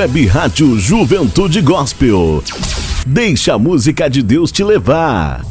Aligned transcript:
Web 0.00 0.26
Rádio 0.28 0.78
Juventude 0.78 1.60
Gospel. 1.60 2.42
Deixa 3.06 3.52
a 3.52 3.58
música 3.58 4.08
de 4.08 4.22
Deus 4.22 4.50
te 4.50 4.64
levar. 4.64 5.44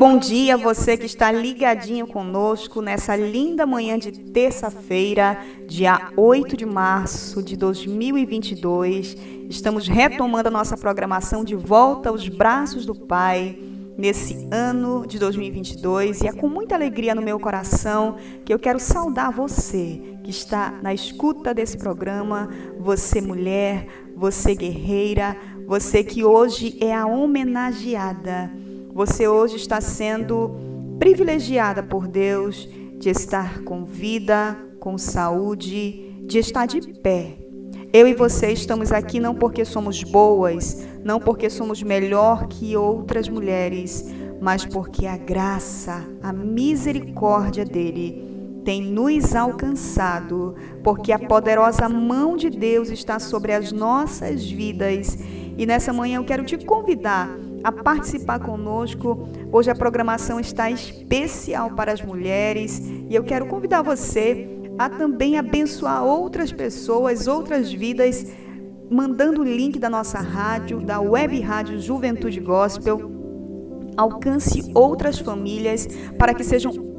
bom 0.00 0.16
dia 0.16 0.54
a 0.54 0.56
você 0.56 0.96
que 0.96 1.04
está 1.04 1.30
ligadinho 1.30 2.06
conosco 2.06 2.80
nessa 2.80 3.14
linda 3.14 3.66
manhã 3.66 3.98
de 3.98 4.10
terça-feira, 4.10 5.38
dia 5.68 6.10
8 6.16 6.56
de 6.56 6.64
março 6.64 7.42
de 7.42 7.54
2022. 7.54 9.14
Estamos 9.50 9.86
retomando 9.86 10.48
a 10.48 10.50
nossa 10.50 10.74
programação 10.74 11.44
de 11.44 11.54
volta 11.54 12.08
aos 12.08 12.26
braços 12.26 12.86
do 12.86 12.94
Pai 12.94 13.58
nesse 13.98 14.48
ano 14.50 15.06
de 15.06 15.18
2022 15.18 16.22
e 16.22 16.28
é 16.28 16.32
com 16.32 16.48
muita 16.48 16.74
alegria 16.74 17.14
no 17.14 17.20
meu 17.20 17.38
coração 17.38 18.16
que 18.42 18.54
eu 18.54 18.58
quero 18.58 18.80
saudar 18.80 19.30
você 19.30 20.00
que 20.24 20.30
está 20.30 20.80
na 20.80 20.94
escuta 20.94 21.52
desse 21.52 21.76
programa, 21.76 22.48
você 22.78 23.20
mulher, 23.20 23.86
você 24.16 24.54
guerreira, 24.54 25.36
você 25.66 26.02
que 26.02 26.24
hoje 26.24 26.78
é 26.80 26.94
a 26.94 27.06
homenageada 27.06 28.50
você 28.92 29.28
hoje 29.28 29.56
está 29.56 29.80
sendo 29.80 30.50
privilegiada 30.98 31.82
por 31.82 32.08
Deus 32.08 32.68
de 32.98 33.08
estar 33.08 33.62
com 33.62 33.84
vida, 33.84 34.56
com 34.80 34.98
saúde, 34.98 36.12
de 36.26 36.38
estar 36.38 36.66
de 36.66 36.80
pé. 37.00 37.38
Eu 37.92 38.08
e 38.08 38.14
você 38.14 38.52
estamos 38.52 38.90
aqui 38.92 39.20
não 39.20 39.34
porque 39.34 39.64
somos 39.64 40.02
boas, 40.02 40.86
não 41.04 41.20
porque 41.20 41.48
somos 41.48 41.82
melhor 41.82 42.48
que 42.48 42.76
outras 42.76 43.28
mulheres, 43.28 44.04
mas 44.40 44.66
porque 44.66 45.06
a 45.06 45.16
graça, 45.16 46.04
a 46.20 46.32
misericórdia 46.32 47.64
dele 47.64 48.28
tem 48.64 48.82
nos 48.82 49.34
alcançado, 49.34 50.56
porque 50.82 51.12
a 51.12 51.18
poderosa 51.18 51.88
mão 51.88 52.36
de 52.36 52.50
Deus 52.50 52.90
está 52.90 53.18
sobre 53.18 53.52
as 53.52 53.70
nossas 53.70 54.44
vidas. 54.44 55.16
E 55.56 55.64
nessa 55.64 55.92
manhã 55.92 56.16
eu 56.16 56.24
quero 56.24 56.44
te 56.44 56.58
convidar 56.64 57.30
a 57.62 57.72
participar 57.72 58.38
conosco. 58.40 59.28
Hoje 59.52 59.70
a 59.70 59.74
programação 59.74 60.40
está 60.40 60.70
especial 60.70 61.70
para 61.72 61.92
as 61.92 62.02
mulheres 62.02 62.80
e 63.08 63.14
eu 63.14 63.24
quero 63.24 63.46
convidar 63.46 63.82
você 63.82 64.48
a 64.78 64.88
também 64.88 65.38
abençoar 65.38 66.04
outras 66.04 66.52
pessoas, 66.52 67.26
outras 67.26 67.70
vidas, 67.70 68.26
mandando 68.90 69.42
o 69.42 69.44
link 69.44 69.78
da 69.78 69.90
nossa 69.90 70.18
rádio, 70.18 70.80
da 70.80 71.00
web 71.00 71.38
rádio 71.40 71.78
Juventude 71.80 72.40
Gospel. 72.40 73.10
Alcance 73.96 74.70
outras 74.74 75.18
famílias 75.18 75.86
para 76.18 76.32
que 76.32 76.42
sejam 76.42 76.89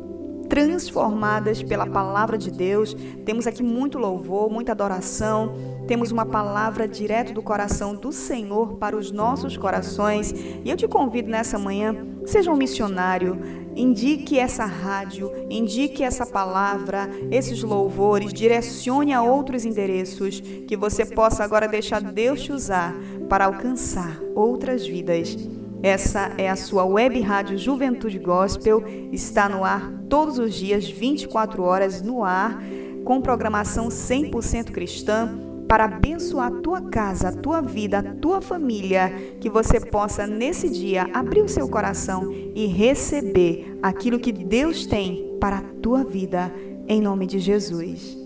transformadas 0.51 1.63
pela 1.63 1.87
palavra 1.87 2.37
de 2.37 2.51
Deus. 2.51 2.93
Temos 3.23 3.47
aqui 3.47 3.63
muito 3.63 3.97
louvor, 3.97 4.51
muita 4.51 4.73
adoração. 4.73 5.53
Temos 5.87 6.11
uma 6.11 6.25
palavra 6.25 6.89
direto 6.89 7.33
do 7.33 7.41
coração 7.41 7.95
do 7.95 8.11
Senhor 8.11 8.73
para 8.73 8.97
os 8.97 9.11
nossos 9.11 9.55
corações. 9.55 10.33
E 10.33 10.69
eu 10.69 10.75
te 10.75 10.89
convido 10.89 11.29
nessa 11.29 11.57
manhã, 11.57 11.95
seja 12.25 12.51
um 12.51 12.57
missionário, 12.57 13.39
indique 13.77 14.37
essa 14.37 14.65
rádio, 14.65 15.31
indique 15.49 16.03
essa 16.03 16.25
palavra, 16.25 17.09
esses 17.31 17.63
louvores, 17.63 18.33
direcione 18.33 19.13
a 19.13 19.23
outros 19.23 19.63
endereços, 19.63 20.41
que 20.41 20.75
você 20.75 21.05
possa 21.05 21.45
agora 21.45 21.65
deixar 21.65 22.01
Deus 22.01 22.41
te 22.41 22.51
usar 22.51 22.93
para 23.29 23.45
alcançar 23.45 24.19
outras 24.35 24.85
vidas. 24.85 25.37
Essa 25.83 26.31
é 26.37 26.47
a 26.47 26.55
sua 26.55 26.85
web 26.85 27.19
rádio 27.21 27.57
Juventude 27.57 28.19
Gospel, 28.19 28.83
está 29.11 29.49
no 29.49 29.63
ar 29.63 29.91
todos 30.07 30.37
os 30.37 30.53
dias, 30.53 30.87
24 30.87 31.63
horas 31.63 32.03
no 32.03 32.23
ar, 32.23 32.61
com 33.03 33.19
programação 33.19 33.87
100% 33.87 34.71
cristã, 34.71 35.39
para 35.67 35.85
abençoar 35.85 36.51
a 36.51 36.61
tua 36.61 36.81
casa, 36.81 37.29
a 37.29 37.31
tua 37.31 37.61
vida, 37.61 37.97
a 37.97 38.03
tua 38.03 38.41
família, 38.41 39.09
que 39.39 39.49
você 39.49 39.79
possa 39.79 40.27
nesse 40.27 40.69
dia 40.69 41.09
abrir 41.13 41.41
o 41.41 41.49
seu 41.49 41.67
coração 41.67 42.31
e 42.31 42.67
receber 42.67 43.79
aquilo 43.81 44.19
que 44.19 44.31
Deus 44.31 44.85
tem 44.85 45.35
para 45.39 45.57
a 45.57 45.63
tua 45.81 46.03
vida, 46.03 46.53
em 46.87 47.01
nome 47.01 47.25
de 47.25 47.39
Jesus. 47.39 48.20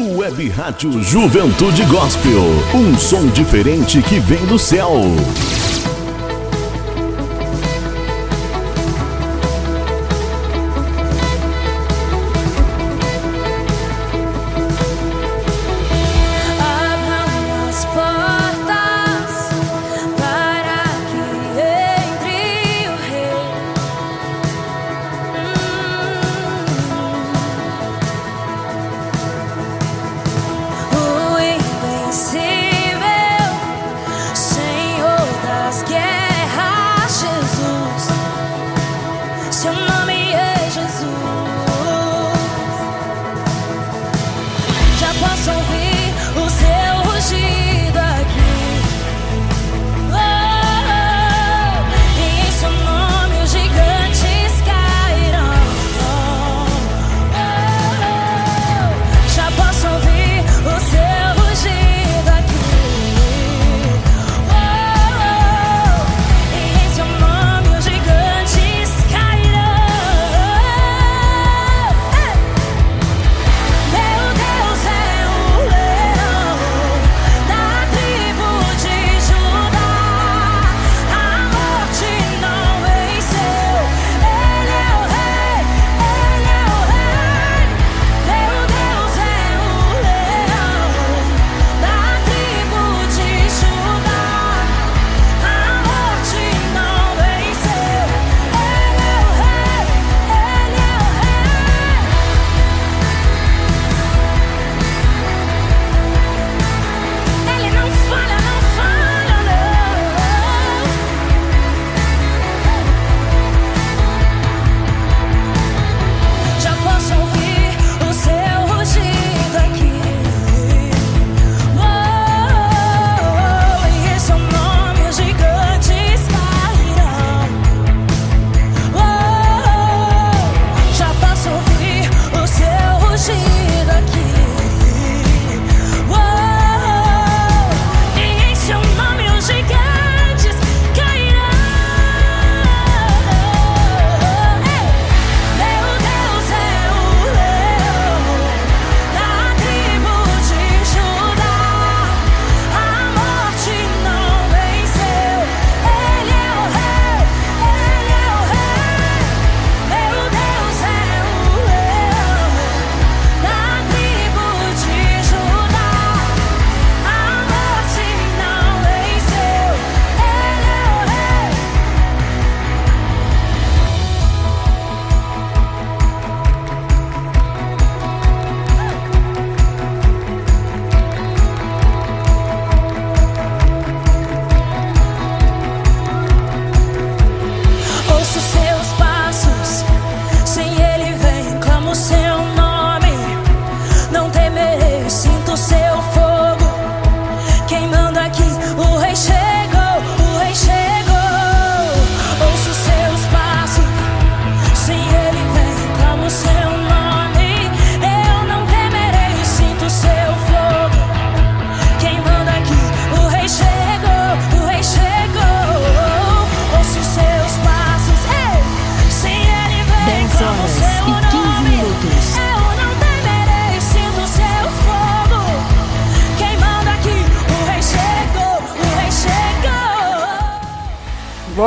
Web 0.00 0.48
Rádio 0.50 1.02
Juventude 1.02 1.84
Gospel. 1.86 2.40
Um 2.72 2.96
som 2.96 3.26
diferente 3.26 4.00
que 4.00 4.20
vem 4.20 4.46
do 4.46 4.56
céu. 4.56 4.92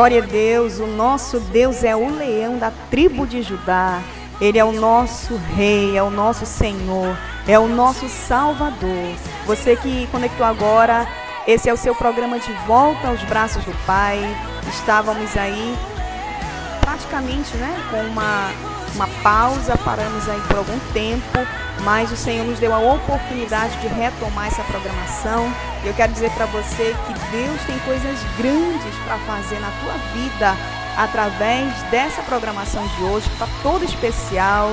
Glória 0.01 0.23
a 0.23 0.25
Deus, 0.25 0.79
o 0.79 0.87
nosso 0.87 1.39
Deus 1.39 1.83
é 1.83 1.95
o 1.95 2.09
leão 2.09 2.57
da 2.57 2.71
tribo 2.89 3.27
de 3.27 3.43
Judá. 3.43 4.01
Ele 4.41 4.57
é 4.57 4.65
o 4.65 4.71
nosso 4.71 5.35
rei, 5.55 5.95
é 5.95 6.01
o 6.01 6.09
nosso 6.09 6.43
Senhor, 6.43 7.15
é 7.47 7.59
o 7.59 7.67
nosso 7.67 8.09
Salvador. 8.09 9.13
Você 9.45 9.75
que 9.75 10.07
conectou 10.07 10.43
agora, 10.43 11.07
esse 11.45 11.69
é 11.69 11.73
o 11.73 11.77
seu 11.77 11.93
programa 11.93 12.39
de 12.39 12.51
volta 12.65 13.09
aos 13.09 13.21
braços 13.25 13.63
do 13.63 13.73
Pai. 13.85 14.19
Estávamos 14.71 15.37
aí 15.37 15.77
praticamente, 16.81 17.55
né, 17.57 17.71
com 17.91 18.01
uma 18.01 18.49
uma 18.95 19.07
pausa, 19.23 19.77
paramos 19.77 20.27
aí 20.27 20.39
por 20.41 20.57
algum 20.57 20.79
tempo, 20.93 21.39
mas 21.83 22.11
o 22.11 22.17
Senhor 22.17 22.45
nos 22.45 22.59
deu 22.59 22.73
a 22.73 22.79
oportunidade 22.79 23.79
de 23.79 23.87
retomar 23.87 24.47
essa 24.47 24.63
programação. 24.63 25.51
Eu 25.83 25.93
quero 25.93 26.11
dizer 26.13 26.31
para 26.31 26.45
você 26.47 26.95
que 27.07 27.13
Deus 27.31 27.61
tem 27.65 27.77
coisas 27.79 28.19
grandes 28.37 28.95
para 29.05 29.17
fazer 29.19 29.59
na 29.59 29.71
tua 29.81 29.93
vida 30.13 30.55
através 30.97 31.73
dessa 31.89 32.21
programação 32.23 32.85
de 32.87 33.03
hoje, 33.03 33.27
que 33.27 33.33
está 33.33 33.47
toda 33.63 33.85
especial. 33.85 34.69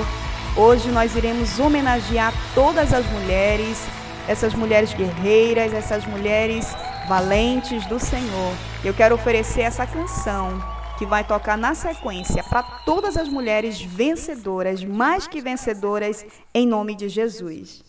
Hoje 0.57 0.89
nós 0.91 1.15
iremos 1.15 1.59
homenagear 1.59 2.33
todas 2.55 2.93
as 2.93 3.07
mulheres, 3.07 3.79
essas 4.27 4.53
mulheres 4.55 4.93
guerreiras, 4.93 5.73
essas 5.73 6.05
mulheres 6.05 6.75
valentes 7.09 7.87
do 7.87 7.99
Senhor. 7.99 8.53
Eu 8.85 8.93
quero 8.93 9.15
oferecer 9.15 9.63
essa 9.63 9.87
canção 9.87 10.78
que 10.99 11.07
vai 11.07 11.23
tocar 11.23 11.57
na 11.57 11.77
sequência 11.77 12.43
para 12.43 12.61
todas 12.85 13.17
as 13.17 13.29
mulheres 13.29 13.81
vencedoras, 13.81 14.83
mais 14.83 15.29
que 15.29 15.41
vencedoras, 15.41 16.27
em 16.53 16.67
nome 16.67 16.97
de 16.97 17.09
Jesus. 17.09 17.85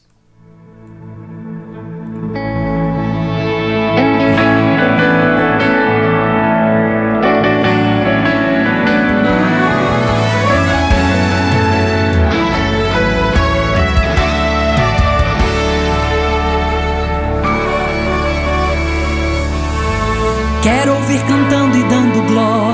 Quero 20.62 20.94
ouvir 20.94 21.20
cantando 21.26 21.76
e 21.76 21.84
dando 21.86 22.28
glória. 22.28 22.69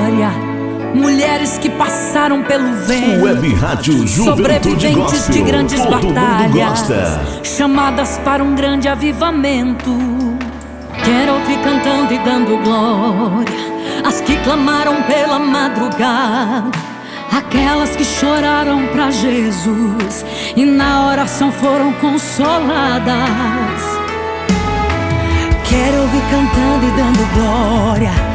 Mulheres 0.96 1.58
que 1.58 1.70
passaram 1.70 2.42
pelo 2.44 2.74
vento. 2.86 3.26
Web 3.26 3.54
Rádio 3.56 4.08
Sobreviventes 4.08 4.96
Gospel. 4.96 5.34
de 5.34 5.42
grandes 5.42 5.86
batalhas. 5.86 6.88
Chamadas 7.44 8.18
para 8.24 8.42
um 8.42 8.56
grande 8.56 8.88
avivamento. 8.88 9.92
Quero 11.04 11.34
ouvir 11.34 11.58
cantando 11.60 12.14
e 12.14 12.20
dando 12.20 12.58
glória. 12.64 13.76
As 14.06 14.22
que 14.22 14.38
clamaram 14.38 15.04
pela 15.04 15.38
madrugada. 15.38 16.72
Aquelas 17.30 17.94
que 17.96 18.06
choraram 18.06 18.88
para 18.88 19.12
Jesus 19.12 20.26
e 20.56 20.66
na 20.66 21.08
oração 21.08 21.52
foram 21.52 21.92
consoladas. 21.94 23.16
Quero 25.68 26.02
ouvir 26.04 26.22
cantando 26.32 26.86
e 26.86 26.92
dando 26.92 27.34
glória. 27.34 28.35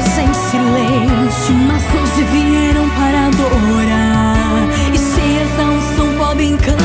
Em 0.00 0.32
silêncio, 0.32 1.54
mas 1.54 1.82
hoje 1.94 2.24
vieram 2.32 2.88
para 2.90 3.26
adorar. 3.26 4.66
E 4.92 4.98
cheias 4.98 5.50
da 5.58 5.64
unção 5.64 6.14
podem 6.16 6.56
cantar. 6.56 6.80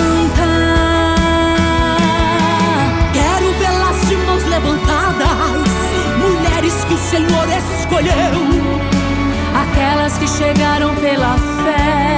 Quero 3.14 3.54
vê-las 3.58 4.08
de 4.10 4.18
mãos 4.18 4.44
levantadas, 4.44 5.70
mulheres 6.20 6.84
que 6.86 6.94
o 6.94 6.98
Senhor 6.98 7.48
escolheu. 7.48 8.42
Aquelas 9.62 10.18
que 10.18 10.28
chegaram 10.28 10.94
pela 10.96 11.38
fé, 11.64 12.18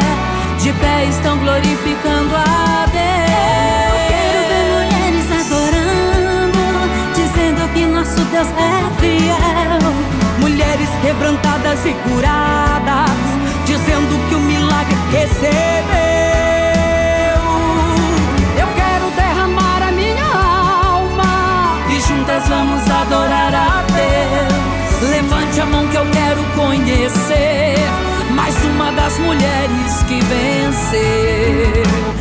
de 0.60 0.74
pé 0.74 1.06
estão 1.06 1.38
glorificando 1.38 2.36
a 2.36 2.88
Deus. 2.92 4.08
Quero 4.08 4.40
ver 4.50 4.66
mulheres 4.74 5.32
adorando, 5.46 6.66
dizendo 7.14 7.72
que 7.74 7.86
nosso 7.86 8.20
Deus 8.32 8.48
é 8.48 9.00
fiel. 9.00 10.17
Mulheres 10.58 10.90
quebrantadas 11.04 11.86
e 11.86 11.94
curadas, 12.10 13.12
dizendo 13.68 14.28
que 14.28 14.34
o 14.34 14.40
milagre 14.40 14.96
recebeu. 15.12 15.54
Eu 18.60 18.68
quero 18.76 19.12
derramar 19.16 19.84
a 19.88 19.92
minha 19.92 20.26
alma 20.26 21.78
e 21.92 22.02
juntas 22.02 22.48
vamos 22.48 22.90
adorar 22.90 23.54
a 23.54 23.84
Deus. 23.94 25.12
Levante 25.12 25.62
a 25.62 25.66
mão 25.68 25.88
que 25.90 25.96
eu 25.96 26.08
quero 26.10 26.44
conhecer 26.56 27.76
mais 28.32 28.56
uma 28.66 28.92
das 28.94 29.20
mulheres 29.20 30.04
que 30.08 30.20
venceu. 30.22 32.17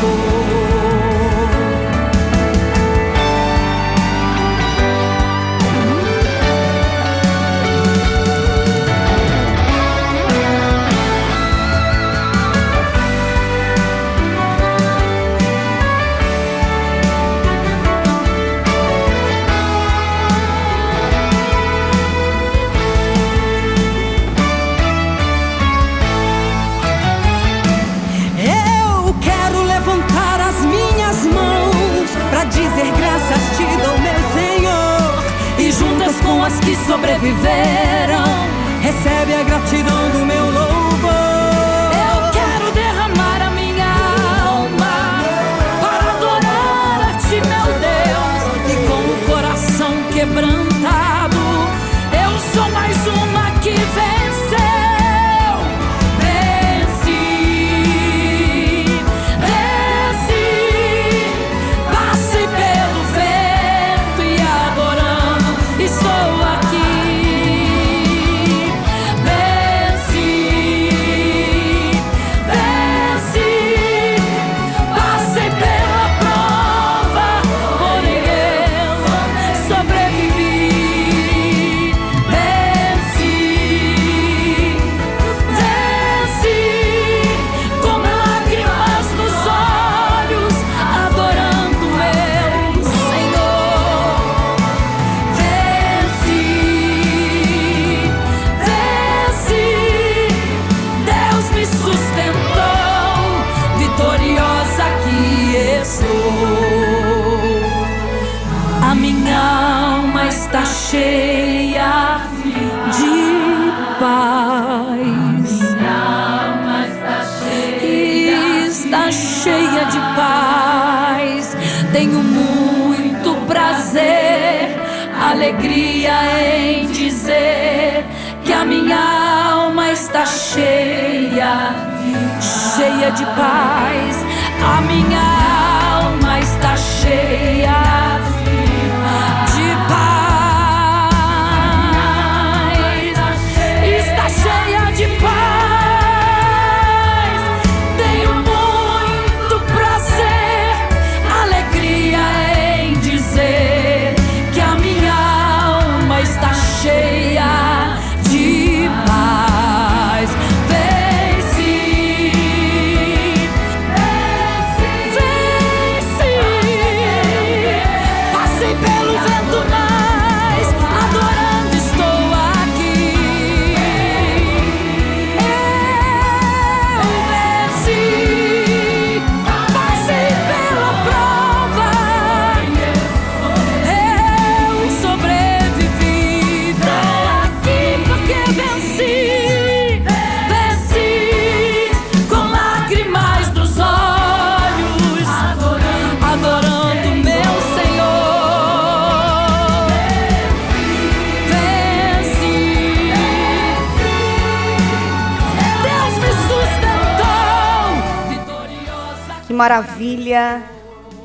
Que 0.00 0.49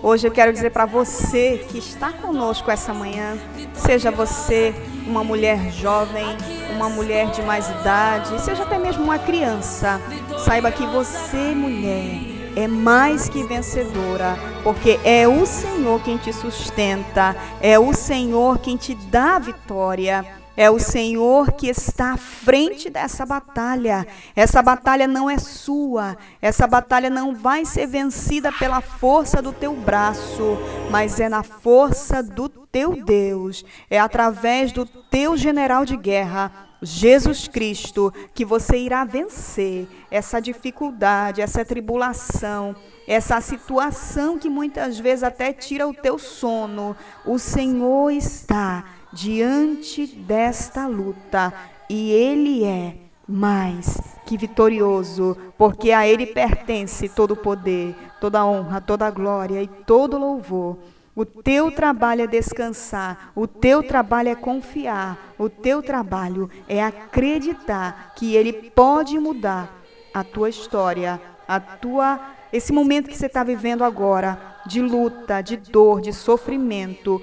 Hoje 0.05 0.27
eu 0.27 0.31
quero 0.31 0.53
dizer 0.53 0.69
para 0.69 0.85
você 0.85 1.65
que 1.67 1.79
está 1.79 2.11
conosco 2.13 2.69
essa 2.69 2.93
manhã, 2.93 3.39
seja 3.73 4.11
você 4.11 4.71
uma 5.07 5.23
mulher 5.23 5.71
jovem, 5.71 6.27
uma 6.75 6.87
mulher 6.87 7.31
de 7.31 7.41
mais 7.41 7.67
idade, 7.67 8.39
seja 8.39 8.61
até 8.61 8.77
mesmo 8.77 9.03
uma 9.03 9.17
criança, 9.17 9.99
saiba 10.45 10.71
que 10.71 10.85
você, 10.85 11.55
mulher, 11.55 12.19
é 12.55 12.67
mais 12.67 13.27
que 13.27 13.41
vencedora, 13.45 14.37
porque 14.63 14.99
é 15.03 15.27
o 15.27 15.43
Senhor 15.43 15.99
quem 16.03 16.17
te 16.17 16.31
sustenta, 16.31 17.35
é 17.59 17.79
o 17.79 17.91
Senhor 17.91 18.59
quem 18.59 18.77
te 18.77 18.93
dá 18.93 19.37
a 19.37 19.39
vitória. 19.39 20.23
É 20.57 20.69
o 20.69 20.79
Senhor 20.79 21.51
que 21.51 21.67
está 21.67 22.13
à 22.13 22.17
frente 22.17 22.89
dessa 22.89 23.25
batalha. 23.25 24.07
Essa 24.35 24.61
batalha 24.61 25.07
não 25.07 25.29
é 25.29 25.37
sua. 25.37 26.17
Essa 26.41 26.65
batalha 26.65 27.09
não 27.09 27.35
vai 27.35 27.65
ser 27.65 27.87
vencida 27.87 28.51
pela 28.51 28.79
força 28.79 29.41
do 29.41 29.51
teu 29.51 29.75
braço, 29.75 30.57
mas 30.89 31.19
é 31.19 31.27
na 31.27 31.43
força 31.43 32.23
do 32.23 32.47
teu 32.47 33.03
Deus. 33.03 33.65
É 33.89 33.99
através 33.99 34.71
do 34.71 34.85
teu 34.85 35.35
general 35.35 35.83
de 35.83 35.97
guerra, 35.97 36.51
Jesus 36.81 37.47
Cristo, 37.47 38.13
que 38.33 38.45
você 38.45 38.77
irá 38.77 39.03
vencer 39.03 39.87
essa 40.11 40.39
dificuldade, 40.39 41.41
essa 41.41 41.65
tribulação, 41.65 42.75
essa 43.07 43.41
situação 43.41 44.37
que 44.37 44.49
muitas 44.49 44.99
vezes 44.99 45.23
até 45.23 45.51
tira 45.51 45.87
o 45.87 45.93
teu 45.93 46.17
sono. 46.17 46.95
O 47.25 47.39
Senhor 47.39 48.11
está 48.11 48.85
diante 49.15 50.06
desta 50.06 50.86
luta 50.88 51.54
e 51.89 52.12
ele 52.12 52.65
é 52.65 52.97
mais 53.25 53.97
que 54.25 54.38
vitorioso, 54.38 55.38
porque 55.58 55.91
a 55.91 56.06
ele 56.06 56.28
pertence 56.28 57.08
todo 57.08 57.32
o 57.32 57.38
poder, 57.38 57.95
toda 58.19 58.39
a 58.39 58.45
honra, 58.45 58.82
toda 58.82 59.08
a 59.08 59.12
glória 59.12 59.63
e 59.63 59.67
todo 59.67 60.17
o 60.17 60.19
louvor. 60.19 60.78
O 61.15 61.23
teu 61.23 61.71
trabalho 61.71 62.23
é 62.23 62.28
descansar, 62.28 63.32
o 63.34 63.47
teu 63.47 63.82
trabalho 63.82 64.30
é 64.30 64.36
confiar, 64.36 65.34
o 65.39 65.47
teu 65.47 65.82
trabalho 65.82 66.49
é 66.67 66.84
acreditar 66.84 68.13
que 68.17 68.36
ele 68.36 68.51
pode 68.51 69.17
mudar 69.17 69.73
a 70.13 70.25
tua 70.25 70.49
história, 70.49 71.21
a 71.47 71.58
tua 71.60 72.19
esse 72.51 72.71
momento 72.71 73.10
que 73.10 73.17
você 73.17 73.25
está 73.25 73.43
vivendo 73.43 73.84
agora 73.84 74.39
de 74.65 74.82
luta, 74.82 75.41
de 75.41 75.58
dor, 75.58 76.01
de 76.01 76.13
sofrimento. 76.13 77.21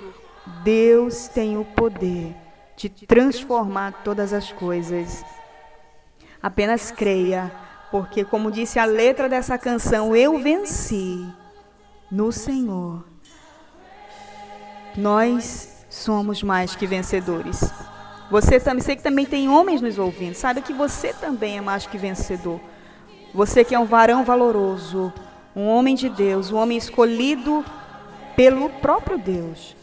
Deus 0.63 1.29
tem 1.29 1.57
o 1.57 1.65
poder 1.65 2.35
de 2.77 2.89
transformar 2.89 4.03
todas 4.05 4.33
as 4.33 4.53
coisas. 4.53 5.25
Apenas 6.43 6.91
creia, 6.91 7.53
porque, 7.91 8.25
como 8.25 8.51
disse 8.51 8.79
a 8.79 8.85
letra 8.85 9.29
dessa 9.29 9.59
canção, 9.59 10.15
eu 10.17 10.39
venci 10.39 11.27
no 12.11 12.33
Senhor. 12.33 13.05
Nós 14.97 15.85
somos 15.89 16.43
mais 16.43 16.75
que 16.75 16.87
vencedores. 16.87 17.61
Você 18.31 18.59
também, 18.59 18.83
sei 18.83 18.97
que 18.97 19.03
também 19.03 19.27
tem 19.27 19.49
homens 19.49 19.81
nos 19.81 19.99
ouvindo, 19.99 20.35
saiba 20.35 20.61
que 20.61 20.73
você 20.73 21.13
também 21.13 21.59
é 21.59 21.61
mais 21.61 21.87
que 21.87 21.99
vencedor. 21.99 22.61
Você 23.35 23.65
que 23.65 23.75
é 23.75 23.79
um 23.79 23.85
varão 23.85 24.25
valoroso, 24.25 25.13
um 25.55 25.67
homem 25.67 25.95
de 25.95 26.09
Deus, 26.09 26.51
um 26.51 26.57
homem 26.57 26.79
escolhido 26.79 27.65
pelo 28.37 28.69
próprio 28.71 29.19
Deus 29.19 29.82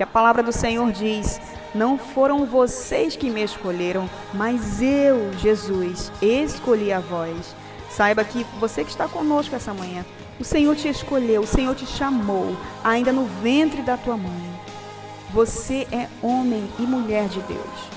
que 0.00 0.04
a 0.04 0.06
palavra 0.06 0.42
do 0.42 0.50
Senhor 0.50 0.90
diz: 0.92 1.38
Não 1.74 1.98
foram 1.98 2.46
vocês 2.46 3.16
que 3.16 3.28
me 3.28 3.42
escolheram, 3.42 4.08
mas 4.32 4.80
eu, 4.80 5.30
Jesus, 5.34 6.10
escolhi 6.22 6.90
a 6.90 7.00
vós. 7.00 7.54
Saiba 7.90 8.24
que 8.24 8.46
você 8.58 8.82
que 8.82 8.88
está 8.88 9.06
conosco 9.06 9.54
essa 9.54 9.74
manhã, 9.74 10.02
o 10.38 10.44
Senhor 10.44 10.74
te 10.74 10.88
escolheu, 10.88 11.42
o 11.42 11.46
Senhor 11.46 11.74
te 11.74 11.84
chamou, 11.84 12.56
ainda 12.82 13.12
no 13.12 13.26
ventre 13.42 13.82
da 13.82 13.98
tua 13.98 14.16
mãe. 14.16 14.50
Você 15.34 15.86
é 15.92 16.08
homem 16.22 16.66
e 16.78 16.82
mulher 16.82 17.28
de 17.28 17.42
Deus. 17.42 17.90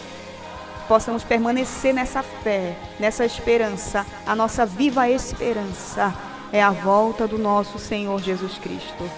Possamos 0.89 1.23
permanecer 1.23 1.93
nessa 1.93 2.21
fé, 2.21 2.75
nessa 2.99 3.23
esperança. 3.23 4.05
A 4.27 4.35
nossa 4.35 4.65
viva 4.65 5.09
esperança 5.09 6.13
é 6.51 6.61
a 6.61 6.71
volta 6.71 7.25
do 7.25 7.37
nosso 7.37 7.79
Senhor 7.79 8.21
Jesus 8.21 8.57
Cristo. 8.57 9.09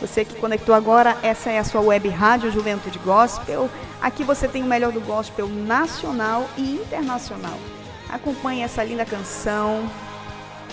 Você 0.00 0.24
que 0.24 0.36
conectou 0.36 0.74
agora, 0.74 1.16
essa 1.22 1.50
é 1.50 1.58
a 1.58 1.64
sua 1.64 1.80
web 1.80 2.08
rádio 2.08 2.52
Juventude 2.52 3.00
Gospel. 3.00 3.68
Aqui 4.00 4.22
você 4.22 4.46
tem 4.46 4.62
o 4.62 4.66
melhor 4.66 4.92
do 4.92 5.00
gospel 5.00 5.48
nacional 5.48 6.48
e 6.56 6.74
internacional. 6.76 7.58
Acompanhe 8.08 8.62
essa 8.62 8.84
linda 8.84 9.04
canção. 9.04 9.90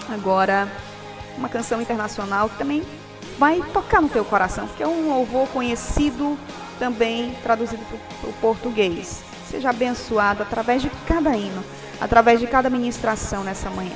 Agora, 0.09 0.67
uma 1.35 1.49
canção 1.49 1.81
internacional 1.81 2.49
que 2.49 2.57
também 2.57 2.83
vai 3.39 3.61
tocar 3.73 3.99
no 3.99 4.09
teu 4.09 4.23
coração, 4.23 4.67
porque 4.67 4.83
é 4.83 4.87
um 4.87 5.09
louvor 5.09 5.47
conhecido 5.47 6.37
também 6.77 7.35
traduzido 7.41 7.83
para 8.21 8.29
o 8.29 8.33
português. 8.33 9.23
Seja 9.49 9.71
abençoado 9.71 10.43
através 10.43 10.83
de 10.83 10.89
cada 11.07 11.35
hino, 11.35 11.63
através 11.99 12.39
de 12.39 12.45
cada 12.45 12.69
ministração 12.69 13.43
nessa 13.43 13.71
manhã. 13.71 13.95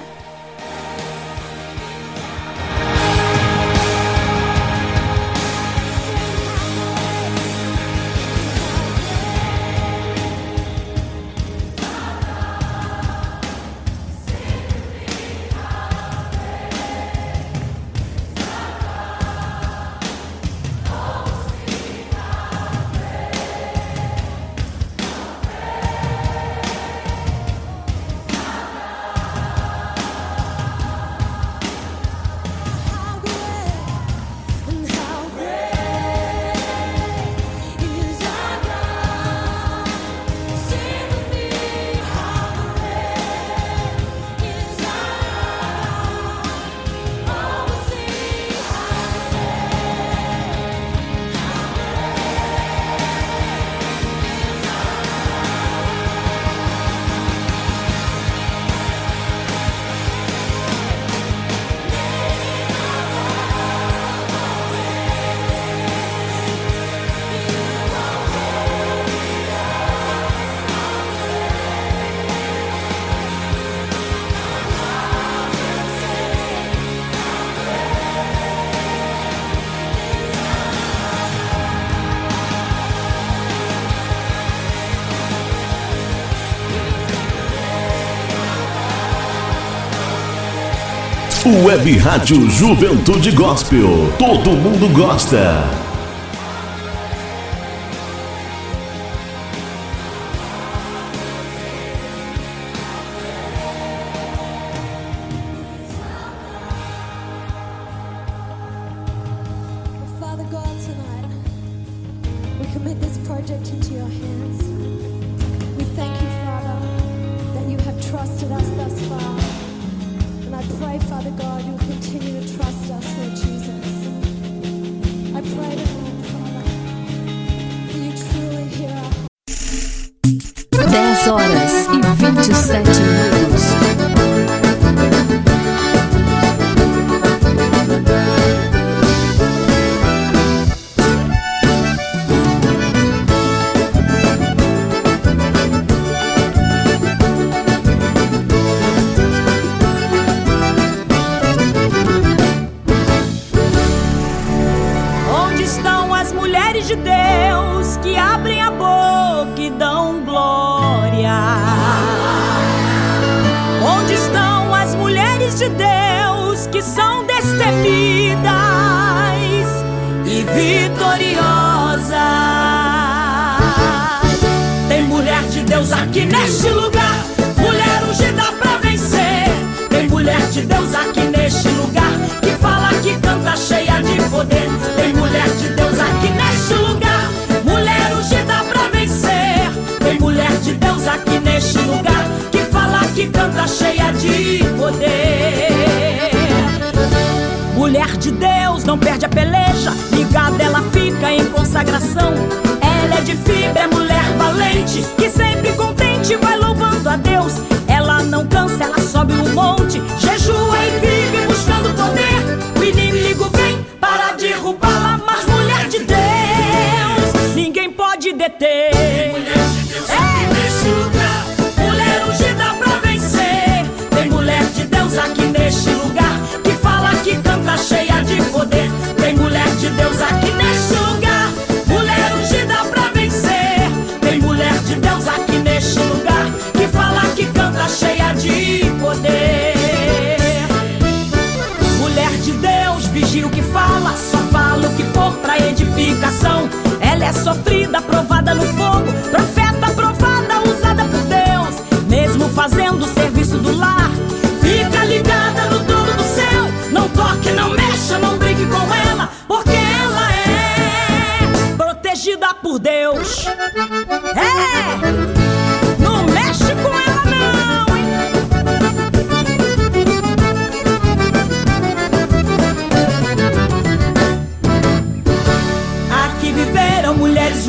Web 91.80 91.98
Rádio 92.00 92.50
Juventude 92.52 93.32
Gospel. 93.32 94.13
Todo 94.18 94.52
mundo 94.52 94.89
gosta. 94.89 95.88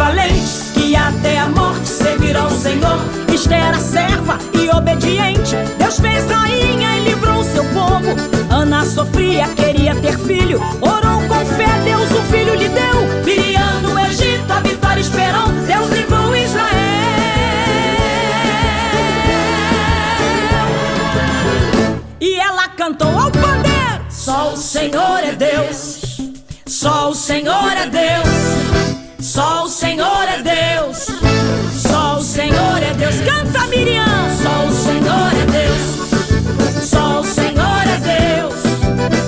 Valentes 0.01 0.71
que 0.73 0.97
até 0.97 1.39
a 1.39 1.49
morte 1.51 1.87
servirão 1.87 2.45
ao 2.45 2.51
Senhor. 2.51 2.99
Esther 3.35 3.63
era 3.63 3.79
serva 3.79 4.39
e 4.55 4.71
obediente. 4.71 5.55
Deus 5.79 6.01
fez 6.01 6.25
rainha 6.25 6.97
e 6.97 7.05
livrou 7.05 7.45
seu 7.45 7.63
povo. 7.65 8.17
Ana 8.49 8.83
sofria, 8.87 9.47
queria 9.49 9.95
ter 9.97 10.19
filho. 10.19 10.59
Orou 10.81 11.21
com 11.29 11.45
fé, 11.55 11.69
Deus 11.85 12.11
o 12.13 12.23
filho 12.33 12.55
lhe 12.55 12.69
deu. 12.71 13.25
Miriam 13.27 13.83
no 13.83 13.99
Egito, 13.99 14.51
a 14.51 14.61
vitória 14.61 15.01
esperou. 15.03 15.49
Deus 15.67 15.91
livrou 15.91 16.35
Israel. 16.35 16.71
E 22.19 22.41
ela 22.41 22.69
cantou 22.69 23.19
ao 23.19 23.31
pandeiro. 23.31 24.01
Só 24.09 24.55
o 24.55 24.57
Senhor 24.57 25.19
é 25.23 25.33
Deus. 25.33 26.01
Só 26.67 27.11
o 27.11 27.15
Senhor 27.15 27.73
é. 27.73 27.80
Só 29.41 29.65
o 29.65 29.69
Senhor 29.71 30.29
é 30.29 30.43
Deus. 30.43 31.07
Só 31.75 32.19
o 32.19 32.23
Senhor 32.23 32.83
é 32.83 32.93
Deus. 32.93 33.17
Canta, 33.23 33.67
Miriam. 33.69 34.05
Só 34.43 34.67
o 34.67 34.71
Senhor 34.71 35.33
é 35.33 35.47
Deus. 35.47 36.87
Só 36.87 37.21
o 37.21 37.25
Senhor 37.25 37.83
é 37.89 37.97
Deus. 38.05 38.55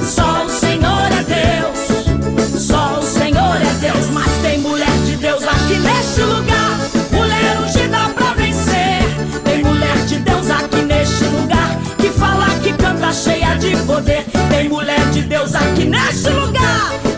Só 0.07 0.45
o 0.45 0.51
Senhor 0.51 1.09
é 1.19 1.23
Deus. 1.23 2.63
Só 2.63 2.99
o 3.01 3.03
Senhor 3.03 3.57
é 3.57 3.75
Deus. 3.81 4.11
Mas 4.13 4.31
tem 4.43 4.59
mulher 4.59 4.93
de 5.07 5.17
Deus 5.17 5.45
aqui 5.45 5.79
neste 5.79 6.21
lugar. 6.21 6.79
Mulher 7.11 7.61
ungida 7.63 8.11
pra 8.15 8.35
vencer. 8.35 9.03
Tem 9.45 9.65
mulher 9.65 9.97
de 10.05 10.19
Deus 10.19 10.51
aqui 10.51 10.83
neste 10.83 11.25
lugar. 11.25 11.79
Que 11.97 12.11
fala, 12.11 12.51
que 12.63 12.75
canta 12.75 13.15
cheia 13.15 13.55
de 13.55 13.75
poder. 13.87 14.27
Tem 14.51 14.69
mulher 14.69 15.11
de 15.11 15.23
Deus 15.23 15.55
aqui 15.55 15.87
neste 15.87 16.29
lugar. 16.29 17.12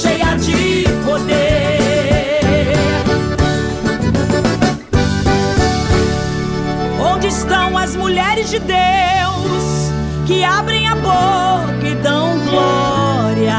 Cheia 0.00 0.34
de 0.36 0.84
poder. 1.04 2.72
Onde 7.12 7.26
estão 7.26 7.76
as 7.76 7.94
mulheres 7.96 8.48
de 8.48 8.60
Deus 8.60 9.92
que 10.26 10.42
abrem 10.42 10.88
a 10.88 10.94
boca 10.94 11.86
e 11.86 11.94
dão 11.96 12.38
glória? 12.48 13.56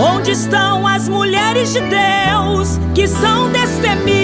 Onde 0.00 0.30
estão 0.30 0.86
as 0.86 1.08
mulheres 1.08 1.74
de 1.74 1.80
Deus 1.80 2.78
que 2.94 3.06
são 3.06 3.50
destemidas 3.50 4.23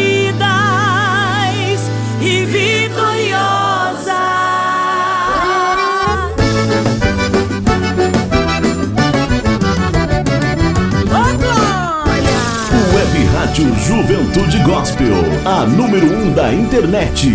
Rádio 13.50 13.74
Juventude 13.80 14.62
Gospel, 14.62 15.12
a 15.44 15.66
número 15.66 16.06
1 16.06 16.22
um 16.22 16.32
da 16.32 16.54
internet. 16.54 17.26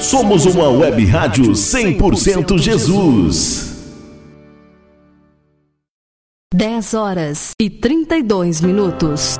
Somos 0.00 0.46
uma 0.46 0.70
web 0.70 1.04
rádio 1.04 1.52
100% 1.52 2.56
Jesus. 2.56 3.74
10 6.54 6.94
horas 6.94 7.50
e 7.60 7.68
32 7.68 8.62
minutos. 8.62 9.36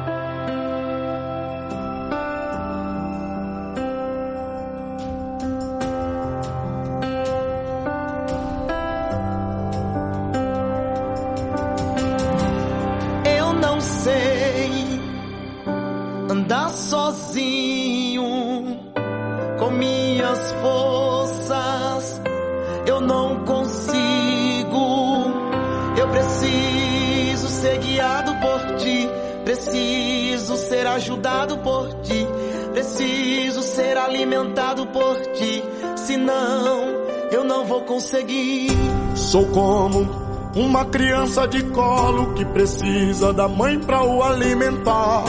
Conseguir. 37.91 38.71
Sou 39.17 39.47
como 39.47 40.09
uma 40.55 40.85
criança 40.85 41.49
de 41.49 41.61
colo 41.65 42.35
que 42.35 42.45
precisa 42.45 43.33
da 43.33 43.49
mãe 43.49 43.81
pra 43.81 44.05
o 44.05 44.23
alimentar. 44.23 45.25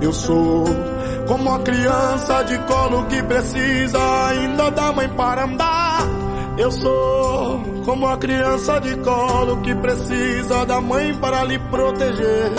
Eu 0.00 0.12
sou 0.12 0.64
como 1.26 1.50
a 1.50 1.58
criança 1.58 2.44
de 2.44 2.58
colo 2.58 3.06
que 3.06 3.20
precisa 3.24 3.98
ainda 4.28 4.70
da 4.70 4.92
mãe 4.92 5.08
para 5.08 5.44
andar. 5.46 6.06
Eu 6.56 6.70
sou 6.70 7.60
como 7.84 8.06
a 8.06 8.16
criança 8.16 8.78
de 8.80 8.96
colo 8.98 9.60
que 9.62 9.74
precisa 9.74 10.64
da 10.64 10.80
mãe 10.80 11.12
para 11.14 11.42
lhe 11.42 11.58
proteger. 11.58 12.52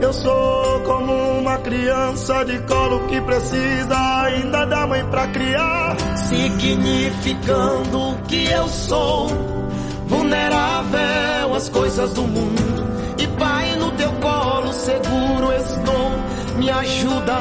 Eu 0.00 0.12
sou 0.14 0.80
como 0.80 1.12
uma 1.40 1.58
criança 1.58 2.42
de 2.44 2.58
colo 2.60 3.06
que 3.06 3.20
precisa 3.20 4.22
ainda 4.22 4.64
da 4.64 4.86
mãe 4.86 5.04
para 5.06 5.26
criar. 5.28 5.96
Significando 6.28 8.16
que 8.26 8.46
eu 8.46 8.66
sou 8.68 9.28
vulnerável 10.06 11.54
às 11.54 11.68
coisas 11.68 12.14
do 12.14 12.22
mundo. 12.22 12.62
E 13.18 13.26
Pai, 13.38 13.76
no 13.76 13.90
teu 13.92 14.10
colo 14.12 14.72
seguro 14.72 15.52
estou. 15.52 16.58
Me 16.58 16.70
ajuda 16.70 17.36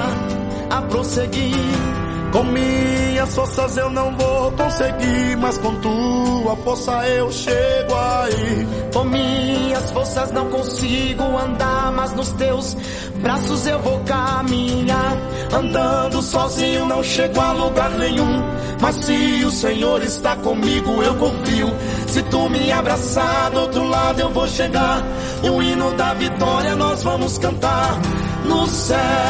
a 0.70 0.82
prosseguir. 0.82 2.09
Com 2.32 2.44
minhas 2.44 3.34
forças 3.34 3.76
eu 3.76 3.90
não 3.90 4.16
vou 4.16 4.52
conseguir, 4.52 5.36
mas 5.38 5.58
com 5.58 5.74
tua 5.76 6.56
força 6.58 6.92
eu 7.08 7.32
chego 7.32 7.96
aí. 7.96 8.68
Com 8.94 9.04
minhas 9.06 9.92
forças 9.92 10.32
não 10.32 10.48
consigo 10.50 11.24
andar, 11.24 11.92
mas 11.92 12.14
nos 12.14 12.30
teus 12.34 12.78
braços 13.16 13.66
eu 13.66 13.80
vou 13.80 14.00
caminhar. 14.02 15.18
Andando 15.52 16.22
sozinho 16.22 16.86
não 16.86 17.02
chego 17.02 17.42
a 17.42 17.52
lugar 17.52 17.90
nenhum, 17.92 18.44
mas 18.80 18.96
se 18.98 19.44
o 19.44 19.50
Senhor 19.50 20.04
está 20.04 20.36
comigo 20.36 21.02
eu 21.02 21.16
confio. 21.16 21.74
Se 22.08 22.22
tu 22.24 22.48
me 22.48 22.72
abraçar 22.72 23.50
do 23.50 23.62
outro 23.62 23.84
lado 23.88 24.22
eu 24.22 24.30
vou 24.30 24.48
chegar. 24.48 25.04
O 25.44 25.64
hino 25.64 25.92
da 25.96 26.14
vitória 26.14 26.76
nós 26.76 27.04
vamos 27.04 27.40
cantar. 27.40 28.00
No 28.46 28.68
céu 28.68 29.29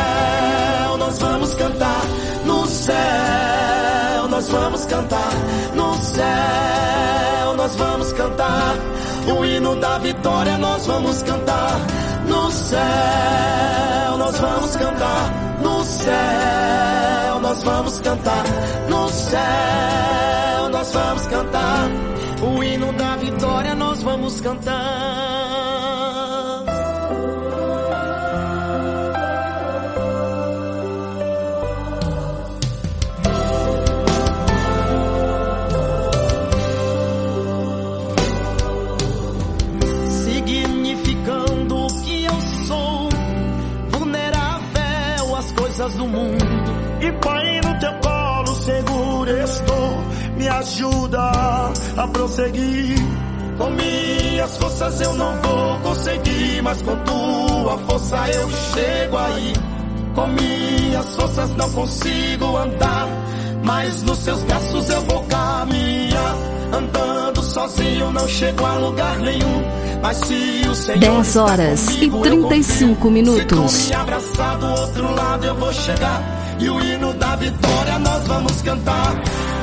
nós 7.60 7.76
vamos 7.76 8.14
cantar. 8.14 8.76
O 9.38 9.46
hino 9.46 9.76
da 9.76 9.98
vitória 9.98 10.58
nós 10.58 10.88
vamos 10.88 11.22
cantar. 11.24 11.78
No 12.26 12.50
céu 12.52 14.18
nós 14.18 14.40
vamos 14.40 14.76
cantar. 14.78 15.60
No 15.62 15.84
céu 15.84 17.40
nós 17.42 17.64
vamos 17.64 18.00
cantar. 18.00 18.44
No 18.88 19.10
céu 19.10 20.70
nós 20.72 20.94
vamos 20.94 21.28
cantar. 21.28 21.90
O 22.42 22.64
hino 22.64 22.94
da 22.94 23.18
vitória 23.18 23.76
nós 23.76 24.02
vamos 24.04 24.40
cantar. 24.40 25.39
E 47.10 47.12
Pai, 47.14 47.62
no 47.66 47.80
teu 47.80 47.94
colo 48.04 48.56
seguro 48.56 49.32
estou. 49.32 50.04
Me 50.38 50.48
ajuda 50.48 51.72
a 51.98 52.08
prosseguir. 52.08 53.00
Com 53.58 53.70
minhas 53.72 54.58
forças 54.58 55.02
eu 55.02 55.14
não 55.16 55.42
vou 55.42 55.80
conseguir, 55.80 56.62
mas 56.62 56.82
com 56.84 56.96
tua 56.98 57.78
força 57.80 58.30
eu 58.30 58.50
chego 58.52 59.18
aí. 59.18 59.54
Com 60.14 60.28
minhas 60.28 61.16
forças 61.16 61.50
não 61.56 61.70
consigo 61.72 62.58
andar, 62.58 63.08
mas 63.64 64.04
nos 64.04 64.20
seus 64.20 64.44
braços 64.44 64.90
eu 64.90 65.02
vou 65.02 65.24
caminhar. 65.24 66.36
Andando 66.72 67.42
sozinho 67.42 68.12
não 68.12 68.28
chego 68.28 68.64
a 68.66 68.76
lugar 68.76 69.18
nenhum, 69.18 69.64
mas 70.04 70.18
se 70.18 70.68
o 70.70 70.76
Senhor 70.76 71.00
10 71.00 71.28
está 71.28 71.44
horas 71.44 71.90
e 71.90 72.08
comigo, 72.08 72.18
eu 72.18 72.48
35 72.48 72.96
confio. 72.96 73.12
minutos. 73.12 73.72
Se 73.72 73.88
tu 73.88 73.90
me 73.90 74.02
abraçar 74.02 74.58
do 74.60 74.68
outro 74.68 75.16
lado 75.16 75.46
eu 75.48 75.56
vou 75.56 75.74
chegar, 75.74 76.39
e 76.60 76.70
o 76.70 76.80
hino 76.82 77.14
da 77.14 77.36
vitória 77.36 77.98
nós 78.00 78.28
vamos 78.28 78.62
cantar. 78.62 79.16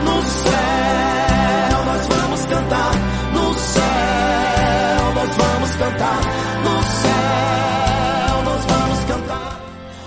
No 0.04 0.22
céu 0.22 1.84
nós 1.84 2.06
vamos 2.06 2.46
cantar, 2.46 2.92
no 3.32 3.54
céu 3.54 5.14
nós 5.14 5.36
vamos 5.36 5.76
cantar, 5.76 6.20
no 6.64 6.82
céu 7.02 8.42
nós 8.44 8.64
vamos 8.64 9.04
cantar. 9.04 9.60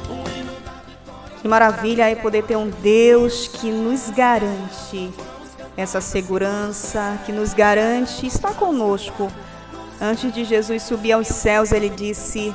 O 0.10 0.30
hino 0.30 0.52
da 0.66 0.72
vitória. 0.72 1.38
Que 1.42 1.48
maravilha 1.48 2.10
é 2.10 2.16
poder 2.16 2.44
ter 2.44 2.56
um 2.56 2.70
Deus 2.70 3.48
que 3.48 3.72
nos 3.72 4.10
garante 4.10 5.12
essa 5.78 6.02
segurança, 6.02 7.20
que 7.26 7.32
nos 7.32 7.54
garante 7.54 8.26
estar 8.26 8.54
conosco. 8.56 9.32
Antes 10.02 10.34
de 10.34 10.46
Jesus 10.46 10.84
subir 10.84 11.12
aos 11.12 11.28
céus, 11.28 11.72
ele 11.72 11.90
disse 11.90 12.54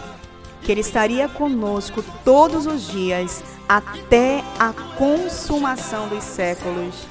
que 0.64 0.72
ele 0.72 0.80
estaria 0.80 1.28
conosco 1.28 2.02
todos 2.24 2.66
os 2.66 2.88
dias 2.88 3.44
até 3.68 4.42
a 4.58 4.72
consumação 4.96 6.08
dos 6.08 6.24
séculos. 6.24 7.06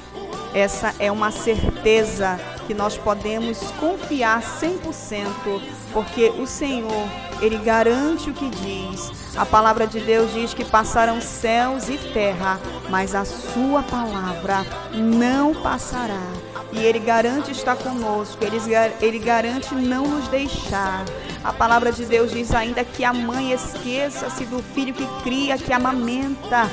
Essa 0.52 0.94
é 0.98 1.10
uma 1.10 1.30
certeza 1.30 2.38
que 2.66 2.74
nós 2.74 2.96
podemos 2.96 3.58
confiar 3.80 4.40
100%, 4.42 5.60
porque 5.92 6.28
o 6.38 6.46
Senhor, 6.46 7.08
ele 7.40 7.58
garante 7.58 8.30
o 8.30 8.34
que 8.34 8.48
diz. 8.48 9.36
A 9.36 9.44
palavra 9.44 9.86
de 9.86 10.00
Deus 10.00 10.32
diz 10.32 10.54
que 10.54 10.64
passarão 10.64 11.20
céus 11.20 11.88
e 11.88 11.98
terra, 12.12 12.60
mas 12.88 13.14
a 13.14 13.24
sua 13.24 13.82
palavra 13.82 14.64
não 14.92 15.54
passará. 15.54 16.53
E 16.74 16.84
ele 16.84 16.98
garante 16.98 17.52
estar 17.52 17.76
conosco, 17.76 18.44
ele, 18.44 18.58
ele 19.00 19.18
garante 19.18 19.74
não 19.74 20.06
nos 20.06 20.28
deixar. 20.28 21.04
A 21.42 21.52
palavra 21.52 21.92
de 21.92 22.04
Deus 22.04 22.32
diz 22.32 22.52
ainda 22.52 22.84
que 22.84 23.04
a 23.04 23.12
mãe 23.12 23.52
esqueça-se 23.52 24.44
do 24.44 24.60
filho 24.60 24.92
que 24.92 25.06
cria, 25.22 25.56
que 25.56 25.72
amamenta. 25.72 26.68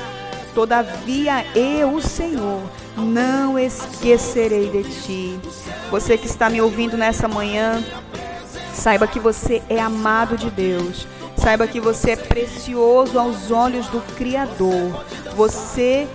Todavia 0.54 1.46
eu, 1.54 1.94
o 1.94 2.02
Senhor, 2.02 2.60
não 2.96 3.58
esquecerei 3.58 4.70
de 4.70 4.82
ti. 5.02 5.40
Você 5.90 6.18
que 6.18 6.26
está 6.26 6.50
me 6.50 6.60
ouvindo 6.60 6.96
nessa 6.96 7.28
manhã, 7.28 7.82
saiba 8.74 9.06
que 9.06 9.20
você 9.20 9.62
é 9.68 9.78
amado 9.80 10.36
de 10.36 10.50
Deus. 10.50 11.06
Saiba 11.36 11.66
que 11.66 11.80
você 11.80 12.12
é 12.12 12.16
precioso 12.16 13.18
aos 13.18 13.50
olhos 13.50 13.86
do 13.88 14.00
Criador. 14.16 15.04
Você 15.34 16.08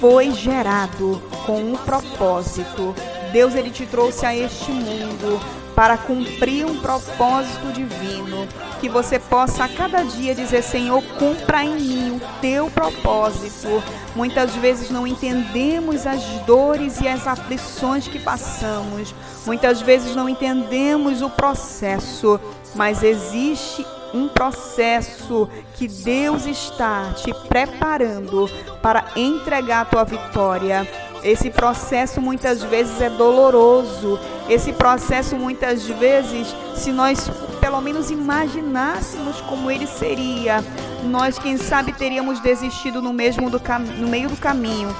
foi 0.00 0.30
gerado 0.32 1.22
com 1.46 1.60
um 1.60 1.76
propósito. 1.76 2.94
Deus 3.36 3.54
ele 3.54 3.68
te 3.68 3.84
trouxe 3.84 4.24
a 4.24 4.34
este 4.34 4.70
mundo 4.70 5.38
para 5.74 5.98
cumprir 5.98 6.64
um 6.64 6.80
propósito 6.80 7.70
divino, 7.70 8.48
que 8.80 8.88
você 8.88 9.18
possa 9.18 9.64
a 9.64 9.68
cada 9.68 10.02
dia 10.04 10.34
dizer: 10.34 10.62
Senhor, 10.62 11.02
cumpra 11.18 11.62
em 11.62 11.74
mim 11.74 12.16
o 12.16 12.40
teu 12.40 12.70
propósito. 12.70 13.82
Muitas 14.14 14.54
vezes 14.54 14.90
não 14.90 15.06
entendemos 15.06 16.06
as 16.06 16.22
dores 16.46 16.98
e 17.02 17.06
as 17.06 17.26
aflições 17.26 18.08
que 18.08 18.18
passamos, 18.18 19.14
muitas 19.44 19.82
vezes 19.82 20.16
não 20.16 20.30
entendemos 20.30 21.20
o 21.20 21.28
processo, 21.28 22.40
mas 22.74 23.02
existe 23.02 23.84
um 24.14 24.28
processo 24.28 25.46
que 25.74 25.86
Deus 25.86 26.46
está 26.46 27.12
te 27.14 27.34
preparando 27.48 28.48
para 28.80 29.04
entregar 29.14 29.82
a 29.82 29.84
tua 29.84 30.04
vitória. 30.04 30.88
Esse 31.26 31.50
processo 31.50 32.20
muitas 32.20 32.62
vezes 32.62 33.00
é 33.00 33.10
doloroso. 33.10 34.16
Esse 34.48 34.72
processo 34.72 35.34
muitas 35.34 35.84
vezes, 35.84 36.54
se 36.76 36.92
nós 36.92 37.28
pelo 37.60 37.80
menos 37.80 38.12
imaginássemos 38.12 39.40
como 39.40 39.68
ele 39.68 39.88
seria, 39.88 40.62
nós 41.02 41.36
quem 41.36 41.56
sabe 41.56 41.92
teríamos 41.92 42.38
desistido 42.38 43.02
no 43.02 43.12
mesmo 43.12 43.50
do 43.50 43.60
no 43.98 44.06
meio 44.06 44.28
do 44.28 44.36
caminho. 44.36 44.94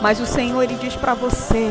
Mas 0.00 0.18
o 0.20 0.26
Senhor 0.26 0.62
ele 0.62 0.76
diz 0.76 0.96
para 0.96 1.12
você 1.12 1.70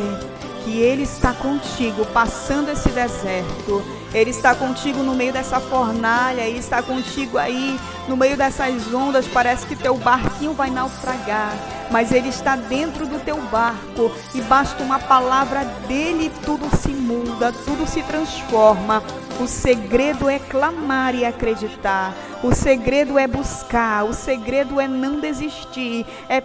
que 0.63 0.77
Ele 0.77 1.01
está 1.01 1.33
contigo 1.33 2.05
passando 2.13 2.69
esse 2.69 2.89
deserto. 2.89 3.83
Ele 4.13 4.31
está 4.31 4.55
contigo 4.55 5.03
no 5.03 5.13
meio 5.13 5.31
dessa 5.31 5.59
fornalha, 5.59 6.41
Ele 6.41 6.59
está 6.59 6.81
contigo 6.81 7.37
aí 7.37 7.79
no 8.07 8.17
meio 8.17 8.35
dessas 8.35 8.91
ondas. 8.93 9.27
Parece 9.27 9.67
que 9.67 9.75
teu 9.75 9.95
barquinho 9.97 10.53
vai 10.53 10.69
naufragar, 10.69 11.53
mas 11.91 12.11
Ele 12.11 12.29
está 12.29 12.55
dentro 12.55 13.05
do 13.05 13.19
teu 13.19 13.37
barco 13.43 14.11
e 14.33 14.41
basta 14.41 14.81
uma 14.81 14.99
palavra 14.99 15.63
dele 15.87 16.25
e 16.25 16.45
tudo 16.45 16.75
se 16.75 16.89
muda, 16.89 17.53
tudo 17.65 17.87
se 17.87 18.01
transforma. 18.03 19.03
O 19.39 19.47
segredo 19.47 20.27
é 20.27 20.39
clamar 20.39 21.13
e 21.15 21.23
acreditar. 21.23 22.13
O 22.43 22.53
segredo 22.53 23.17
é 23.17 23.27
buscar. 23.27 24.03
O 24.05 24.13
segredo 24.13 24.79
é 24.81 24.87
não 24.87 25.19
desistir. 25.19 26.05
É, 26.27 26.43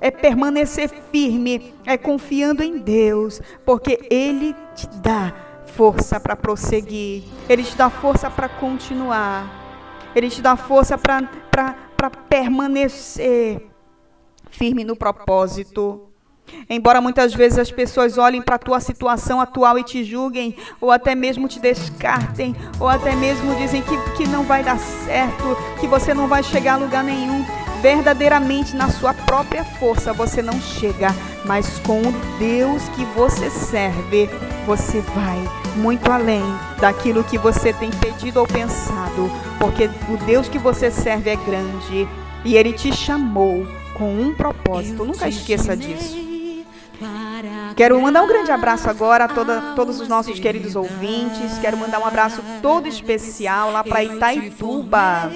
é, 0.00 0.10
permanecer 0.10 0.88
firme. 1.10 1.74
É 1.84 1.98
confiando 1.98 2.62
em 2.62 2.78
Deus. 2.78 3.42
Porque 3.66 4.06
Ele 4.10 4.54
te 4.74 4.86
dá 5.02 5.49
força 5.74 6.20
para 6.20 6.36
prosseguir. 6.36 7.24
Ele 7.48 7.62
te 7.62 7.76
dá 7.76 7.90
força 7.90 8.30
para 8.30 8.48
continuar. 8.48 9.60
Ele 10.14 10.28
te 10.28 10.42
dá 10.42 10.56
força 10.56 10.98
para 10.98 12.10
permanecer 12.28 13.70
firme 14.50 14.84
no 14.84 14.96
propósito. 14.96 16.06
Embora 16.68 17.00
muitas 17.00 17.32
vezes 17.32 17.58
as 17.58 17.70
pessoas 17.70 18.18
olhem 18.18 18.42
para 18.42 18.56
a 18.56 18.58
tua 18.58 18.80
situação 18.80 19.40
atual 19.40 19.78
e 19.78 19.84
te 19.84 20.02
julguem, 20.02 20.56
ou 20.80 20.90
até 20.90 21.14
mesmo 21.14 21.46
te 21.46 21.60
descartem, 21.60 22.56
ou 22.80 22.88
até 22.88 23.14
mesmo 23.14 23.54
dizem 23.54 23.82
que, 23.82 23.96
que 24.16 24.28
não 24.28 24.42
vai 24.42 24.64
dar 24.64 24.78
certo, 24.78 25.56
que 25.78 25.86
você 25.86 26.12
não 26.12 26.26
vai 26.26 26.42
chegar 26.42 26.74
a 26.74 26.78
lugar 26.78 27.04
nenhum, 27.04 27.44
verdadeiramente 27.80 28.74
na 28.74 28.90
sua 28.90 29.14
própria 29.14 29.64
força 29.64 30.12
você 30.12 30.42
não 30.42 30.60
chega, 30.60 31.14
mas 31.44 31.78
com 31.80 32.00
o 32.00 32.38
Deus 32.38 32.82
que 32.90 33.04
você 33.16 33.48
serve, 33.48 34.28
você 34.66 35.00
vai 35.00 35.59
muito 35.76 36.10
além 36.10 36.42
daquilo 36.80 37.24
que 37.24 37.38
você 37.38 37.72
tem 37.72 37.90
pedido 37.90 38.40
ou 38.40 38.46
pensado, 38.46 39.30
porque 39.58 39.90
o 40.08 40.16
Deus 40.24 40.48
que 40.48 40.58
você 40.58 40.90
serve 40.90 41.30
é 41.30 41.36
grande 41.36 42.08
e 42.44 42.56
ele 42.56 42.72
te 42.72 42.92
chamou 42.92 43.66
com 43.94 44.14
um 44.14 44.34
propósito. 44.34 45.04
Nunca 45.04 45.28
esqueça 45.28 45.76
disso. 45.76 46.29
Quero 47.76 48.00
mandar 48.00 48.22
um 48.22 48.28
grande 48.28 48.50
abraço 48.50 48.88
agora 48.88 49.24
a 49.24 49.28
toda, 49.28 49.60
todos 49.74 50.00
os 50.00 50.08
nossos 50.08 50.38
queridos 50.38 50.76
ouvintes. 50.76 51.58
Quero 51.60 51.76
mandar 51.76 51.98
um 52.00 52.06
abraço 52.06 52.42
todo 52.60 52.86
especial 52.86 53.70
lá 53.70 53.82
para 53.82 54.04
Itaituba, 54.04 55.30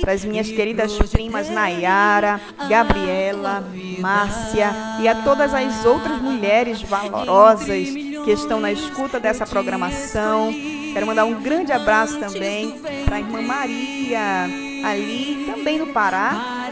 para 0.00 0.12
as 0.12 0.24
minhas 0.24 0.48
queridas 0.48 0.92
primas 1.10 1.48
Nayara, 1.50 2.40
Gabriela, 2.68 3.64
Márcia 3.98 4.70
e 5.00 5.08
a 5.08 5.14
todas 5.22 5.52
as 5.52 5.84
outras 5.84 6.20
mulheres 6.20 6.82
valorosas 6.82 7.88
que 8.24 8.30
estão 8.30 8.60
na 8.60 8.72
escuta 8.72 9.18
dessa 9.18 9.46
programação. 9.46 10.52
Quero 10.92 11.06
mandar 11.06 11.24
um 11.24 11.40
grande 11.40 11.72
abraço 11.72 12.18
também 12.18 12.80
para 13.04 13.16
a 13.16 13.20
irmã 13.20 13.42
Maria, 13.42 14.48
ali 14.84 15.44
também 15.46 15.78
no 15.78 15.88
Pará 15.88 16.68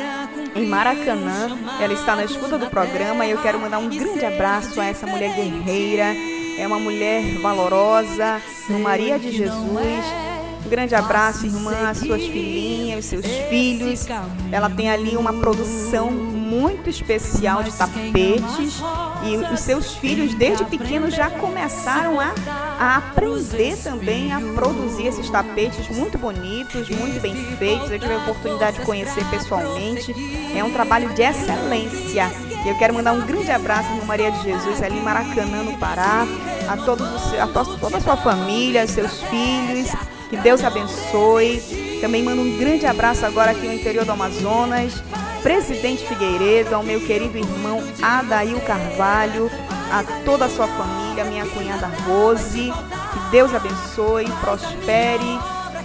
em 0.54 0.66
Maracanã. 0.66 1.56
Ela 1.80 1.92
está 1.92 2.16
na 2.16 2.24
escuta 2.24 2.58
do 2.58 2.66
programa 2.66 3.26
e 3.26 3.30
eu 3.30 3.42
quero 3.42 3.58
mandar 3.60 3.78
um 3.78 3.88
grande 3.88 4.24
abraço 4.24 4.80
a 4.80 4.86
essa 4.86 5.06
mulher 5.06 5.34
guerreira. 5.34 6.14
É 6.58 6.66
uma 6.66 6.78
mulher 6.78 7.22
valorosa, 7.40 8.42
no 8.68 8.80
Maria 8.80 9.18
de 9.18 9.30
Jesus. 9.30 10.37
Um 10.64 10.68
grande 10.68 10.94
abraço, 10.94 11.46
irmã, 11.46 11.88
às 11.88 11.98
suas 11.98 12.22
filhinhas, 12.22 13.04
os 13.04 13.04
seus 13.06 13.26
filhos. 13.48 14.06
Ela 14.50 14.68
tem 14.68 14.90
ali 14.90 15.16
uma 15.16 15.32
produção 15.32 16.10
muito 16.10 16.88
especial 16.88 17.62
de 17.62 17.72
tapetes 17.72 18.80
e 19.24 19.36
os 19.52 19.60
seus 19.60 19.94
filhos 19.94 20.34
desde 20.34 20.64
pequenos 20.64 21.14
já 21.14 21.28
começaram 21.28 22.18
a, 22.18 22.32
a 22.78 22.96
aprender 22.96 23.76
também 23.76 24.32
a 24.32 24.40
produzir 24.54 25.06
esses 25.06 25.28
tapetes 25.28 25.88
muito 25.88 26.16
bonitos, 26.18 26.88
muito 26.88 27.20
bem 27.20 27.34
feitos. 27.56 27.90
Eu 27.90 27.98
tive 27.98 28.14
a 28.14 28.18
oportunidade 28.18 28.78
de 28.78 28.84
conhecer 28.84 29.24
pessoalmente. 29.30 30.14
É 30.56 30.64
um 30.64 30.72
trabalho 30.72 31.12
de 31.14 31.22
excelência. 31.22 32.30
E 32.64 32.68
eu 32.68 32.78
quero 32.78 32.94
mandar 32.94 33.12
um 33.12 33.24
grande 33.24 33.50
abraço 33.50 33.90
no 33.94 34.04
Maria 34.04 34.30
de 34.32 34.42
Jesus 34.42 34.82
ali 34.82 34.98
em 34.98 35.02
Maracanã, 35.02 35.62
no 35.62 35.78
Pará, 35.78 36.26
a, 36.68 36.76
todos 36.76 37.06
a 37.34 37.46
toda 37.46 37.98
a 37.98 38.00
sua 38.00 38.16
família, 38.16 38.86
seus 38.86 39.22
filhos. 39.22 40.17
Que 40.28 40.36
Deus 40.36 40.62
abençoe. 40.62 41.98
Também 42.00 42.22
mando 42.22 42.42
um 42.42 42.58
grande 42.58 42.86
abraço 42.86 43.26
agora 43.26 43.50
aqui 43.50 43.66
no 43.66 43.72
interior 43.72 44.04
do 44.04 44.12
Amazonas 44.12 45.02
Presidente 45.42 46.04
Figueiredo, 46.06 46.74
ao 46.74 46.82
meu 46.82 47.00
querido 47.00 47.38
irmão 47.38 47.82
Adail 48.02 48.60
Carvalho, 48.60 49.50
a 49.90 50.02
toda 50.24 50.46
a 50.46 50.48
sua 50.48 50.66
família, 50.66 51.24
minha 51.24 51.46
cunhada 51.46 51.86
Rose. 52.06 52.72
Que 53.12 53.30
Deus 53.30 53.54
abençoe, 53.54 54.26
prospere, 54.40 55.38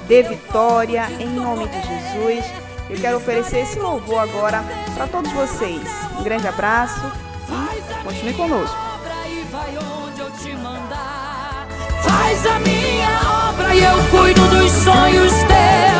dê 0.07 0.23
vitória, 0.23 1.07
em 1.19 1.29
nome 1.29 1.67
de 1.67 1.81
Jesus. 1.81 2.45
Eu 2.89 2.97
quero 2.99 3.17
oferecer 3.17 3.59
esse 3.59 3.79
louvor 3.79 4.19
agora 4.19 4.63
para 4.95 5.07
todos 5.07 5.31
vocês. 5.31 5.81
Um 6.19 6.23
grande 6.23 6.47
abraço 6.47 7.01
e 7.49 8.03
continue 8.03 8.33
conosco. 8.33 8.77
Faz 12.33 12.47
a 12.47 12.59
minha 12.61 13.49
obra 13.49 13.75
e 13.75 13.83
eu 13.83 13.95
cuido 14.09 14.41
dos 14.47 14.71
sonhos 14.71 15.33
teus. 15.43 15.92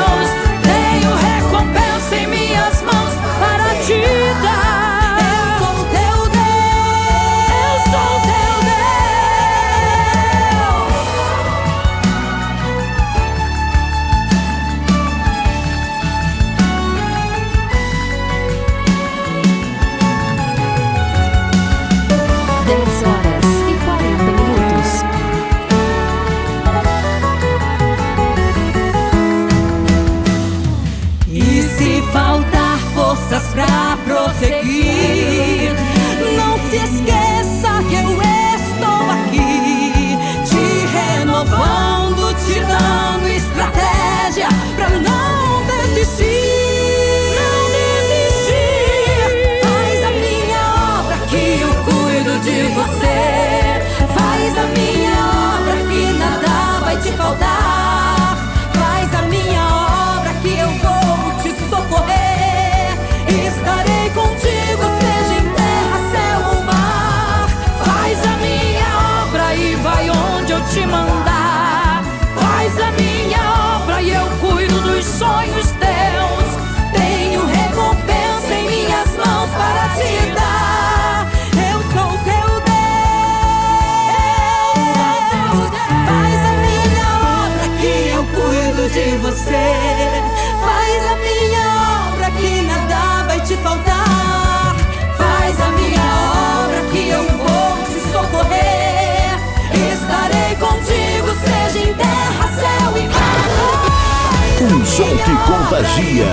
Som 104.93 105.17
que 105.17 105.35
contagia. 105.51 106.27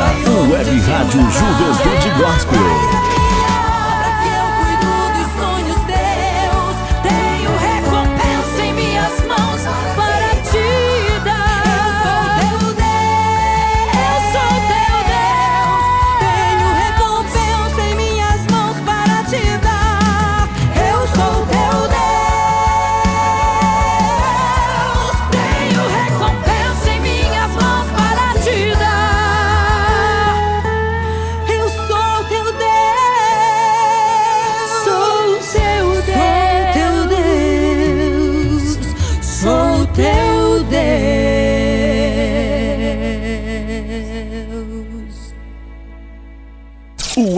Web 0.50 0.68
Rádio 0.86 1.20
Juventude 1.30 2.10
Gospel. 2.18 3.19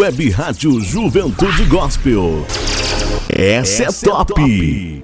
Web 0.03 0.30
Rádio 0.30 0.80
Juventude 0.80 1.64
Gospel. 1.66 2.44
Essa, 3.28 3.84
Essa 3.84 4.07
é, 4.07 4.11
top. 4.11 4.32
é 4.32 4.34
top. 4.34 5.01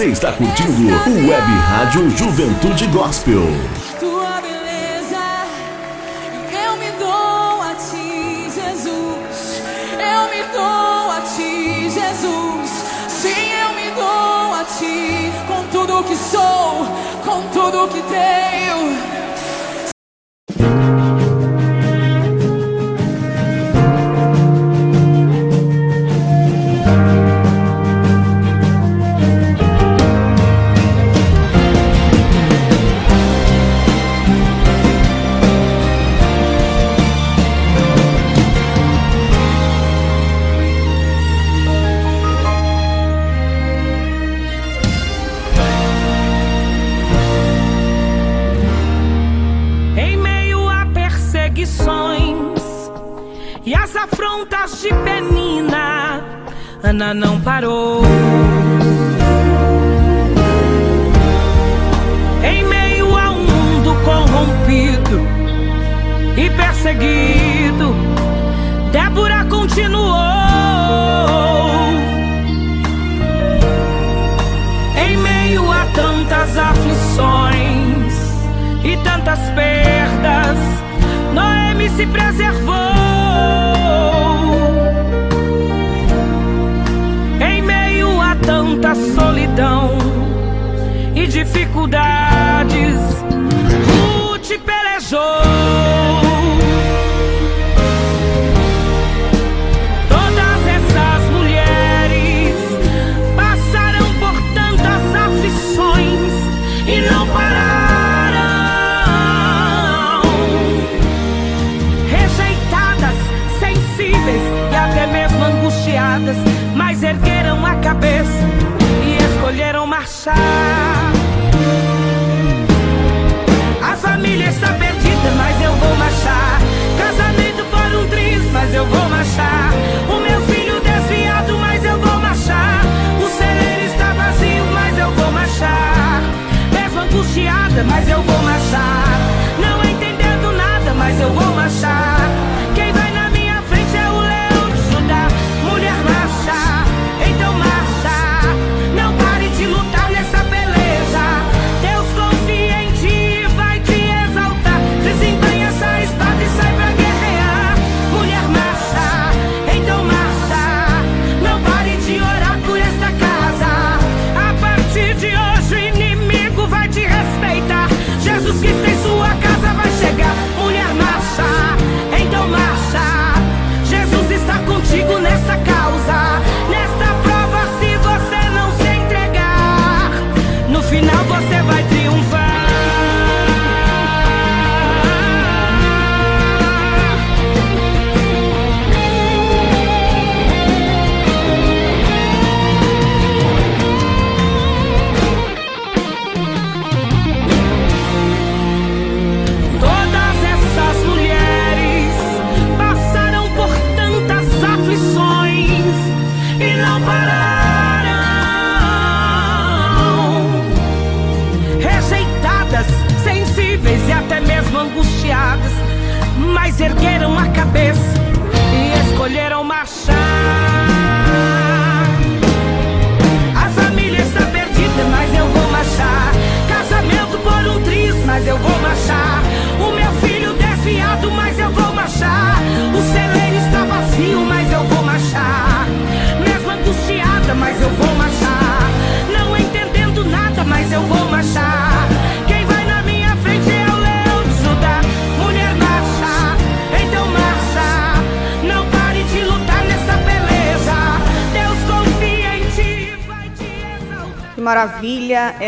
Você 0.00 0.06
está 0.06 0.32
curtindo 0.32 0.88
o 1.10 1.28
Web 1.28 1.52
Rádio 1.68 2.08
Juventude 2.16 2.86
Gospel. 2.86 3.42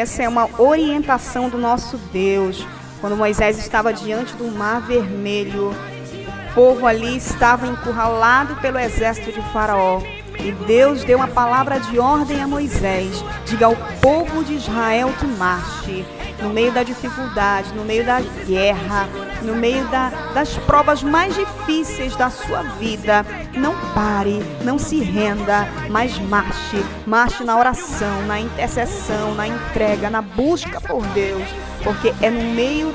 Essa 0.02 0.24
é 0.24 0.28
uma 0.28 0.48
orientação 0.60 1.48
do 1.48 1.56
nosso 1.56 1.96
Deus. 2.12 2.66
Quando 3.00 3.16
Moisés 3.16 3.56
estava 3.56 3.92
diante 3.92 4.34
do 4.34 4.50
Mar 4.50 4.80
Vermelho, 4.80 5.68
o 5.70 6.54
povo 6.54 6.88
ali 6.88 7.16
estava 7.16 7.68
encurralado 7.68 8.56
pelo 8.56 8.80
exército 8.80 9.30
de 9.30 9.40
Faraó. 9.52 10.02
E 10.40 10.50
Deus 10.66 11.04
deu 11.04 11.18
uma 11.18 11.28
palavra 11.28 11.78
de 11.78 12.00
ordem 12.00 12.42
a 12.42 12.48
Moisés: 12.48 13.24
diga 13.46 13.66
ao 13.66 13.76
povo 14.00 14.42
de 14.42 14.54
Israel 14.54 15.12
que 15.20 15.26
marche. 15.26 16.04
No 16.42 16.50
meio 16.50 16.72
da 16.72 16.82
dificuldade, 16.82 17.72
no 17.72 17.84
meio 17.84 18.04
da 18.04 18.20
guerra, 18.44 19.08
no 19.42 19.54
meio 19.54 19.86
da- 19.86 20.10
das 20.34 20.52
provas 20.66 21.00
mais 21.00 21.32
difíceis 21.36 22.16
da 22.16 22.28
sua 22.28 22.62
vida, 22.80 23.24
não 23.54 23.74
pare, 23.94 24.42
não 24.62 24.78
se 24.78 25.00
renda, 25.00 25.68
mas 25.88 26.18
marche. 26.18 26.84
Marche 27.06 27.44
na 27.44 27.58
oração, 27.58 28.22
na 28.26 28.40
intercessão, 28.40 29.34
na 29.34 29.46
entrega, 29.46 30.10
na 30.10 30.22
busca 30.22 30.80
por 30.80 31.04
Deus. 31.08 31.48
Porque 31.82 32.12
é 32.20 32.30
no 32.30 32.54
meio 32.54 32.92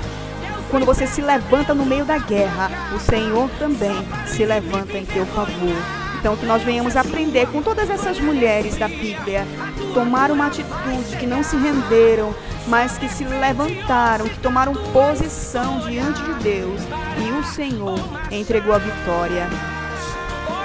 quando 0.69 0.85
você 0.85 1.07
se 1.07 1.21
levanta 1.21 1.73
no 1.73 1.85
meio 1.85 2.03
da 2.03 2.17
guerra, 2.17 2.69
o 2.93 2.99
Senhor 2.99 3.49
também 3.57 3.95
se 4.25 4.43
levanta 4.43 4.97
em 4.97 5.05
teu 5.05 5.25
favor. 5.27 5.75
Então, 6.19 6.35
que 6.35 6.45
nós 6.45 6.61
venhamos 6.63 6.97
aprender 6.97 7.47
com 7.47 7.61
todas 7.61 7.89
essas 7.89 8.19
mulheres 8.19 8.75
da 8.75 8.87
Bíblia 8.87 9.45
que 9.77 9.93
tomaram 9.93 10.35
uma 10.35 10.47
atitude, 10.47 11.15
que 11.17 11.25
não 11.25 11.41
se 11.41 11.55
renderam, 11.55 12.35
mas 12.67 12.97
que 12.97 13.07
se 13.07 13.23
levantaram, 13.23 14.27
que 14.27 14.39
tomaram 14.39 14.73
posição 14.91 15.79
diante 15.79 16.21
de 16.21 16.33
Deus 16.43 16.81
e 17.25 17.31
o 17.31 17.43
Senhor 17.45 17.99
entregou 18.29 18.73
a 18.73 18.79
vitória. 18.79 19.47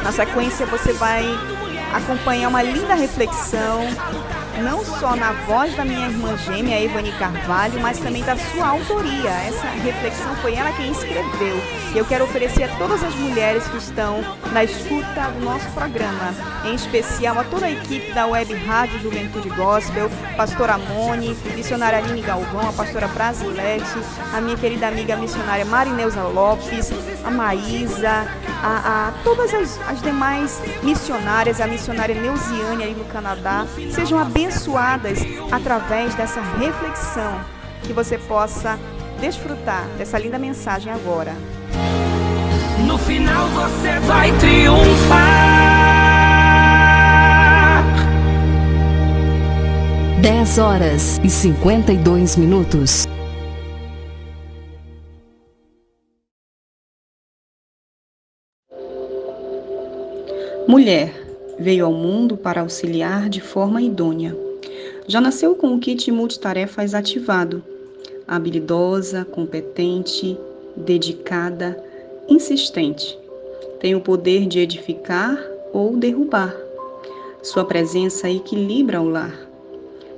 Na 0.02 0.10
sequência, 0.10 0.66
você 0.66 0.92
vai 0.92 1.24
acompanhar 1.94 2.48
uma 2.48 2.62
linda 2.62 2.94
reflexão, 2.94 3.82
não 4.62 4.84
só 4.84 5.16
na 5.16 5.32
voz 5.32 5.74
da 5.74 5.84
minha 5.84 6.06
irmã 6.06 6.36
gêmea, 6.36 6.80
Evani 6.80 7.12
Carvalho, 7.12 7.80
mas 7.80 7.98
também 7.98 8.22
da 8.22 8.36
sua 8.36 8.68
autoria. 8.68 9.30
Essa 9.30 9.66
reflexão 9.82 10.34
foi 10.36 10.54
ela 10.54 10.72
quem 10.72 10.90
escreveu. 10.90 11.60
Eu 11.94 12.04
quero 12.04 12.24
oferecer 12.24 12.64
a 12.64 12.76
todas 12.76 13.02
as 13.02 13.14
mulheres 13.16 13.66
que 13.66 13.76
estão 13.76 14.20
na 14.52 14.64
escuta 14.64 15.30
do 15.34 15.44
nosso 15.44 15.68
programa, 15.72 16.34
em 16.64 16.74
especial 16.74 17.38
a 17.38 17.44
toda 17.44 17.66
a 17.66 17.70
equipe 17.70 18.12
da 18.12 18.26
Web 18.26 18.54
Rádio 18.54 19.00
Juventude 19.00 19.48
Gospel, 19.50 20.08
pastora 20.36 20.78
Mone, 20.78 21.36
missionária 21.54 21.98
Aline 21.98 22.22
Galvão, 22.22 22.68
a 22.68 22.72
pastora 22.72 23.08
Brasilete, 23.08 23.84
a 24.32 24.40
minha 24.40 24.56
querida 24.56 24.88
amiga 24.88 25.16
missionária 25.16 25.64
Marineuza 25.64 26.22
Lopes, 26.22 26.90
a 27.24 27.30
Maísa, 27.30 28.26
a, 28.62 29.08
a 29.08 29.12
todas 29.24 29.52
as, 29.52 29.78
as 29.88 30.00
demais 30.00 30.62
missionárias, 30.82 31.60
a 31.60 31.66
missionária 31.66 32.14
Neuziane 32.14 32.84
aí 32.84 32.94
no 32.94 33.04
Canadá, 33.04 33.66
sejam 33.90 34.18
abençoadas 34.18 34.51
através 35.50 36.14
dessa 36.14 36.40
reflexão, 36.40 37.40
que 37.82 37.92
você 37.92 38.18
possa 38.18 38.78
desfrutar 39.20 39.86
dessa 39.98 40.18
linda 40.18 40.38
mensagem 40.38 40.92
agora. 40.92 41.34
No 42.86 42.98
final 42.98 43.48
você 43.48 43.98
vai 44.00 44.32
triunfar. 44.38 45.72
10 50.20 50.58
horas 50.58 51.20
e 51.24 51.28
52 51.28 52.36
minutos. 52.36 53.06
Mulher 60.68 61.21
veio 61.62 61.86
ao 61.86 61.92
mundo 61.92 62.36
para 62.36 62.60
auxiliar 62.60 63.30
de 63.30 63.40
forma 63.40 63.80
idônea. 63.80 64.36
Já 65.06 65.20
nasceu 65.20 65.54
com 65.54 65.74
o 65.74 65.78
kit 65.78 66.10
multitarefas 66.10 66.92
ativado. 66.92 67.62
Habilidosa, 68.26 69.24
competente, 69.24 70.36
dedicada, 70.76 71.82
insistente. 72.28 73.18
Tem 73.80 73.94
o 73.94 74.00
poder 74.00 74.46
de 74.46 74.58
edificar 74.58 75.38
ou 75.72 75.96
derrubar. 75.96 76.54
Sua 77.42 77.64
presença 77.64 78.28
equilibra 78.28 79.00
o 79.00 79.08
lar. 79.08 79.48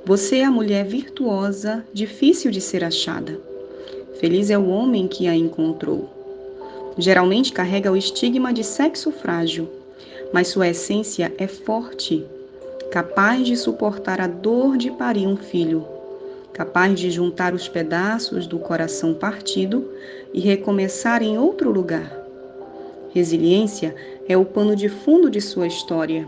Você 0.05 0.37
é 0.37 0.43
a 0.43 0.51
mulher 0.51 0.85
virtuosa, 0.85 1.83
difícil 1.93 2.51
de 2.51 2.61
ser 2.61 2.83
achada. 2.83 3.39
Feliz 4.19 4.49
é 4.49 4.57
o 4.57 4.67
homem 4.67 5.07
que 5.07 5.27
a 5.27 5.35
encontrou. 5.35 6.09
Geralmente 6.97 7.51
carrega 7.51 7.91
o 7.91 7.97
estigma 7.97 8.53
de 8.53 8.63
sexo 8.63 9.11
frágil, 9.11 9.67
mas 10.35 10.49
sua 10.49 10.67
essência 10.67 11.33
é 11.37 11.47
forte, 11.47 12.25
capaz 12.91 13.47
de 13.47 13.55
suportar 13.55 14.19
a 14.19 14.27
dor 14.27 14.75
de 14.75 14.91
parir 14.91 15.25
um 15.25 15.37
filho, 15.37 15.87
capaz 16.51 16.99
de 16.99 17.09
juntar 17.09 17.53
os 17.53 17.69
pedaços 17.69 18.45
do 18.45 18.59
coração 18.59 19.13
partido 19.13 19.89
e 20.33 20.41
recomeçar 20.41 21.23
em 21.23 21.37
outro 21.37 21.71
lugar. 21.71 22.11
Resiliência 23.13 23.95
é 24.27 24.35
o 24.35 24.43
pano 24.43 24.75
de 24.75 24.89
fundo 24.89 25.29
de 25.29 25.39
sua 25.39 25.67
história, 25.67 26.27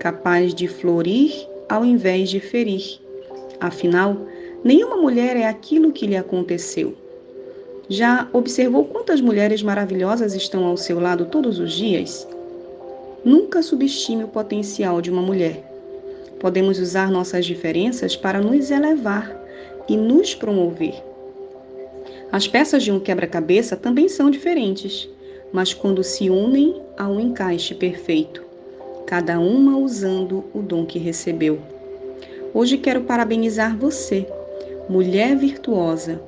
capaz 0.00 0.52
de 0.52 0.66
florir 0.66 1.46
ao 1.68 1.84
invés 1.84 2.30
de 2.30 2.40
ferir 2.40 2.98
Afinal, 3.60 4.16
nenhuma 4.64 4.96
mulher 4.96 5.36
é 5.36 5.46
aquilo 5.46 5.92
que 5.92 6.08
lhe 6.08 6.16
aconteceu. 6.16 6.96
Já 7.88 8.28
observou 8.32 8.86
quantas 8.86 9.20
mulheres 9.20 9.62
maravilhosas 9.62 10.34
estão 10.34 10.64
ao 10.64 10.76
seu 10.76 10.98
lado 10.98 11.26
todos 11.26 11.60
os 11.60 11.72
dias? 11.72 12.26
Nunca 13.24 13.62
subestime 13.62 14.24
o 14.24 14.28
potencial 14.28 15.00
de 15.00 15.10
uma 15.10 15.22
mulher. 15.22 15.64
Podemos 16.38 16.78
usar 16.78 17.10
nossas 17.10 17.46
diferenças 17.46 18.14
para 18.14 18.38
nos 18.38 18.70
elevar 18.70 19.34
e 19.88 19.96
nos 19.96 20.34
promover. 20.34 20.94
As 22.30 22.46
peças 22.46 22.82
de 22.82 22.92
um 22.92 23.00
quebra-cabeça 23.00 23.76
também 23.76 24.10
são 24.10 24.30
diferentes, 24.30 25.08
mas 25.50 25.72
quando 25.72 26.04
se 26.04 26.28
unem, 26.28 26.82
há 26.98 27.08
um 27.08 27.18
encaixe 27.18 27.74
perfeito, 27.74 28.42
cada 29.06 29.40
uma 29.40 29.78
usando 29.78 30.44
o 30.52 30.60
dom 30.60 30.84
que 30.84 30.98
recebeu. 30.98 31.58
Hoje 32.52 32.76
quero 32.76 33.04
parabenizar 33.04 33.74
você, 33.74 34.26
mulher 34.88 35.34
virtuosa, 35.34 36.20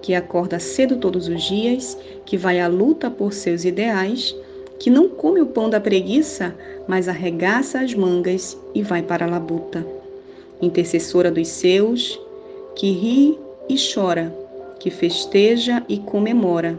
que 0.00 0.14
acorda 0.14 0.60
cedo 0.60 0.98
todos 0.98 1.26
os 1.26 1.42
dias, 1.42 1.98
que 2.24 2.36
vai 2.36 2.60
à 2.60 2.68
luta 2.68 3.10
por 3.10 3.32
seus 3.32 3.64
ideais, 3.64 4.36
que 4.78 4.90
não 4.90 5.08
come 5.08 5.40
o 5.40 5.46
pão 5.46 5.70
da 5.70 5.80
preguiça, 5.80 6.54
mas 6.86 7.08
arregaça 7.08 7.80
as 7.80 7.94
mangas 7.94 8.58
e 8.74 8.82
vai 8.82 9.02
para 9.02 9.24
a 9.24 9.28
labuta. 9.28 9.86
Intercessora 10.60 11.30
dos 11.30 11.48
seus, 11.48 12.20
que 12.74 12.90
ri 12.90 13.38
e 13.68 13.76
chora, 13.76 14.34
que 14.78 14.90
festeja 14.90 15.82
e 15.88 15.98
comemora, 15.98 16.78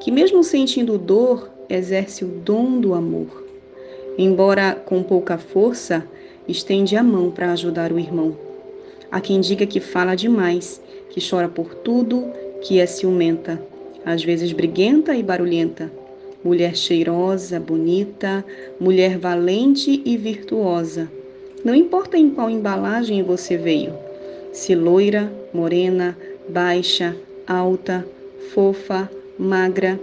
que 0.00 0.10
mesmo 0.10 0.42
sentindo 0.42 0.98
dor, 0.98 1.50
exerce 1.68 2.24
o 2.24 2.28
dom 2.28 2.80
do 2.80 2.94
amor. 2.94 3.44
Embora 4.18 4.74
com 4.74 5.02
pouca 5.02 5.36
força, 5.36 6.04
estende 6.48 6.96
a 6.96 7.02
mão 7.02 7.30
para 7.30 7.52
ajudar 7.52 7.92
o 7.92 7.98
irmão. 7.98 8.36
Há 9.10 9.20
quem 9.20 9.40
diga 9.40 9.66
que 9.66 9.80
fala 9.80 10.14
demais, 10.14 10.80
que 11.10 11.20
chora 11.20 11.48
por 11.48 11.74
tudo, 11.74 12.24
que 12.62 12.80
é 12.80 12.86
ciumenta, 12.86 13.60
às 14.04 14.24
vezes 14.24 14.52
briguenta 14.52 15.14
e 15.14 15.22
barulhenta. 15.22 15.90
Mulher 16.46 16.76
cheirosa, 16.76 17.58
bonita, 17.58 18.44
mulher 18.78 19.18
valente 19.18 20.00
e 20.04 20.16
virtuosa. 20.16 21.10
Não 21.64 21.74
importa 21.74 22.16
em 22.16 22.30
qual 22.30 22.48
embalagem 22.48 23.20
você 23.20 23.56
veio, 23.56 23.92
se 24.52 24.72
loira, 24.72 25.28
morena, 25.52 26.16
baixa, 26.48 27.16
alta, 27.48 28.06
fofa, 28.54 29.10
magra, 29.36 29.98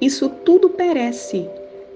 isso 0.00 0.28
tudo 0.28 0.70
perece, 0.70 1.44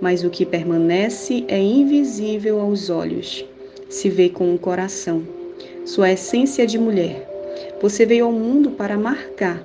mas 0.01 0.25
o 0.25 0.31
que 0.31 0.45
permanece 0.45 1.45
é 1.47 1.61
invisível 1.61 2.59
aos 2.59 2.91
olhos 2.91 3.45
se 3.89 4.11
vê 4.11 4.29
com 4.29 4.53
o 4.53 4.59
coração. 4.59 5.23
Sua 5.85 6.11
essência 6.11 6.67
de 6.67 6.77
mulher. 6.77 7.25
Você 7.81 8.05
veio 8.05 8.25
ao 8.25 8.33
mundo 8.33 8.73
para 8.73 8.99
marcar. 8.99 9.65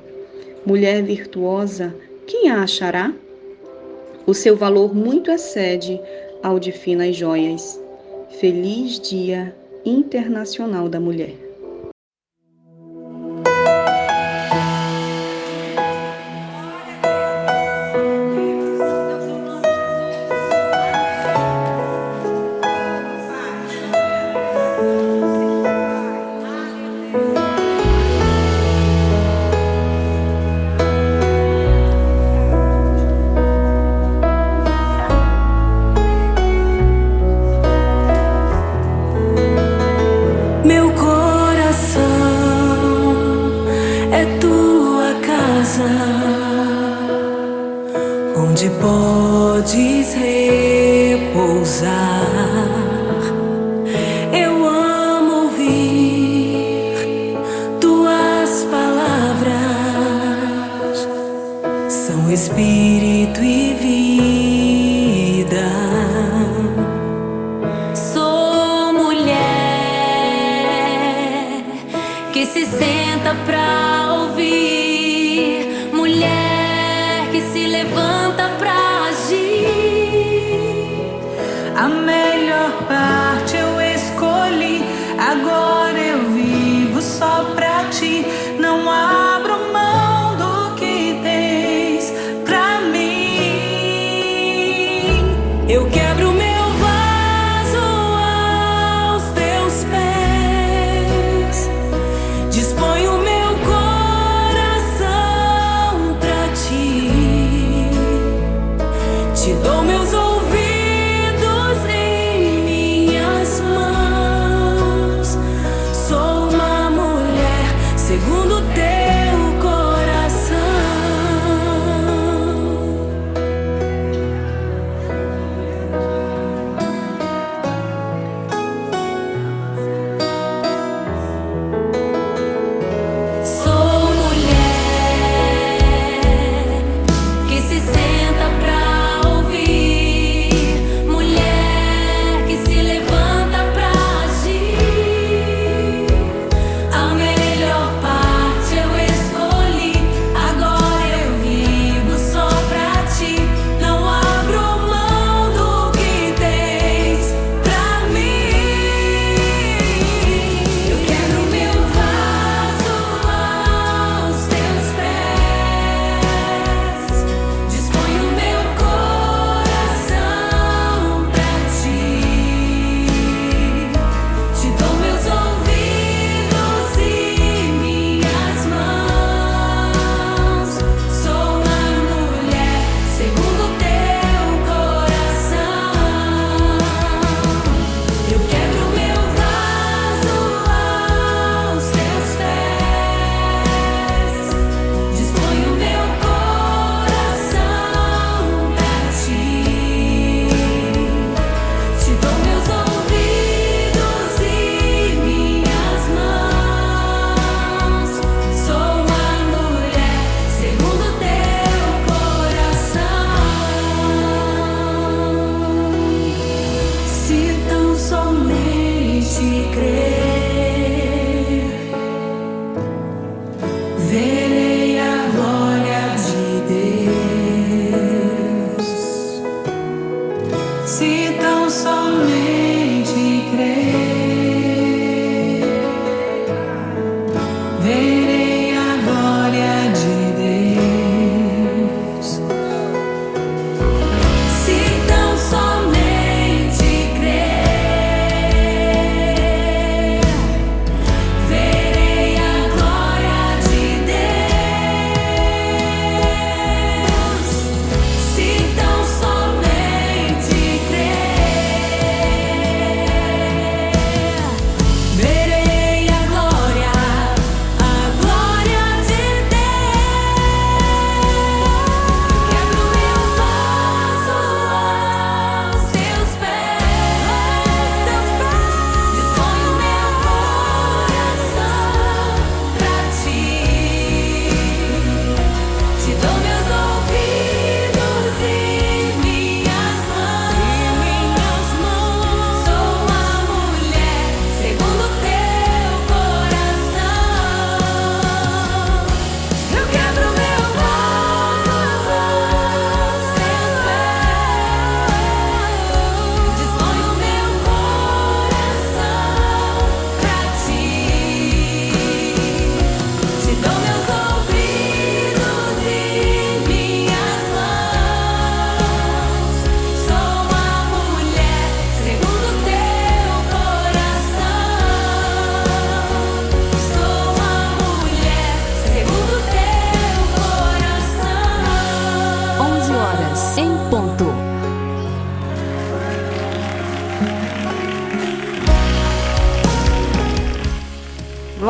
Mulher 0.64 1.02
virtuosa, 1.02 1.96
quem 2.28 2.52
a 2.52 2.62
achará? 2.62 3.12
O 4.28 4.34
seu 4.34 4.58
valor 4.58 4.94
muito 4.94 5.32
excede 5.32 6.02
ao 6.44 6.60
de 6.60 6.74
finas 6.74 7.16
joias. 7.16 7.82
Feliz 8.42 9.00
Dia 9.00 9.56
Internacional 9.86 10.90
da 10.90 11.00
Mulher. 11.00 11.47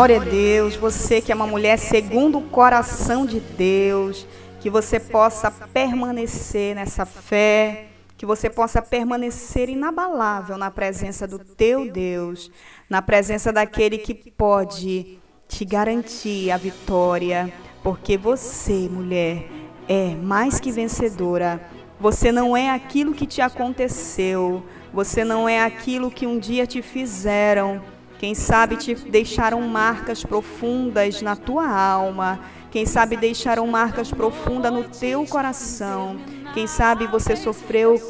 Glória 0.07 0.25
a 0.25 0.31
Deus, 0.31 0.77
você 0.77 1.19
que 1.19 1.33
é 1.33 1.35
uma 1.35 1.45
mulher 1.45 1.77
segundo 1.77 2.37
o 2.37 2.43
coração 2.43 3.25
de 3.25 3.41
Deus, 3.41 4.25
que 4.61 4.69
você 4.69 5.01
possa 5.01 5.51
permanecer 5.51 6.73
nessa 6.73 7.05
fé, 7.05 7.87
que 8.15 8.25
você 8.25 8.49
possa 8.49 8.81
permanecer 8.81 9.67
inabalável 9.67 10.57
na 10.57 10.71
presença 10.71 11.27
do 11.27 11.37
teu 11.37 11.91
Deus, 11.91 12.49
na 12.89 13.01
presença 13.01 13.51
daquele 13.51 13.97
que 13.97 14.13
pode 14.13 15.19
te 15.45 15.65
garantir 15.65 16.51
a 16.51 16.57
vitória, 16.57 17.51
porque 17.83 18.17
você, 18.17 18.87
mulher, 18.89 19.49
é 19.89 20.15
mais 20.15 20.57
que 20.57 20.71
vencedora. 20.71 21.59
Você 21.99 22.31
não 22.31 22.55
é 22.55 22.69
aquilo 22.69 23.13
que 23.13 23.25
te 23.25 23.41
aconteceu, 23.41 24.63
você 24.93 25.25
não 25.25 25.49
é 25.49 25.61
aquilo 25.61 26.09
que 26.09 26.25
um 26.25 26.39
dia 26.39 26.65
te 26.65 26.81
fizeram. 26.81 27.96
Quem 28.19 28.33
sabe 28.33 28.77
te 28.77 28.95
deixaram 28.95 29.61
marcas 29.61 30.23
profundas 30.23 31.21
na 31.21 31.35
tua 31.35 31.67
alma. 31.69 32.39
Quem 32.71 32.85
sabe 32.85 33.15
deixaram 33.15 33.67
marcas 33.67 34.11
profundas 34.11 34.73
no 34.73 34.83
teu 34.83 35.25
coração. 35.25 36.17
Quem 36.53 36.65
sabe 36.65 37.05
você 37.05 37.35
sofreu 37.35 38.01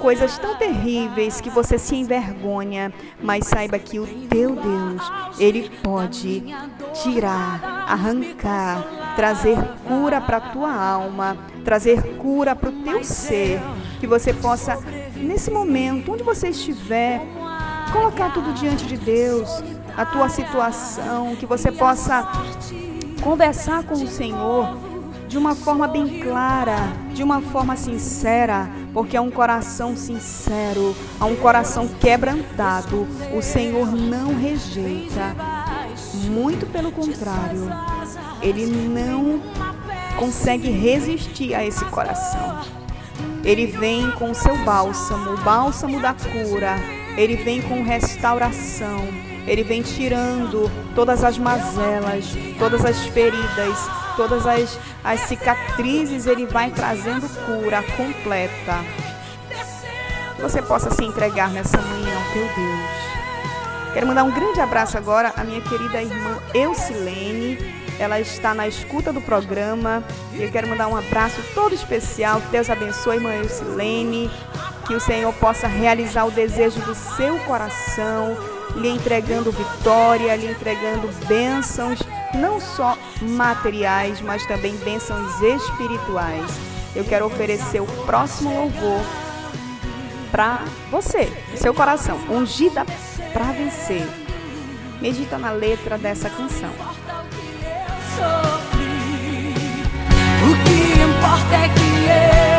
coisas 0.00 0.38
tão 0.38 0.56
terríveis 0.56 1.40
que 1.40 1.48
você 1.48 1.78
se 1.78 1.96
envergonha, 1.96 2.92
mas 3.22 3.46
saiba 3.46 3.78
que 3.78 3.98
o 3.98 4.06
teu 4.28 4.54
Deus, 4.54 5.02
ele 5.38 5.70
pode 5.82 6.44
tirar, 7.02 7.86
arrancar, 7.88 9.14
trazer 9.16 9.56
cura 9.86 10.20
para 10.20 10.36
a 10.36 10.40
tua 10.40 10.74
alma, 10.74 11.38
trazer 11.64 12.16
cura 12.16 12.54
para 12.54 12.68
o 12.68 12.82
teu 12.82 13.02
ser, 13.02 13.60
que 13.98 14.06
você 14.06 14.34
possa 14.34 14.78
nesse 15.16 15.50
momento, 15.50 16.12
onde 16.12 16.22
você 16.22 16.48
estiver, 16.48 17.22
colocar 17.94 18.32
tudo 18.32 18.52
diante 18.52 18.84
de 18.86 18.96
Deus, 18.96 19.62
a 19.96 20.04
tua 20.04 20.28
situação, 20.28 21.36
que 21.36 21.46
você 21.46 21.70
possa 21.70 22.28
conversar 23.22 23.84
com 23.84 23.94
o 23.94 24.08
Senhor 24.08 24.76
de 25.28 25.38
uma 25.38 25.54
forma 25.54 25.86
bem 25.86 26.18
clara, 26.20 26.76
de 27.12 27.22
uma 27.22 27.40
forma 27.40 27.76
sincera, 27.76 28.68
porque 28.92 29.16
é 29.16 29.20
um 29.20 29.30
coração 29.30 29.96
sincero, 29.96 30.94
a 31.20 31.26
um 31.26 31.36
coração 31.36 31.86
quebrantado, 31.86 33.06
o 33.32 33.40
Senhor 33.40 33.92
não 33.92 34.34
rejeita. 34.34 35.36
Muito 36.28 36.66
pelo 36.66 36.90
contrário, 36.90 37.70
ele 38.42 38.66
não 38.66 39.40
consegue 40.18 40.68
resistir 40.68 41.54
a 41.54 41.64
esse 41.64 41.84
coração. 41.86 42.60
Ele 43.44 43.66
vem 43.66 44.10
com 44.12 44.32
o 44.32 44.34
seu 44.34 44.56
bálsamo, 44.64 45.34
o 45.34 45.38
bálsamo 45.38 46.00
da 46.00 46.12
cura. 46.12 47.03
Ele 47.16 47.36
vem 47.36 47.62
com 47.62 47.82
restauração. 47.82 49.06
Ele 49.46 49.62
vem 49.62 49.82
tirando 49.82 50.70
todas 50.94 51.22
as 51.22 51.36
mazelas, 51.38 52.24
todas 52.58 52.84
as 52.84 52.98
feridas, 53.08 53.76
todas 54.16 54.46
as, 54.46 54.78
as 55.02 55.20
cicatrizes. 55.20 56.26
Ele 56.26 56.46
vai 56.46 56.70
trazendo 56.70 57.28
cura 57.44 57.82
completa. 57.96 58.84
Que 60.36 60.42
você 60.42 60.62
possa 60.62 60.90
se 60.90 61.04
entregar 61.04 61.50
nessa 61.50 61.76
manhã 61.78 62.16
ao 62.16 62.32
teu 62.32 62.42
Deus. 62.42 63.04
Quero 63.92 64.08
mandar 64.08 64.24
um 64.24 64.32
grande 64.32 64.60
abraço 64.60 64.98
agora 64.98 65.32
à 65.36 65.44
minha 65.44 65.60
querida 65.60 66.02
irmã 66.02 66.38
Eucilene. 66.52 67.58
Ela 67.96 68.18
está 68.18 68.52
na 68.52 68.66
escuta 68.66 69.12
do 69.12 69.20
programa. 69.20 70.02
E 70.32 70.42
eu 70.42 70.50
quero 70.50 70.66
mandar 70.66 70.88
um 70.88 70.96
abraço 70.96 71.40
todo 71.54 71.74
especial. 71.74 72.40
Que 72.40 72.48
Deus 72.48 72.68
abençoe, 72.68 73.16
irmã 73.16 73.32
Eucilene. 73.34 74.28
Que 74.86 74.94
o 74.94 75.00
Senhor 75.00 75.32
possa 75.34 75.66
realizar 75.66 76.26
o 76.26 76.30
desejo 76.30 76.80
do 76.80 76.94
seu 76.94 77.38
coração, 77.40 78.36
lhe 78.76 78.88
entregando 78.88 79.50
vitória, 79.50 80.36
lhe 80.36 80.50
entregando 80.50 81.08
bênçãos, 81.26 82.00
não 82.34 82.60
só 82.60 82.96
materiais, 83.22 84.20
mas 84.20 84.46
também 84.46 84.76
bênçãos 84.76 85.40
espirituais. 85.40 86.50
Eu 86.94 87.04
quero 87.04 87.26
oferecer 87.26 87.80
o 87.80 87.86
próximo 88.04 88.54
louvor 88.54 89.00
para 90.30 90.60
você, 90.90 91.32
seu 91.56 91.72
coração, 91.72 92.18
ungida 92.28 92.84
para 93.32 93.44
vencer. 93.52 94.06
Medita 95.00 95.38
na 95.38 95.50
letra 95.50 95.96
dessa 95.96 96.28
canção. 96.28 96.70
O 100.42 100.64
que 100.64 101.02
importa 101.02 101.54
é 101.56 101.68
que 101.68 102.48
eu 102.50 102.53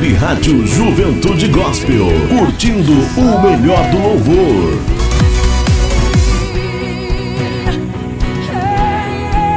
Web 0.00 0.14
Rádio 0.14 0.66
Juventude 0.66 1.48
Gospel, 1.48 2.06
curtindo 2.30 2.92
o 3.18 3.42
melhor 3.42 3.90
do 3.90 3.98
louvor. 3.98 4.78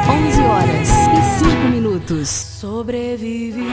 11 0.06 0.40
horas 0.42 0.88
e 0.90 1.44
5 1.44 1.68
minutos. 1.70 2.28
Sobrevivi. 2.28 3.68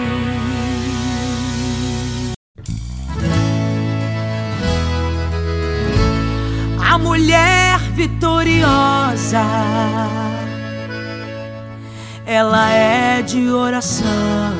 A 6.90 6.98
mulher 6.98 7.80
vitoriosa, 7.96 9.44
ela 12.26 12.72
é 12.72 13.22
de 13.22 13.50
oração. 13.50 14.51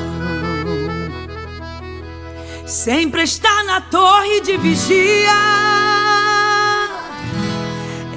Sempre 2.82 3.22
está 3.22 3.62
na 3.62 3.80
torre 3.80 4.40
de 4.40 4.56
vigia, 4.56 5.30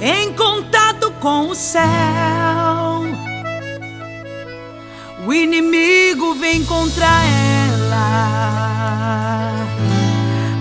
em 0.02 0.32
contato 0.32 1.12
com 1.20 1.50
o 1.50 1.54
céu. 1.54 1.84
O 5.24 5.32
inimigo 5.32 6.34
vem 6.34 6.64
contra 6.64 7.06
ela, 7.68 8.08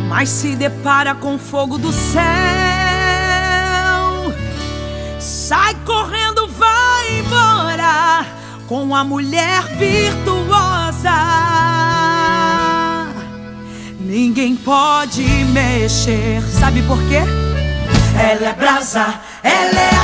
mas 0.08 0.30
se 0.30 0.56
depara 0.56 1.16
com 1.16 1.40
fogo 1.40 1.80
do 1.80 1.92
céu. 1.92 2.22
Sai 5.20 5.74
correndo, 5.84 6.48
vai 6.50 7.22
embora 7.22 8.24
com 8.68 8.96
a 8.96 9.04
mulher 9.04 9.64
virtuosa. 9.80 11.75
Ninguém 14.06 14.56
pode 14.56 15.24
mexer, 15.52 16.40
sabe 16.44 16.84
por 16.84 17.00
quê? 17.08 17.24
Ela 18.16 18.50
é 18.50 18.54
brasa, 18.54 19.20
ela 19.42 19.82
é 19.82 19.95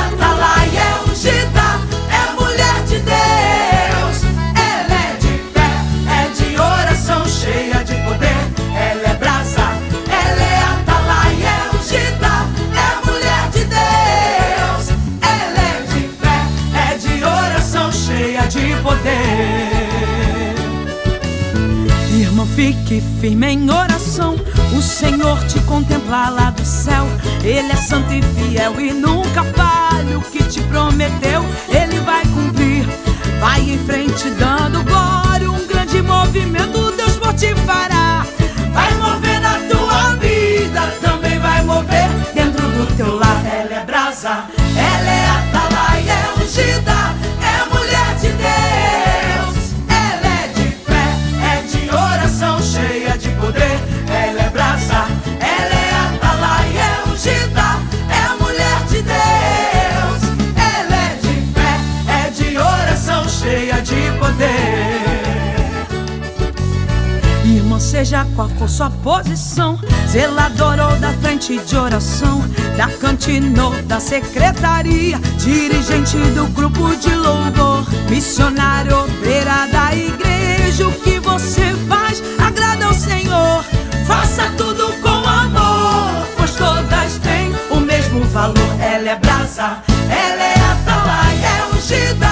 fique 22.62 23.02
firme 23.20 23.48
em 23.48 23.70
oração. 23.70 24.36
O 24.76 24.80
Senhor 24.80 25.36
te 25.46 25.58
contempla 25.62 26.28
lá 26.28 26.50
do 26.50 26.64
céu. 26.64 27.04
Ele 27.42 27.72
é 27.72 27.76
santo 27.76 28.12
e 28.12 28.22
fiel 28.22 28.80
e 28.80 28.92
nunca 28.92 29.42
falha 29.42 30.16
o 30.16 30.22
que 30.22 30.44
te 30.44 30.60
prometeu. 30.62 31.44
Ele 31.68 31.98
vai 32.00 32.24
cumprir. 32.26 32.86
Vai 33.40 33.60
em 33.62 33.78
frente 33.78 34.30
dando 34.30 34.84
glória. 34.84 35.50
Um 35.50 35.66
grande 35.66 36.00
movimento 36.02 36.92
Deus 36.92 37.18
motivará. 37.18 38.24
Vai 38.72 38.94
mover 38.94 39.40
na 39.40 39.54
tua 39.68 40.14
vida, 40.16 40.82
também 41.00 41.40
vai 41.40 41.64
mover 41.64 42.08
dentro 42.32 42.64
do 42.68 42.96
teu 42.96 43.18
lar. 43.18 43.44
Ela 43.44 43.80
é 43.80 43.84
brasa, 43.84 44.44
ela 44.76 45.10
é 45.10 45.26
atalaia, 45.30 46.12
é 46.12 46.40
ungida, 46.40 47.14
seja 67.92 68.26
qual 68.34 68.48
for 68.58 68.70
sua 68.70 68.88
posição, 68.88 69.78
zelador 70.08 70.78
ou 70.80 70.98
da 70.98 71.12
frente 71.20 71.58
de 71.58 71.76
oração, 71.76 72.40
da 72.74 72.88
cantina 72.88 73.66
ou 73.66 73.82
da 73.82 74.00
secretaria, 74.00 75.18
dirigente 75.36 76.16
do 76.34 76.46
grupo 76.54 76.96
de 76.96 77.14
louvor, 77.14 77.84
missionário, 78.08 78.96
obreira 78.96 79.66
da 79.70 79.94
igreja, 79.94 80.88
o 80.88 80.92
que 81.02 81.20
você 81.20 81.74
faz 81.86 82.22
agrada 82.38 82.86
ao 82.86 82.94
Senhor. 82.94 83.62
Faça 84.06 84.50
tudo 84.56 84.90
com 85.02 85.28
amor, 85.28 86.26
pois 86.38 86.52
todas 86.52 87.18
têm 87.18 87.54
o 87.70 87.78
mesmo 87.78 88.24
valor. 88.28 88.80
Ela 88.80 89.10
é 89.10 89.16
brasa, 89.16 89.76
ela 90.08 90.42
é 90.42 90.54
atalaia, 90.72 91.46
é 91.46 91.76
ungida, 91.76 92.31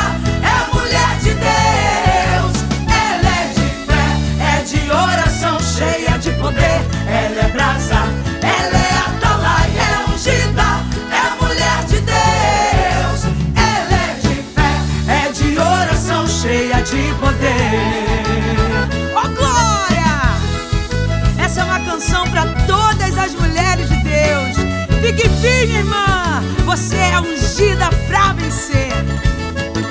Fique 25.11 25.29
firme, 25.29 25.75
irmã. 25.79 26.41
Você 26.65 26.95
é 26.95 27.19
ungida 27.19 27.91
pra 28.07 28.33
vencer. 28.33 28.93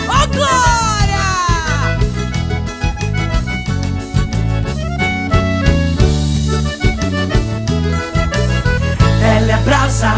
Ó 0.07 0.25
glória! 0.27 1.19
Ela 9.21 9.51
é 9.51 9.57
brasa, 9.65 10.13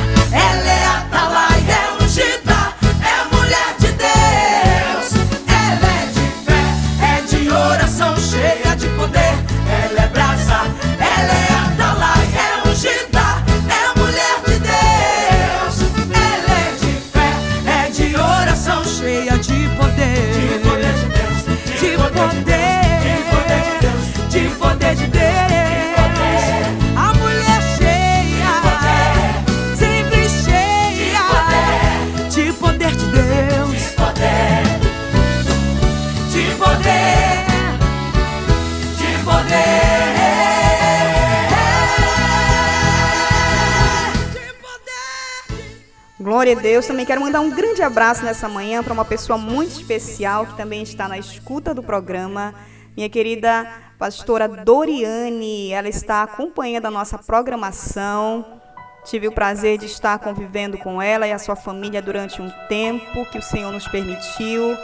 Glória 46.41 46.57
a 46.57 46.59
Deus. 46.59 46.87
Também 46.87 47.05
quero 47.05 47.21
mandar 47.21 47.39
um 47.39 47.51
grande 47.51 47.83
abraço 47.83 48.25
nessa 48.25 48.49
manhã 48.49 48.81
para 48.81 48.91
uma 48.91 49.05
pessoa 49.05 49.37
muito 49.37 49.73
especial 49.73 50.47
que 50.47 50.57
também 50.57 50.81
está 50.81 51.07
na 51.07 51.19
escuta 51.19 51.71
do 51.71 51.83
programa. 51.83 52.55
Minha 52.97 53.07
querida 53.07 53.71
pastora 53.99 54.47
Doriane, 54.47 55.71
ela 55.71 55.87
está 55.87 56.23
acompanhando 56.23 56.87
a 56.87 56.89
nossa 56.89 57.15
programação. 57.19 58.59
Tive 59.05 59.27
o 59.27 59.31
prazer 59.31 59.77
de 59.77 59.85
estar 59.85 60.17
convivendo 60.17 60.79
com 60.79 60.99
ela 60.99 61.27
e 61.27 61.31
a 61.31 61.37
sua 61.37 61.55
família 61.55 62.01
durante 62.01 62.41
um 62.41 62.49
tempo 62.67 63.23
que 63.25 63.37
o 63.37 63.43
Senhor 63.43 63.71
nos 63.71 63.87
permitiu, 63.87 64.75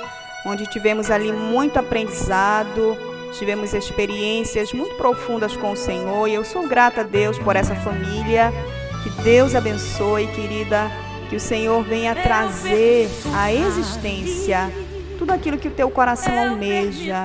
onde 0.45 0.67
tivemos 0.67 1.09
ali 1.09 1.31
muito 1.31 1.79
aprendizado, 1.79 2.95
tivemos 3.33 3.73
experiências 3.73 4.71
muito 4.73 4.95
profundas 4.97 5.57
com 5.57 5.71
o 5.71 5.75
Senhor 5.75 6.27
e 6.27 6.35
eu 6.35 6.45
sou 6.45 6.67
grata 6.67 7.01
a 7.01 7.03
Deus 7.03 7.39
por 7.39 7.55
essa 7.55 7.73
família. 7.77 8.53
Que 9.01 9.09
Deus 9.23 9.55
abençoe, 9.55 10.27
querida, 10.27 10.91
que 11.29 11.35
o 11.35 11.39
Senhor 11.39 11.83
venha 11.83 12.15
trazer 12.15 13.09
à 13.33 13.53
existência 13.53 14.71
tudo 15.17 15.31
aquilo 15.31 15.57
que 15.57 15.67
o 15.67 15.71
teu 15.71 15.89
coração 15.89 16.37
almeja, 16.37 17.23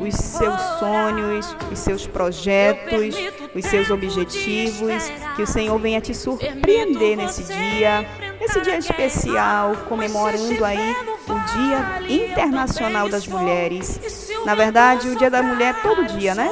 os 0.00 0.14
seus 0.14 0.60
sonhos, 0.78 1.56
os 1.70 1.78
seus 1.78 2.06
projetos, 2.06 3.16
os 3.54 3.64
seus 3.64 3.90
objetivos, 3.90 5.10
que 5.36 5.42
o 5.42 5.46
Senhor 5.46 5.78
venha 5.78 6.00
te 6.00 6.14
surpreender 6.14 7.16
nesse 7.16 7.42
dia, 7.44 8.06
nesse 8.40 8.60
dia 8.60 8.78
especial, 8.78 9.76
comemorando 9.88 10.64
aí 10.64 10.94
o 11.28 11.38
Dia 11.56 12.24
Internacional 12.24 13.08
das 13.08 13.26
Mulheres. 13.26 14.30
Na 14.44 14.54
verdade, 14.54 15.08
o 15.08 15.16
Dia 15.16 15.30
da 15.30 15.42
Mulher 15.42 15.74
é 15.74 15.82
todo 15.82 16.06
dia, 16.06 16.34
né? 16.34 16.48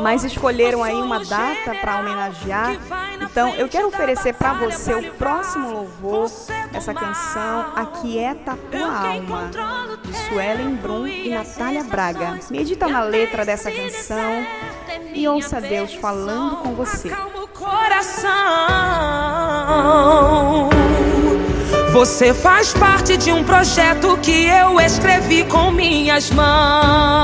Mas 0.00 0.24
escolheram 0.24 0.82
aí 0.82 0.94
uma 0.94 1.24
data 1.24 1.74
para 1.80 2.00
homenagear. 2.00 2.76
Então, 3.20 3.54
eu 3.54 3.68
quero 3.68 3.88
oferecer 3.88 4.34
para 4.34 4.54
você 4.54 4.94
o 4.94 5.12
próximo 5.14 5.70
louvor, 5.70 6.30
essa 6.72 6.92
canção 6.92 7.72
Aquieta 7.76 8.58
Tua 8.70 9.08
Alma, 9.08 9.50
de 10.02 10.12
Suelen 10.14 10.74
Brum 10.74 11.06
e 11.06 11.30
Natália 11.30 11.84
Braga. 11.84 12.38
Medita 12.50 12.88
na 12.88 13.02
letra 13.02 13.44
dessa 13.44 13.70
canção 13.70 14.44
e 15.14 15.28
ouça 15.28 15.60
Deus 15.60 15.94
falando 15.94 16.56
com 16.56 16.74
você. 16.74 17.10
Coração. 17.54 18.30
Você 21.92 22.32
faz 22.32 22.72
parte 22.72 23.16
de 23.18 23.30
um 23.30 23.44
projeto 23.44 24.16
que 24.18 24.46
eu 24.46 24.80
escrevi 24.80 25.44
com 25.44 25.70
minhas 25.70 26.30
mãos. 26.30 27.22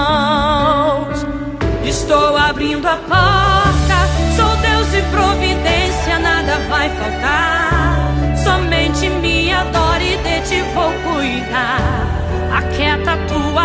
Estou 1.88 2.36
abrindo 2.36 2.86
a 2.86 2.96
porta, 2.96 3.98
sou 4.36 4.56
Deus 4.56 4.92
e 4.92 5.00
providência, 5.10 6.18
nada 6.18 6.58
vai 6.68 6.90
faltar. 6.90 8.36
Somente 8.44 9.08
me 9.08 9.50
adore 9.50 10.12
e 10.12 10.16
de 10.18 10.40
ti 10.46 10.62
vou 10.74 10.92
cuidar. 10.92 12.06
Aquieta 12.52 13.16
tua 13.26 13.62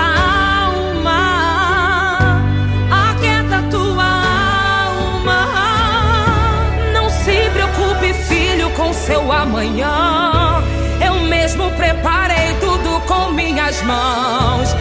alma, 0.70 1.22
aquieta 3.12 3.62
tua 3.70 4.06
alma. 4.86 5.46
Não 6.94 7.10
se 7.10 7.50
preocupe, 7.50 8.14
filho, 8.14 8.70
com 8.70 8.94
seu 8.94 9.30
amanhã. 9.34 10.64
Eu 11.06 11.16
mesmo 11.28 11.70
preparei 11.72 12.54
tudo 12.62 13.02
com 13.06 13.32
minhas 13.32 13.82
mãos. 13.84 14.74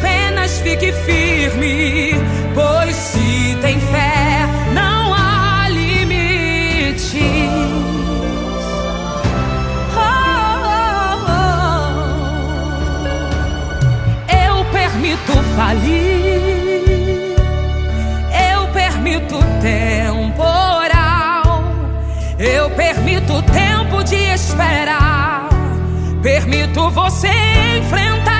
Apenas 0.00 0.58
fique 0.60 0.90
firme, 0.92 2.14
pois 2.54 2.96
se 2.96 3.54
tem 3.60 3.78
fé, 3.78 4.46
não 4.72 5.12
há 5.12 5.68
limites. 5.68 7.20
Eu 14.46 14.64
permito 14.72 15.32
falir, 15.54 17.36
eu 18.52 18.66
permito 18.68 19.38
temporal, 19.60 21.62
eu 22.38 22.70
permito 22.70 23.42
tempo 23.42 24.02
de 24.02 24.16
esperar, 24.16 25.46
permito 26.22 26.88
você 26.88 27.28
enfrentar 27.78 28.39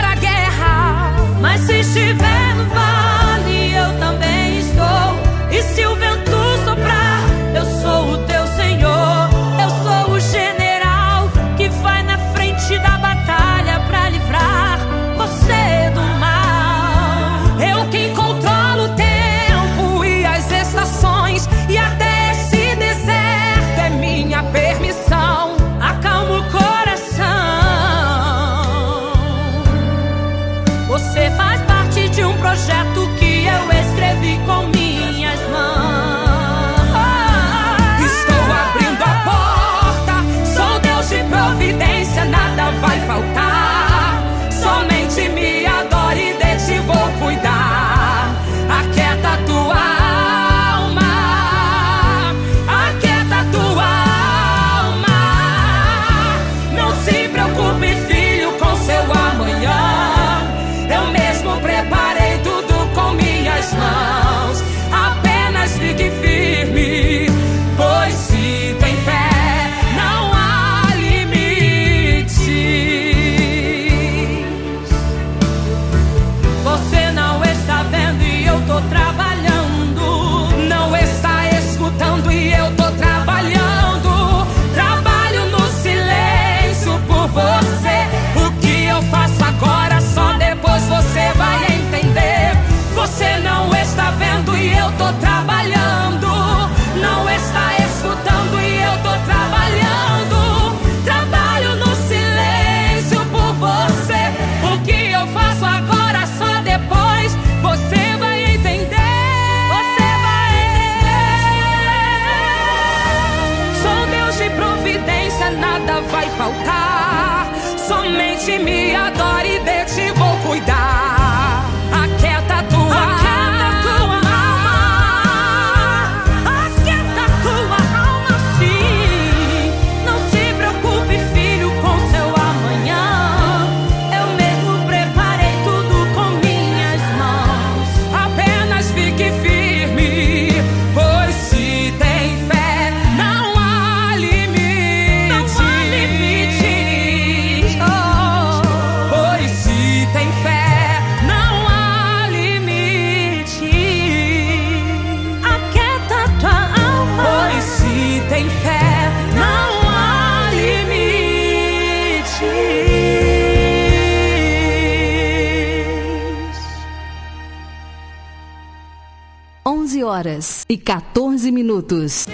horas 170.20 170.66
e 170.68 170.76
14 170.76 171.50
minutos. 171.50 172.26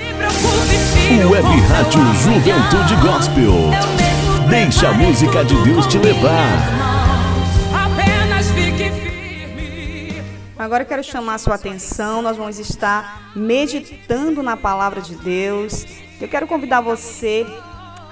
Web 1.31 1.49
Rádio 1.69 2.01
Juventude 2.15 2.97
Gospel. 2.97 3.53
Deixa 4.51 4.89
a 4.89 4.93
música 4.93 5.45
de 5.45 5.55
Deus 5.63 5.87
te 5.87 5.97
levar. 5.99 6.59
Apenas 7.73 8.51
fique 8.51 8.91
firme. 8.91 10.21
Agora 10.59 10.83
eu 10.83 10.87
quero 10.87 11.05
chamar 11.05 11.35
a 11.35 11.39
sua 11.39 11.55
atenção. 11.55 12.23
Nós 12.23 12.37
vamos 12.37 12.59
estar 12.59 13.31
meditando 13.37 14.43
na 14.43 14.57
palavra 14.57 15.01
de 15.01 15.15
Deus. 15.15 15.87
Eu 16.21 16.27
quero 16.27 16.49
convidar 16.49 16.81
você 16.81 17.47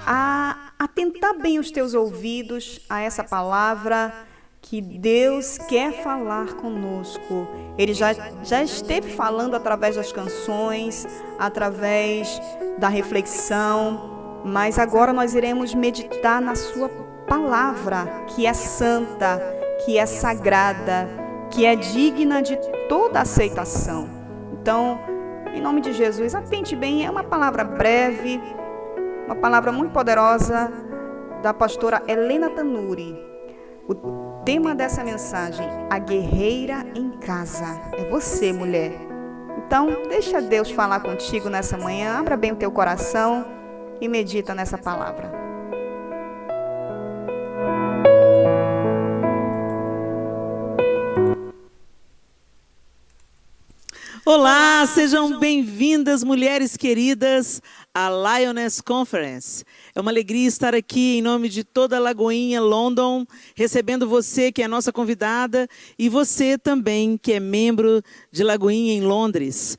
a 0.07 0.71
atentar 0.79 1.37
bem 1.37 1.59
os 1.59 1.69
teus 1.69 1.93
ouvidos 1.93 2.79
a 2.89 3.01
essa 3.01 3.25
palavra 3.25 4.13
que 4.65 4.81
Deus 4.81 5.59
quer 5.59 5.91
falar 6.03 6.55
conosco. 6.55 7.47
Ele 7.77 7.93
já, 7.93 8.13
já 8.43 8.63
esteve 8.63 9.11
falando 9.11 9.55
através 9.55 9.95
das 9.95 10.11
canções, 10.11 11.07
através 11.37 12.41
da 12.79 12.87
reflexão, 12.87 14.41
mas 14.43 14.79
agora 14.79 15.13
nós 15.13 15.35
iremos 15.35 15.73
meditar 15.75 16.41
na 16.41 16.55
sua 16.55 16.89
palavra 17.27 18.25
que 18.27 18.47
é 18.47 18.53
santa, 18.53 19.39
que 19.85 19.99
é 19.99 20.05
sagrada, 20.07 21.07
que 21.51 21.63
é 21.65 21.75
digna 21.75 22.41
de 22.41 22.57
toda 22.89 23.21
aceitação. 23.21 24.09
Então, 24.51 24.99
em 25.53 25.61
nome 25.61 25.79
de 25.79 25.93
Jesus, 25.93 26.33
atente 26.33 26.75
bem, 26.75 27.05
é 27.05 27.11
uma 27.11 27.23
palavra 27.23 27.63
breve, 27.63 28.41
uma 29.27 29.35
palavra 29.35 29.71
muito 29.71 29.91
poderosa 29.91 30.71
da 31.43 31.53
pastora 31.53 32.01
Helena 32.07 32.49
Tanuri. 32.49 33.15
O 33.87 34.24
tema 34.45 34.75
dessa 34.75 35.03
mensagem, 35.03 35.67
a 35.89 35.97
guerreira 35.97 36.85
em 36.95 37.09
casa. 37.17 37.65
É 37.97 38.07
você, 38.07 38.53
mulher. 38.53 38.93
Então, 39.57 40.07
deixa 40.07 40.39
Deus 40.39 40.69
falar 40.69 40.99
contigo 40.99 41.49
nessa 41.49 41.77
manhã, 41.77 42.19
abra 42.19 42.37
bem 42.37 42.51
o 42.51 42.55
teu 42.55 42.69
coração 42.69 43.43
e 43.99 44.07
medita 44.07 44.53
nessa 44.53 44.77
palavra. 44.77 45.44
Olá, 54.27 54.83
sejam 54.87 55.37
bem-vindas, 55.37 56.23
mulheres 56.23 56.75
queridas, 56.75 57.61
à 57.93 58.09
Lioness 58.09 58.81
Conference. 58.81 59.63
É 59.93 60.01
uma 60.01 60.09
alegria 60.09 60.47
estar 60.47 60.73
aqui 60.73 61.19
em 61.19 61.21
nome 61.21 61.47
de 61.47 61.63
toda 61.63 61.97
a 61.97 61.99
Lagoinha, 61.99 62.59
London, 62.59 63.23
recebendo 63.55 64.09
você 64.09 64.51
que 64.51 64.63
é 64.63 64.67
nossa 64.67 64.91
convidada 64.91 65.67
e 65.97 66.09
você 66.09 66.57
também 66.57 67.19
que 67.21 67.33
é 67.33 67.39
membro 67.39 68.01
de 68.31 68.43
Lagoinha 68.43 68.93
em 68.93 69.01
Londres. 69.01 69.77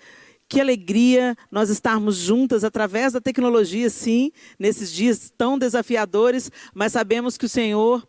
Que 0.48 0.60
alegria 0.60 1.36
nós 1.50 1.68
estarmos 1.68 2.14
juntas 2.14 2.62
através 2.62 3.14
da 3.14 3.20
tecnologia, 3.20 3.90
sim, 3.90 4.30
nesses 4.60 4.92
dias 4.92 5.32
tão 5.36 5.58
desafiadores, 5.58 6.52
mas 6.72 6.92
sabemos 6.92 7.36
que 7.36 7.46
o 7.46 7.48
Senhor 7.48 8.06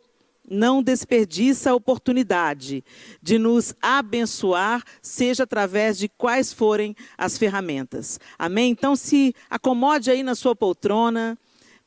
não 0.49 0.82
desperdiça 0.82 1.72
a 1.72 1.76
oportunidade 1.76 2.84
de 3.22 3.38
nos 3.38 3.76
abençoar, 3.82 4.84
seja 5.02 5.44
através 5.44 5.98
de 5.98 6.07
quais 6.07 6.53
forem 6.53 6.95
as 7.18 7.38
ferramentas. 7.38 8.19
Amém? 8.40 8.72
Então 8.72 8.95
se 8.95 9.36
acomode 9.49 10.10
aí 10.10 10.24
na 10.24 10.36
sua 10.36 10.56
poltrona, 10.56 11.38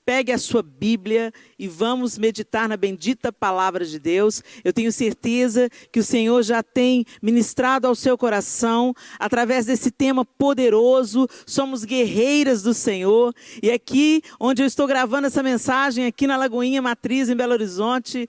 pegue 0.05 0.33
a 0.33 0.39
sua 0.39 0.63
Bíblia 0.63 1.33
e 1.59 1.69
vamos 1.69 2.19
meditar 2.19 2.69
na 2.69 2.77
bendita 2.77 3.33
palavra 3.33 3.85
de 3.85 3.99
Deus. 3.99 4.43
Eu 4.65 4.73
tenho 4.73 4.91
certeza 4.91 5.69
que 5.93 6.01
o 6.01 6.05
Senhor 6.05 6.43
já 6.43 6.63
tem 6.63 7.05
ministrado 7.23 7.87
ao 7.87 7.95
seu 7.95 8.17
coração 8.17 8.95
através 9.19 9.67
desse 9.67 9.91
tema 9.91 10.25
poderoso. 10.25 11.29
Somos 11.47 11.85
guerreiras 11.85 12.63
do 12.63 12.75
Senhor. 12.75 13.35
E 13.63 13.71
aqui, 13.71 14.23
onde 14.39 14.63
eu 14.63 14.67
estou 14.67 14.87
gravando 14.87 15.27
essa 15.27 15.43
mensagem, 15.43 16.07
aqui 16.07 16.27
na 16.27 16.37
Lagoinha 16.37 16.83
Matriz, 16.83 17.29
em 17.29 17.37
Belo 17.37 17.53
Horizonte, 17.53 18.29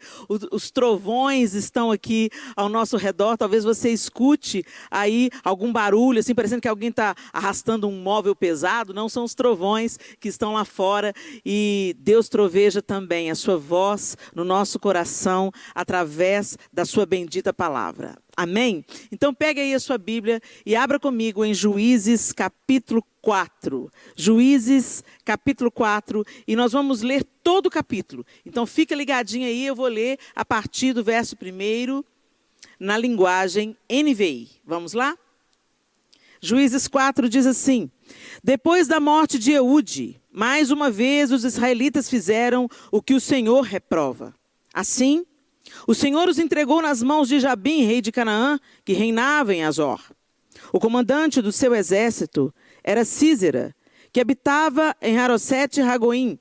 os, 0.52 0.72
trovões 0.72 1.54
estão 1.54 1.92
aqui 1.92 2.30
ao 2.56 2.70
nosso 2.70 2.98
redor. 2.98 3.38
Talvez 3.38 3.64
você 3.64 3.90
escute 3.90 4.64
aí 4.90 5.30
algum 5.44 5.72
barulho, 5.72 6.20
assim, 6.20 6.36
parecendo 6.36 6.62
que 6.62 6.68
alguém 6.68 6.90
está 6.90 7.16
arrastando 7.34 7.88
um 7.88 8.02
móvel 8.02 8.36
pesado. 8.36 8.94
Não 8.94 9.10
são 9.10 9.24
os 9.24 9.34
trovões 9.34 9.98
que 10.20 10.30
estão 10.30 10.54
lá 10.54 10.66
fora. 10.66 11.14
E 11.46 11.61
Deus 12.00 12.30
troveja 12.30 12.82
também 12.82 13.02
também 13.12 13.32
a 13.32 13.36
sua 13.36 13.58
voz 13.58 14.16
no 14.34 14.46
nosso 14.46 14.80
coração 14.80 15.52
através 15.76 16.58
da 16.72 16.86
sua 16.86 17.06
bendita 17.06 17.52
palavra. 17.52 18.16
Amém? 18.38 18.86
Então 19.12 19.34
pegue 19.34 19.60
aí 19.60 19.74
a 19.74 19.80
sua 19.80 19.98
Bíblia 19.98 20.40
e 20.66 20.76
abra 20.76 21.00
comigo 21.00 21.44
em 21.44 21.54
Juízes 21.54 22.32
capítulo 22.32 23.04
4. 23.22 23.92
Juízes 24.16 25.04
capítulo 25.26 25.72
4 25.72 26.24
e 26.48 26.56
nós 26.56 26.72
vamos 26.72 27.02
ler 27.02 27.24
todo 27.44 27.66
o 27.66 27.72
capítulo. 27.72 28.26
Então 28.46 28.68
fica 28.68 28.96
ligadinho 28.96 29.48
aí, 29.48 29.66
eu 29.66 29.76
vou 29.76 29.88
ler 29.88 30.20
a 30.36 30.46
partir 30.46 30.94
do 30.94 31.04
verso 31.04 31.36
1 31.36 32.04
na 32.80 32.98
linguagem 32.98 33.76
NVI. 33.92 34.48
Vamos 34.64 34.94
lá? 34.94 35.18
Juízes 36.40 36.88
4 36.88 37.28
diz 37.28 37.48
assim: 37.48 37.90
Depois 38.44 38.88
da 38.88 39.00
morte 39.00 39.40
de 39.40 39.52
Eude, 39.52 40.21
mais 40.32 40.72
uma 40.72 40.90
vez 40.90 41.32
os 41.32 41.44
israelitas 41.44 42.10
fizeram 42.10 42.68
o 42.92 43.02
que 43.02 43.14
o 43.14 43.20
Senhor 43.20 43.62
reprova. 43.62 44.34
Assim, 44.74 45.26
o 45.88 45.94
Senhor 45.94 46.30
os 46.30 46.40
entregou 46.40 46.82
nas 46.82 47.04
mãos 47.04 47.28
de 47.28 47.40
Jabim, 47.40 47.84
rei 47.84 48.02
de 48.02 48.12
Canaã, 48.12 48.60
que 48.86 48.94
reinava 48.94 49.54
em 49.54 49.64
Azor. 49.64 50.02
O 50.72 50.80
comandante 50.80 51.42
do 51.42 51.52
seu 51.52 51.76
exército 51.76 52.54
era 52.84 53.04
Císera, 53.04 53.76
que 54.12 54.22
habitava 54.22 54.96
em 55.02 55.18
Harosete 55.18 55.82
Ragoim. 55.82 56.40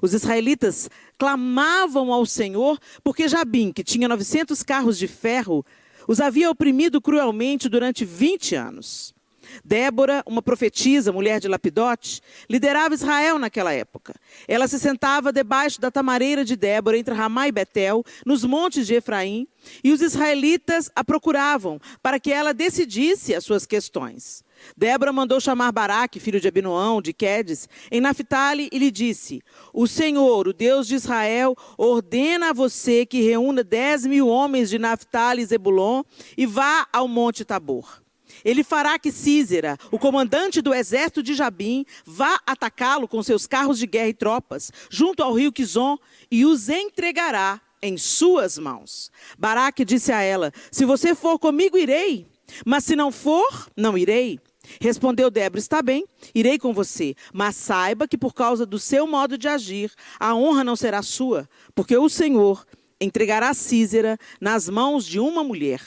Os 0.00 0.14
israelitas 0.14 0.88
clamavam 1.18 2.12
ao 2.12 2.24
Senhor 2.24 2.78
porque 3.02 3.28
Jabim, 3.28 3.72
que 3.72 3.84
tinha 3.84 4.08
900 4.08 4.62
carros 4.62 4.98
de 4.98 5.06
ferro, 5.06 5.64
os 6.08 6.20
havia 6.20 6.50
oprimido 6.50 7.00
cruelmente 7.00 7.68
durante 7.68 8.04
20 8.04 8.54
anos. 8.54 9.15
Débora, 9.64 10.22
uma 10.26 10.42
profetisa, 10.42 11.12
mulher 11.12 11.40
de 11.40 11.48
Lapidote, 11.48 12.20
liderava 12.48 12.94
Israel 12.94 13.38
naquela 13.38 13.72
época. 13.72 14.14
Ela 14.46 14.68
se 14.68 14.78
sentava 14.78 15.32
debaixo 15.32 15.80
da 15.80 15.90
tamareira 15.90 16.44
de 16.44 16.56
Débora, 16.56 16.98
entre 16.98 17.14
Ramá 17.14 17.48
e 17.48 17.52
Betel, 17.52 18.04
nos 18.24 18.44
montes 18.44 18.86
de 18.86 18.94
Efraim, 18.94 19.46
e 19.82 19.92
os 19.92 20.00
israelitas 20.00 20.90
a 20.94 21.04
procuravam 21.04 21.80
para 22.02 22.20
que 22.20 22.32
ela 22.32 22.54
decidisse 22.54 23.34
as 23.34 23.44
suas 23.44 23.66
questões. 23.66 24.44
Débora 24.76 25.12
mandou 25.12 25.40
chamar 25.40 25.72
Baraque, 25.72 26.20
filho 26.20 26.40
de 26.40 26.48
Abinoão, 26.48 27.02
de 27.02 27.12
Quedes, 27.12 27.68
em 27.90 28.00
Naphtali, 28.00 28.68
e 28.72 28.78
lhe 28.78 28.90
disse: 28.90 29.42
O 29.72 29.86
Senhor, 29.86 30.48
o 30.48 30.52
Deus 30.52 30.86
de 30.86 30.94
Israel, 30.94 31.54
ordena 31.76 32.50
a 32.50 32.52
você 32.52 33.04
que 33.04 33.20
reúna 33.20 33.62
dez 33.62 34.06
mil 34.06 34.28
homens 34.28 34.70
de 34.70 34.78
Naphtali 34.78 35.42
e 35.42 35.46
Zebulon 35.46 36.02
e 36.36 36.46
vá 36.46 36.86
ao 36.92 37.06
Monte 37.06 37.44
Tabor. 37.44 38.05
Ele 38.46 38.62
fará 38.62 38.96
que 38.96 39.10
Císera, 39.10 39.76
o 39.90 39.98
comandante 39.98 40.62
do 40.62 40.72
exército 40.72 41.20
de 41.20 41.34
Jabim, 41.34 41.84
vá 42.04 42.38
atacá-lo 42.46 43.08
com 43.08 43.20
seus 43.20 43.44
carros 43.44 43.76
de 43.76 43.88
guerra 43.88 44.10
e 44.10 44.14
tropas, 44.14 44.70
junto 44.88 45.20
ao 45.20 45.32
rio 45.32 45.50
Quizon, 45.50 45.98
e 46.30 46.46
os 46.46 46.68
entregará 46.68 47.60
em 47.82 47.98
suas 47.98 48.56
mãos. 48.56 49.10
Baraque 49.36 49.84
disse 49.84 50.12
a 50.12 50.22
ela: 50.22 50.52
Se 50.70 50.84
você 50.84 51.12
for 51.12 51.40
comigo, 51.40 51.76
irei. 51.76 52.28
Mas 52.64 52.84
se 52.84 52.94
não 52.94 53.10
for, 53.10 53.68
não 53.76 53.98
irei. 53.98 54.38
Respondeu 54.80 55.28
Débora: 55.28 55.58
Está 55.58 55.82
bem, 55.82 56.06
irei 56.32 56.56
com 56.56 56.72
você, 56.72 57.16
mas 57.32 57.56
saiba 57.56 58.06
que 58.06 58.16
por 58.16 58.32
causa 58.32 58.64
do 58.64 58.78
seu 58.78 59.08
modo 59.08 59.36
de 59.36 59.48
agir, 59.48 59.90
a 60.20 60.36
honra 60.36 60.62
não 60.62 60.76
será 60.76 61.02
sua, 61.02 61.48
porque 61.74 61.96
o 61.96 62.08
Senhor 62.08 62.64
entregará 63.00 63.52
Císera 63.52 64.16
nas 64.40 64.68
mãos 64.68 65.04
de 65.04 65.18
uma 65.18 65.42
mulher. 65.42 65.80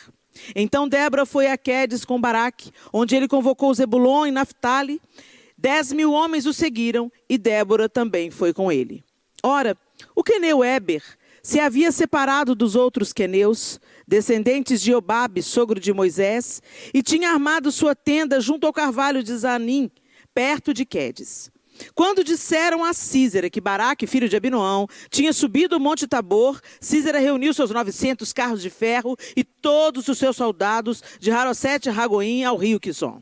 Então 0.56 0.88
Débora 0.88 1.26
foi 1.26 1.48
a 1.48 1.58
Quedes 1.58 2.06
com 2.06 2.20
Baraque, 2.20 2.72
onde 2.94 3.16
ele 3.16 3.28
convocou 3.28 3.74
Zebulon 3.74 4.26
e 4.26 4.32
Naphtali. 4.32 5.02
Dez 5.58 5.92
mil 5.92 6.12
homens 6.12 6.46
o 6.46 6.54
seguiram 6.54 7.12
e 7.28 7.38
Débora 7.38 7.90
também 7.90 8.32
foi 8.32 8.54
com 8.54 8.72
ele. 8.72 9.04
Ora, 9.44 9.78
o 10.16 10.24
queneu 10.24 10.64
Eber 10.64 11.04
se 11.42 11.60
havia 11.60 11.92
separado 11.92 12.54
dos 12.54 12.76
outros 12.76 13.14
queneus, 13.14 13.80
descendentes 14.08 14.82
de 14.82 14.94
Obabe, 14.94 15.42
sogro 15.42 15.80
de 15.80 15.94
Moisés, 15.94 16.62
e 16.94 17.02
tinha 17.02 17.32
armado 17.32 17.72
sua 17.72 17.96
tenda 17.96 18.40
junto 18.42 18.68
ao 18.68 18.74
carvalho 18.74 19.24
de 19.24 19.36
Zanim, 19.36 19.90
perto 20.34 20.74
de 20.74 20.86
Quedes. 20.86 21.50
Quando 21.94 22.24
disseram 22.24 22.84
a 22.84 22.94
Císera 22.94 23.50
que 23.50 23.62
Baraque, 23.62 24.08
filho 24.08 24.30
de 24.30 24.36
Abinoão, 24.36 24.88
tinha 25.10 25.34
subido 25.34 25.78
o 25.78 25.80
monte 25.80 26.08
Tabor, 26.08 26.60
Císera 26.80 27.20
reuniu 27.20 27.54
seus 27.54 27.72
900 27.72 28.32
carros 28.34 28.62
de 28.62 28.70
ferro 28.70 29.16
e 29.36 29.44
todos 29.44 30.08
os 30.08 30.18
seus 30.18 30.36
soldados 30.36 31.04
de 31.20 31.32
Harosete 31.32 31.90
Ragoim 31.90 32.44
ao 32.44 32.58
rio 32.58 32.80
Quison. 32.80 33.22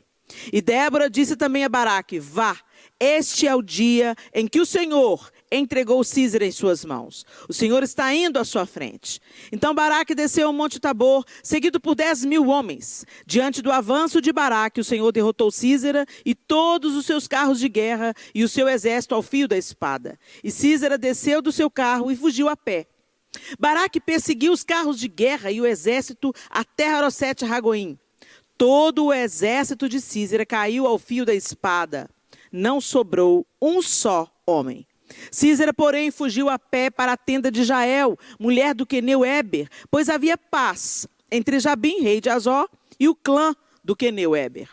E 0.52 0.60
Débora 0.60 1.08
disse 1.08 1.36
também 1.36 1.64
a 1.64 1.68
Baraque: 1.68 2.18
Vá, 2.18 2.56
este 3.00 3.46
é 3.46 3.54
o 3.54 3.62
dia 3.62 4.14
em 4.34 4.46
que 4.46 4.60
o 4.60 4.66
Senhor 4.66 5.30
entregou 5.50 6.02
Císera 6.04 6.44
em 6.44 6.52
suas 6.52 6.84
mãos. 6.84 7.24
O 7.48 7.52
Senhor 7.52 7.82
está 7.82 8.12
indo 8.14 8.38
à 8.38 8.44
sua 8.44 8.66
frente. 8.66 9.20
Então 9.52 9.74
Baraque 9.74 10.14
desceu 10.14 10.48
ao 10.48 10.52
Monte 10.52 10.80
Tabor, 10.80 11.24
seguido 11.42 11.80
por 11.80 11.94
dez 11.94 12.24
mil 12.24 12.48
homens. 12.48 13.04
Diante 13.26 13.62
do 13.62 13.72
avanço 13.72 14.20
de 14.20 14.32
Baraque, 14.32 14.80
o 14.80 14.84
Senhor 14.84 15.10
derrotou 15.12 15.50
Císera 15.50 16.06
e 16.24 16.34
todos 16.34 16.94
os 16.94 17.06
seus 17.06 17.26
carros 17.26 17.58
de 17.58 17.68
guerra 17.68 18.14
e 18.34 18.44
o 18.44 18.48
seu 18.48 18.68
exército 18.68 19.14
ao 19.14 19.22
fio 19.22 19.48
da 19.48 19.56
espada. 19.56 20.18
E 20.42 20.50
Císera 20.50 20.98
desceu 20.98 21.40
do 21.40 21.52
seu 21.52 21.70
carro 21.70 22.10
e 22.10 22.16
fugiu 22.16 22.48
a 22.48 22.56
pé. 22.56 22.86
Baraque 23.58 24.00
perseguiu 24.00 24.52
os 24.52 24.64
carros 24.64 24.98
de 24.98 25.08
guerra 25.08 25.50
e 25.50 25.60
o 25.60 25.66
exército 25.66 26.32
até 26.50 26.88
Harosete 26.90 27.44
Ragoim. 27.44 27.98
Todo 28.56 29.06
o 29.06 29.12
exército 29.12 29.88
de 29.88 30.00
Císera 30.00 30.44
caiu 30.44 30.86
ao 30.86 30.98
fio 30.98 31.24
da 31.24 31.34
espada. 31.34 32.10
Não 32.50 32.80
sobrou 32.80 33.46
um 33.60 33.80
só 33.80 34.28
homem. 34.46 34.86
Císera, 35.30 35.72
porém, 35.72 36.10
fugiu 36.10 36.48
a 36.48 36.58
pé 36.58 36.90
para 36.90 37.12
a 37.12 37.16
tenda 37.16 37.50
de 37.50 37.64
Jael, 37.64 38.18
mulher 38.38 38.74
do 38.74 38.86
queneu 38.86 39.24
Eber, 39.24 39.68
pois 39.90 40.08
havia 40.08 40.36
paz 40.36 41.06
entre 41.30 41.60
Jabim, 41.60 42.00
rei 42.00 42.20
de 42.20 42.30
Azó, 42.30 42.66
e 42.98 43.08
o 43.08 43.14
clã 43.14 43.54
do 43.84 43.94
queneu 43.94 44.34
Eber. 44.34 44.68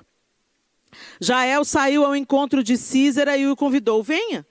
Jael 1.19 1.63
saiu 1.65 2.05
ao 2.05 2.15
encontro 2.15 2.63
de 2.63 2.77
Císera 2.77 3.37
e 3.37 3.47
o 3.47 3.55
convidou: 3.55 4.01
Venha, 4.01 4.45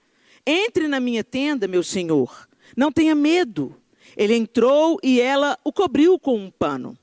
entre 0.45 0.87
na 0.87 0.99
minha 0.99 1.23
tenda, 1.23 1.67
meu 1.67 1.83
senhor. 1.83 2.47
Não 2.75 2.91
tenha 2.91 3.15
medo. 3.15 3.75
Ele 4.15 4.35
entrou 4.35 4.99
e 5.03 5.19
ela 5.19 5.57
o 5.63 5.73
cobriu 5.73 6.19
com 6.19 6.37
um 6.37 6.51
pano. 6.51 6.97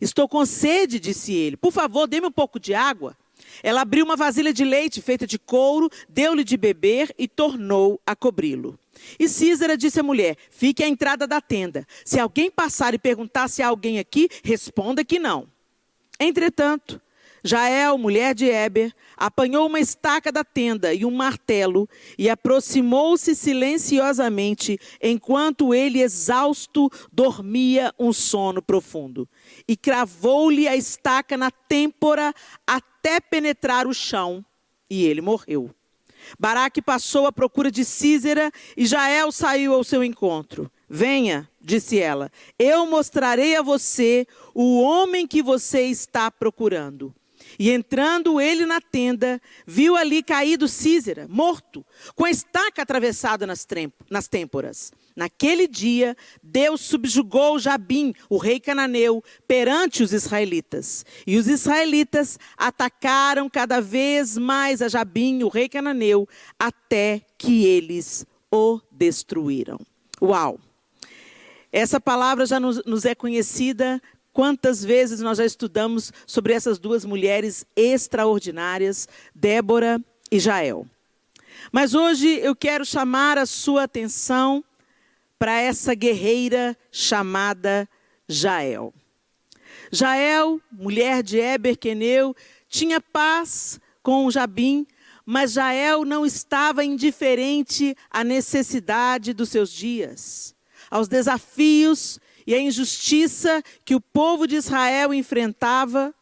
Estou 0.00 0.28
com 0.28 0.44
sede, 0.44 0.98
disse 0.98 1.32
ele. 1.32 1.56
Por 1.56 1.72
favor, 1.72 2.06
dê-me 2.06 2.26
um 2.26 2.32
pouco 2.32 2.58
de 2.58 2.74
água. 2.74 3.16
Ela 3.62 3.82
abriu 3.82 4.04
uma 4.04 4.16
vasilha 4.16 4.52
de 4.52 4.64
leite 4.64 5.00
feita 5.02 5.26
de 5.26 5.38
couro, 5.38 5.90
deu-lhe 6.08 6.44
de 6.44 6.56
beber 6.56 7.14
e 7.18 7.26
tornou 7.26 8.00
a 8.06 8.14
cobri-lo. 8.14 8.78
E 9.18 9.28
Císara 9.28 9.76
disse 9.76 10.00
à 10.00 10.02
mulher: 10.02 10.36
Fique 10.50 10.82
à 10.82 10.88
entrada 10.88 11.26
da 11.26 11.40
tenda. 11.40 11.86
Se 12.04 12.18
alguém 12.18 12.50
passar 12.50 12.94
e 12.94 12.98
perguntar 12.98 13.48
se 13.48 13.62
há 13.62 13.68
alguém 13.68 13.98
aqui, 13.98 14.28
responda 14.42 15.04
que 15.04 15.18
não. 15.18 15.46
Entretanto, 16.18 17.00
Jael, 17.44 17.96
mulher 17.96 18.34
de 18.34 18.50
Éber, 18.50 18.92
apanhou 19.16 19.66
uma 19.66 19.78
estaca 19.78 20.32
da 20.32 20.42
tenda 20.42 20.92
e 20.92 21.04
um 21.04 21.10
martelo 21.10 21.88
e 22.18 22.28
aproximou-se 22.28 23.34
silenciosamente 23.34 24.78
enquanto 25.00 25.72
ele, 25.72 26.02
exausto, 26.02 26.90
dormia 27.12 27.94
um 27.98 28.12
sono 28.12 28.60
profundo. 28.60 29.28
E 29.68 29.76
cravou-lhe 29.76 30.66
a 30.66 30.74
estaca 30.74 31.36
na 31.36 31.50
têmpora 31.50 32.34
até 32.66 33.20
penetrar 33.20 33.86
o 33.86 33.92
chão, 33.92 34.44
e 34.88 35.04
ele 35.04 35.20
morreu. 35.20 35.70
Baraque 36.38 36.82
passou 36.82 37.26
à 37.26 37.32
procura 37.32 37.70
de 37.70 37.84
Císera 37.84 38.50
e 38.76 38.86
Jael 38.86 39.30
saiu 39.30 39.74
ao 39.74 39.84
seu 39.84 40.02
encontro. 40.02 40.70
Venha, 40.88 41.48
disse 41.60 41.98
ela, 41.98 42.30
eu 42.58 42.86
mostrarei 42.86 43.56
a 43.56 43.62
você 43.62 44.26
o 44.54 44.80
homem 44.80 45.26
que 45.26 45.42
você 45.42 45.82
está 45.82 46.30
procurando. 46.30 47.14
E 47.58 47.70
entrando 47.70 48.40
ele 48.40 48.66
na 48.66 48.80
tenda, 48.80 49.40
viu 49.66 49.96
ali 49.96 50.22
caído 50.22 50.68
Císera, 50.68 51.26
morto, 51.28 51.84
com 52.14 52.24
a 52.24 52.30
estaca 52.30 52.82
atravessada 52.82 53.46
nas, 53.46 53.66
nas 54.10 54.28
têmporas. 54.28 54.92
Naquele 55.18 55.66
dia, 55.66 56.16
Deus 56.40 56.80
subjugou 56.82 57.58
Jabim, 57.58 58.14
o 58.30 58.36
rei 58.36 58.60
cananeu, 58.60 59.20
perante 59.48 60.00
os 60.00 60.12
israelitas. 60.12 61.04
E 61.26 61.36
os 61.36 61.48
israelitas 61.48 62.38
atacaram 62.56 63.50
cada 63.50 63.80
vez 63.80 64.38
mais 64.38 64.80
a 64.80 64.86
Jabim, 64.86 65.42
o 65.42 65.48
rei 65.48 65.68
cananeu, 65.68 66.28
até 66.56 67.20
que 67.36 67.64
eles 67.64 68.24
o 68.48 68.80
destruíram. 68.92 69.80
Uau! 70.22 70.60
Essa 71.72 72.00
palavra 72.00 72.46
já 72.46 72.60
nos, 72.60 72.80
nos 72.84 73.04
é 73.04 73.12
conhecida 73.12 74.00
Quantas 74.32 74.84
vezes 74.84 75.18
nós 75.18 75.38
já 75.38 75.44
estudamos 75.44 76.12
sobre 76.24 76.52
essas 76.52 76.78
duas 76.78 77.04
mulheres 77.04 77.66
extraordinárias, 77.74 79.08
Débora 79.34 80.00
e 80.30 80.38
Jael. 80.38 80.86
Mas 81.72 81.92
hoje 81.92 82.38
eu 82.38 82.54
quero 82.54 82.84
chamar 82.84 83.36
a 83.36 83.46
sua 83.46 83.82
atenção 83.82 84.62
para 85.38 85.60
essa 85.60 85.94
guerreira 85.94 86.76
chamada 86.90 87.88
Jael. 88.28 88.92
Jael, 89.92 90.60
mulher 90.72 91.22
de 91.22 91.38
Eber 91.38 91.78
Queneu, 91.78 92.34
tinha 92.68 93.00
paz 93.00 93.80
com 94.02 94.30
Jabim, 94.30 94.86
mas 95.24 95.52
Jael 95.52 96.04
não 96.04 96.26
estava 96.26 96.84
indiferente 96.84 97.94
à 98.10 98.24
necessidade 98.24 99.32
dos 99.32 99.50
seus 99.50 99.70
dias, 99.70 100.54
aos 100.90 101.06
desafios 101.06 102.18
e 102.46 102.54
a 102.54 102.60
injustiça 102.60 103.62
que 103.84 103.94
o 103.94 104.00
povo 104.00 104.46
de 104.46 104.56
Israel 104.56 105.12
enfrentava 105.12 106.14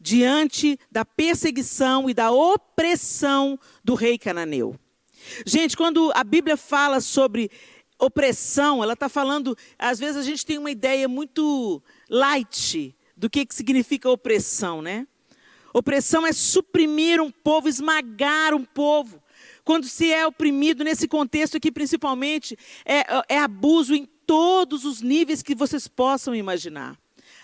diante 0.00 0.78
da 0.90 1.04
perseguição 1.04 2.08
e 2.08 2.14
da 2.14 2.30
opressão 2.30 3.58
do 3.84 3.94
rei 3.94 4.16
cananeu. 4.16 4.78
Gente, 5.44 5.76
quando 5.76 6.10
a 6.14 6.24
Bíblia 6.24 6.56
fala 6.56 7.00
sobre 7.00 7.50
opressão, 8.00 8.82
ela 8.82 8.94
está 8.94 9.08
falando, 9.08 9.56
às 9.78 9.98
vezes 9.98 10.16
a 10.16 10.22
gente 10.22 10.44
tem 10.44 10.58
uma 10.58 10.70
ideia 10.70 11.06
muito 11.06 11.82
light 12.08 12.94
do 13.16 13.28
que, 13.28 13.44
que 13.44 13.54
significa 13.54 14.08
opressão, 14.10 14.80
né? 14.80 15.06
Opressão 15.72 16.26
é 16.26 16.32
suprimir 16.32 17.20
um 17.20 17.30
povo, 17.30 17.68
esmagar 17.68 18.54
um 18.54 18.64
povo. 18.64 19.22
Quando 19.64 19.86
se 19.86 20.12
é 20.12 20.26
oprimido, 20.26 20.82
nesse 20.82 21.06
contexto 21.06 21.56
aqui 21.56 21.70
principalmente, 21.70 22.56
é, 22.84 23.04
é 23.28 23.38
abuso 23.38 23.94
em 23.94 24.08
todos 24.26 24.84
os 24.84 25.00
níveis 25.00 25.42
que 25.42 25.54
vocês 25.54 25.86
possam 25.86 26.34
imaginar. 26.34 26.98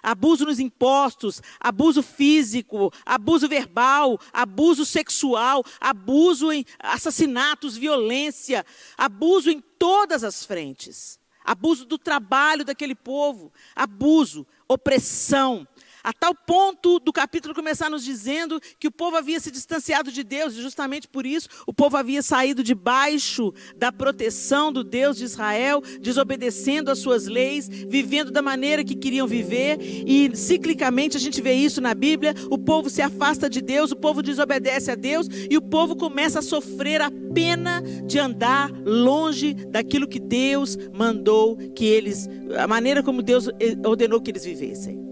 Abuso 0.07 0.45
nos 0.45 0.61
impostos, 0.61 1.43
abuso 1.59 2.01
físico, 2.01 2.93
abuso 3.05 3.49
verbal, 3.49 4.21
abuso 4.33 4.87
sexual, 4.87 5.65
abuso 5.81 6.53
em 6.53 6.65
assassinatos, 6.79 7.77
violência, 7.77 8.65
abuso 8.97 9.51
em 9.51 9.61
todas 9.61 10.23
as 10.23 10.47
frentes. 10.47 11.19
Abuso 11.45 11.85
do 11.85 11.99
trabalho 11.99 12.65
daquele 12.65 12.95
povo, 12.95 13.53
abuso, 13.75 14.47
opressão, 14.69 15.67
a 16.07 16.13
tal 16.13 16.33
ponto 16.33 17.01
do 17.01 17.13
capítulo 17.13 17.53
começar 17.53 17.91
nos 17.91 18.05
dizendo 18.05 18.61
que 18.79 18.87
o 18.87 18.93
povo 18.93 19.17
havia 19.17 19.41
se 19.41 19.51
distanciado 19.51 20.13
de 20.13 20.23
Deus, 20.23 20.55
e 20.55 20.63
justamente 20.63 21.09
por 21.09 21.27
isso 21.27 21.49
o 21.67 21.75
povo 21.75 21.97
havia 21.97 22.23
saído 22.23 22.63
debaixo 22.63 23.53
da 23.77 23.91
proteção 23.91 24.71
do 24.71 24.85
Deus 24.85 25.17
de 25.17 25.25
Israel, 25.25 25.83
desobedecendo 26.01 26.93
às 26.93 27.01
suas 27.01 27.27
leis, 27.27 27.69
vivendo 27.69 28.31
da 28.31 28.41
maneira 28.41 28.85
que 28.85 28.95
queriam 28.95 29.27
viver, 29.27 29.79
e 29.81 30.31
ciclicamente 30.37 31.17
a 31.17 31.21
gente 31.21 31.43
vê 31.43 31.55
isso 31.55 31.81
na 31.81 31.93
Bíblia: 31.93 32.37
o 32.53 32.57
povo 32.57 32.89
se 32.89 33.03
afasta 33.03 33.51
de 33.51 33.61
Deus, 33.61 33.91
o 33.91 33.97
povo 33.97 34.23
desobedece 34.23 34.93
a 34.93 34.95
Deus, 34.95 35.27
e 35.51 35.57
o 35.57 35.63
povo 35.63 35.97
começa 35.97 36.39
a 36.39 36.43
sofrer 36.43 37.03
a 37.03 37.11
pena 37.35 37.83
de 38.07 38.21
andar 38.21 38.71
longe 38.85 39.55
daquilo 39.55 40.07
que 40.07 40.21
Deus 40.21 40.79
mandou 40.95 41.57
que 41.75 41.85
eles, 41.85 42.29
a 42.57 42.69
maneira 42.69 43.03
como 43.03 43.23
Deus 43.23 43.49
ordenou 43.85 44.21
que 44.21 44.31
eles 44.31 44.45
vivessem. 44.45 45.06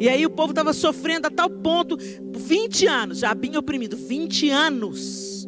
E 0.00 0.08
aí 0.08 0.24
o 0.24 0.30
povo 0.30 0.52
estava 0.52 0.72
sofrendo 0.72 1.26
a 1.26 1.30
tal 1.30 1.50
ponto, 1.50 1.96
20 2.34 2.86
anos, 2.86 3.18
já 3.18 3.34
bem 3.34 3.56
oprimido, 3.58 3.98
20 3.98 4.48
anos. 4.48 5.46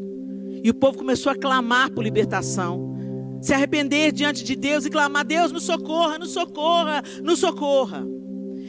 E 0.63 0.69
o 0.69 0.75
povo 0.75 0.99
começou 0.99 1.33
a 1.33 1.35
clamar 1.35 1.91
por 1.91 2.05
libertação, 2.05 2.95
se 3.41 3.55
arrepender 3.55 4.13
diante 4.13 4.45
de 4.45 4.55
Deus 4.55 4.85
e 4.85 4.91
clamar: 4.91 5.25
Deus, 5.25 5.51
nos 5.51 5.65
socorra, 5.65 6.19
nos 6.19 6.33
socorra, 6.33 7.03
nos 7.23 7.39
socorra. 7.39 8.07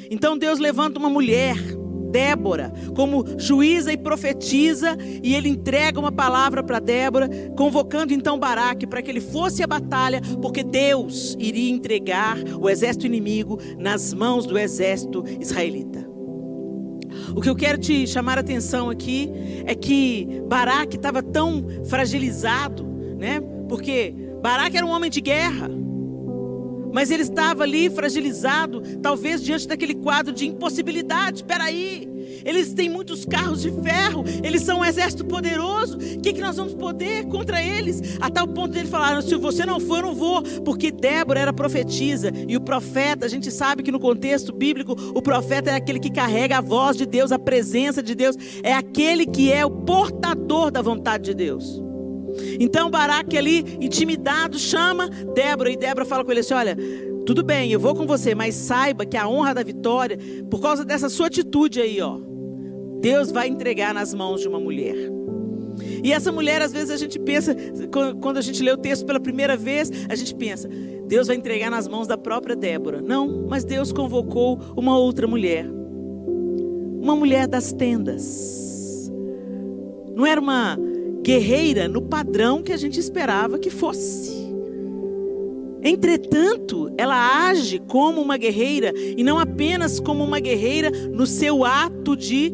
Então 0.10 0.38
Deus 0.38 0.57
levanta 0.57 0.97
uma 0.97 1.10
mulher 1.10 1.57
Débora 2.14 2.72
como 2.95 3.26
juíza 3.40 3.91
e 3.91 3.98
profetiza, 3.98 4.95
e 5.23 5.34
ele 5.34 5.49
entrega 5.49 5.99
uma 5.99 6.11
palavra 6.11 6.61
para 6.61 6.80
Débora, 6.80 7.27
convocando 7.57 8.14
então 8.14 8.38
Baraque 8.38 8.85
para 8.85 9.02
que 9.02 9.10
ele 9.10 9.19
fosse 9.19 9.64
à 9.64 9.68
batalha, 9.68 10.22
porque 10.40 10.64
Deus 10.64 11.35
iria 11.40 11.72
entregar 11.72 12.38
o 12.61 12.69
exército 12.69 13.07
inimigo 13.07 13.57
nas 13.80 14.14
mãos 14.14 14.45
do 14.45 14.60
exército 14.60 15.23
israelita. 15.40 16.07
O 17.35 17.41
que 17.41 17.49
eu 17.49 17.56
quero 17.56 17.80
te 17.80 18.06
chamar 18.06 18.38
a 18.38 18.41
atenção 18.41 18.91
aqui 18.91 19.31
é 19.65 19.73
que 19.73 20.44
Baraque 20.48 20.98
estava 20.98 21.23
tão 21.23 21.65
fragilizado, 21.85 22.84
né? 23.18 23.41
Porque 23.68 24.14
Baraque 24.41 24.77
era 24.77 24.85
um 24.85 24.90
homem 24.90 25.10
de 25.10 25.19
guerra. 25.19 25.69
Mas 26.94 27.10
ele 27.10 27.24
estava 27.24 27.64
ali 27.64 27.90
fragilizado, 27.90 28.82
talvez 29.02 29.44
diante 29.44 29.68
daquele 29.68 29.95
quadro 29.95 30.32
de 30.32 30.48
impossibilidade. 30.48 31.38
Espera 31.38 31.64
aí, 31.64 32.07
eles 32.45 32.74
têm 32.74 32.90
muitos 32.90 33.26
carros 33.26 33.61
de 33.61 33.72
ferro, 33.82 34.24
eles 34.44 34.61
são 34.61 34.80
um 34.80 34.86
exército 34.86 35.26
poderoso. 35.26 35.98
O 35.98 36.22
que, 36.22 36.34
que 36.34 36.41
nós 36.41 36.56
vamos 36.56 36.74
poder 36.74 37.26
contra 37.26 37.61
eles? 37.61 38.18
A 38.22 38.30
tal 38.30 38.48
ponto 38.48 38.74
dele 38.74 38.88
falaram: 38.88 39.22
se 39.22 39.36
você 39.36 39.65
não 39.65 39.80
for, 39.80 39.98
eu 39.98 40.03
não 40.03 40.15
vou, 40.15 40.44
porque 40.64 40.91
Débora 40.91 41.40
era 41.40 41.52
profetisa 41.52 42.32
e 42.48 42.56
o 42.56 42.61
profeta, 42.61 43.26
a 43.26 43.30
gente 43.30 43.49
sabe 43.49 43.82
que 43.82 43.91
no 43.91 43.99
contexto 43.99 44.53
bíblico, 44.53 44.94
o 45.15 45.22
profeta 45.22 45.72
é 45.72 45.76
aquele 45.76 45.99
que 45.99 46.11
carrega 46.11 46.60
a 46.60 46.61
voz 46.61 46.95
de 46.95 47.06
Deus, 47.06 47.32
a 47.32 47.40
presença 47.40 48.03
de 48.03 48.14
Deus, 48.14 48.36
é 48.61 48.74
aquele 48.74 49.26
que 49.26 49.52
é 49.52 49.65
o 49.65 49.72
portador 49.72 50.70
da 50.70 50.82
vontade 50.82 51.24
de 51.26 51.34
Deus. 51.34 51.82
Então 52.60 52.89
Baraque 52.89 53.38
ali, 53.38 53.60
intimidado, 53.80 54.57
chama 54.57 55.10
Débora 55.10 55.72
e 55.72 55.77
Débora 55.77 56.05
fala 56.05 56.23
com 56.23 56.31
ele 56.31 56.39
assim: 56.41 56.53
Olha, 56.53 56.77
tudo 57.26 57.43
bem, 57.43 57.72
eu 57.72 57.80
vou 57.80 57.95
com 57.95 58.05
você, 58.05 58.35
mas 58.35 58.55
saiba 58.55 59.05
que 59.05 59.15
a 59.18 59.27
honra 59.27 59.53
da 59.53 59.64
vitória, 59.64 60.18
por 60.49 60.61
causa 60.61 60.84
dessa 60.84 61.10
sua 61.10 61.27
atitude 61.27 61.80
aí, 61.80 62.01
ó, 62.01 62.19
Deus 62.99 63.31
vai 63.31 63.47
entregar 63.47 63.93
nas 63.93 64.14
mãos 64.14 64.41
de 64.41 64.47
uma 64.47 64.60
mulher. 64.60 64.95
E 66.03 66.11
essa 66.11 66.31
mulher, 66.31 66.61
às 66.61 66.72
vezes, 66.72 66.91
a 66.91 66.97
gente 66.97 67.18
pensa, 67.19 67.55
quando 68.22 68.38
a 68.38 68.41
gente 68.41 68.61
lê 68.61 68.72
o 68.72 68.77
texto 68.77 69.05
pela 69.05 69.19
primeira 69.19 69.57
vez, 69.57 69.89
a 70.10 70.15
gente 70.15 70.35
pensa, 70.35 70.69
Deus 71.07 71.27
vai 71.27 71.35
entregar 71.35 71.72
nas 71.72 71.88
mãos 71.88 72.07
da 72.07 72.18
própria 72.18 72.55
Débora. 72.55 73.01
Não, 73.01 73.45
mas 73.49 73.64
Deus 73.64 73.91
convocou 73.91 74.60
uma 74.76 74.97
outra 74.97 75.27
mulher. 75.27 75.65
Uma 77.01 77.15
mulher 77.15 77.47
das 77.47 77.73
tendas. 77.73 79.11
Não 80.15 80.26
era 80.26 80.39
uma 80.39 80.77
guerreira 81.24 81.88
no 81.88 82.02
padrão 82.02 82.62
que 82.62 82.74
a 82.74 82.78
gente 82.78 83.00
esperava 83.00 83.58
que 83.58 83.70
fosse. 83.70 84.44
Entretanto, 85.82 86.94
ela 86.98 87.48
age 87.48 87.80
como 87.88 88.22
uma 88.22 88.38
guerreira 88.38 88.94
e 88.95 89.24
não 89.24 89.40
apenas 89.40 90.00
como 90.00 90.24
uma 90.24 90.40
guerreira 90.40 90.90
no 90.90 91.26
seu 91.26 91.66
ato 91.66 92.16
de 92.16 92.52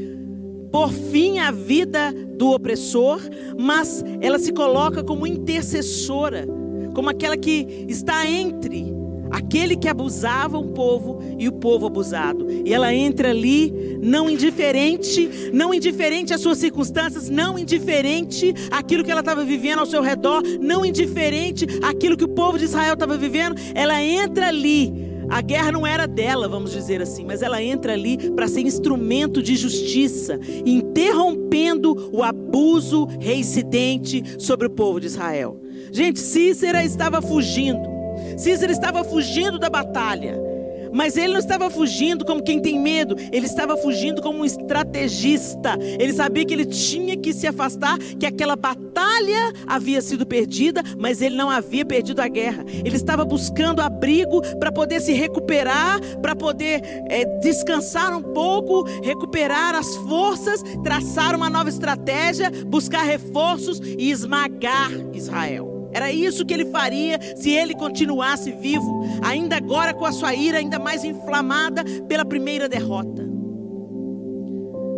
por 0.72 0.92
fim 0.92 1.40
à 1.40 1.52
vida 1.52 2.14
do 2.38 2.52
opressor, 2.52 3.20
mas 3.58 4.04
ela 4.22 4.40
se 4.40 4.54
coloca 4.54 5.04
como 5.04 5.28
intercessora 5.28 6.48
como 6.94 7.10
aquela 7.10 7.38
que 7.38 7.86
está 7.88 8.26
entre 8.26 8.99
aquele 9.32 9.76
que 9.76 9.88
abusava 9.88 10.58
um 10.58 10.70
povo 10.70 11.22
e 11.38 11.48
o 11.48 11.52
povo 11.52 11.86
abusado. 11.86 12.48
E 12.50 12.74
ela 12.74 12.94
entra 12.94 13.30
ali, 13.30 13.98
não 14.02 14.30
indiferente, 14.30 15.52
não 15.54 15.74
indiferente 15.74 16.34
às 16.34 16.42
suas 16.42 16.58
circunstâncias, 16.58 17.30
não 17.30 17.58
indiferente 17.58 18.54
àquilo 18.72 19.04
que 19.04 19.12
ela 19.12 19.22
estava 19.22 19.44
vivendo 19.44 19.80
ao 19.80 19.86
seu 19.86 20.02
redor, 20.02 20.42
não 20.60 20.86
indiferente 20.86 21.66
àquilo 21.82 22.18
que 22.18 22.24
o 22.24 22.30
povo 22.30 22.58
de 22.58 22.66
Israel 22.66 22.94
estava 22.94 23.18
vivendo. 23.18 23.56
Ela 23.74 24.02
entra 24.02 24.48
ali. 24.48 25.10
A 25.30 25.42
guerra 25.42 25.72
não 25.72 25.86
era 25.86 26.08
dela, 26.08 26.48
vamos 26.48 26.72
dizer 26.72 27.04
assim, 27.04 27.24
mas 27.24 27.44
ela 27.44 27.62
entra 27.62 27.94
ali 27.94 28.32
para 28.32 28.48
ser 28.48 28.62
instrumento 28.62 29.44
de 29.44 29.56
justiça, 29.56 30.40
interrompendo 30.66 32.10
o 32.12 32.24
abuso 32.24 33.06
reincidente 33.20 34.24
sobre 34.40 34.66
o 34.66 34.72
povo 34.72 35.00
de 35.00 35.06
Israel. 35.06 35.62
Gente, 35.92 36.20
Cícera 36.20 36.84
estava 36.84 37.22
fugindo. 37.22 37.99
Cícero 38.40 38.72
estava 38.72 39.04
fugindo 39.04 39.60
da 39.60 39.70
batalha. 39.70 40.40
Mas 40.94 41.18
ele 41.18 41.34
não 41.34 41.40
estava 41.40 41.70
fugindo 41.70 42.26
como 42.26 42.42
quem 42.42 42.60
tem 42.60 42.80
medo, 42.80 43.16
ele 43.32 43.46
estava 43.46 43.76
fugindo 43.78 44.22
como 44.22 44.40
um 44.40 44.46
estrategista. 44.46 45.78
Ele 46.00 46.14
sabia 46.14 46.46
que 46.46 46.54
ele 46.54 46.66
tinha 46.66 47.18
que 47.18 47.34
se 47.34 47.46
afastar, 47.46 47.98
que 47.98 48.26
aquela 48.26 48.56
batalha 48.56 49.54
havia 49.68 50.02
sido 50.02 50.26
perdida, 50.26 50.82
mas 50.98 51.22
ele 51.22 51.36
não 51.36 51.50
havia 51.50 51.86
perdido 51.86 52.22
a 52.22 52.30
guerra. 52.30 52.66
Ele 52.68 52.96
estava 52.96 53.26
buscando 53.26 53.82
abrigo 53.82 54.42
para 54.58 54.72
poder 54.72 55.02
se 55.02 55.12
recuperar, 55.12 56.00
para 56.22 56.34
poder 56.34 56.82
é, 57.10 57.26
descansar 57.42 58.18
um 58.18 58.24
pouco, 58.24 58.84
recuperar 59.04 59.76
as 59.76 59.96
forças, 59.98 60.64
traçar 60.82 61.36
uma 61.36 61.50
nova 61.50 61.70
estratégia, 61.70 62.50
buscar 62.66 63.04
reforços 63.04 63.80
e 63.84 64.10
esmagar 64.10 64.90
Israel. 65.14 65.79
Era 65.92 66.12
isso 66.12 66.46
que 66.46 66.54
ele 66.54 66.66
faria 66.66 67.20
se 67.36 67.50
ele 67.50 67.74
continuasse 67.74 68.52
vivo, 68.52 69.04
ainda 69.22 69.58
agora 69.58 69.94
com 69.94 70.06
a 70.06 70.12
sua 70.12 70.34
ira 70.36 70.58
ainda 70.58 70.78
mais 70.78 71.04
inflamada 71.04 71.84
pela 72.08 72.24
primeira 72.24 72.70
derrota. 72.70 73.28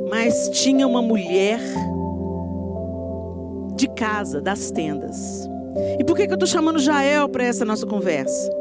Mas 0.10 0.50
tinha 0.50 0.86
uma 0.86 1.02
mulher 1.02 1.60
de 3.76 3.88
casa, 3.88 4.42
das 4.42 4.70
tendas. 4.72 5.50
E 5.98 6.04
por 6.04 6.18
que, 6.18 6.28
que 6.28 6.34
eu 6.34 6.36
estou 6.36 6.48
chamando 6.48 6.80
Jael 6.80 7.30
para 7.30 7.46
essa 7.46 7.64
nossa 7.64 7.86
conversa? 7.86 8.52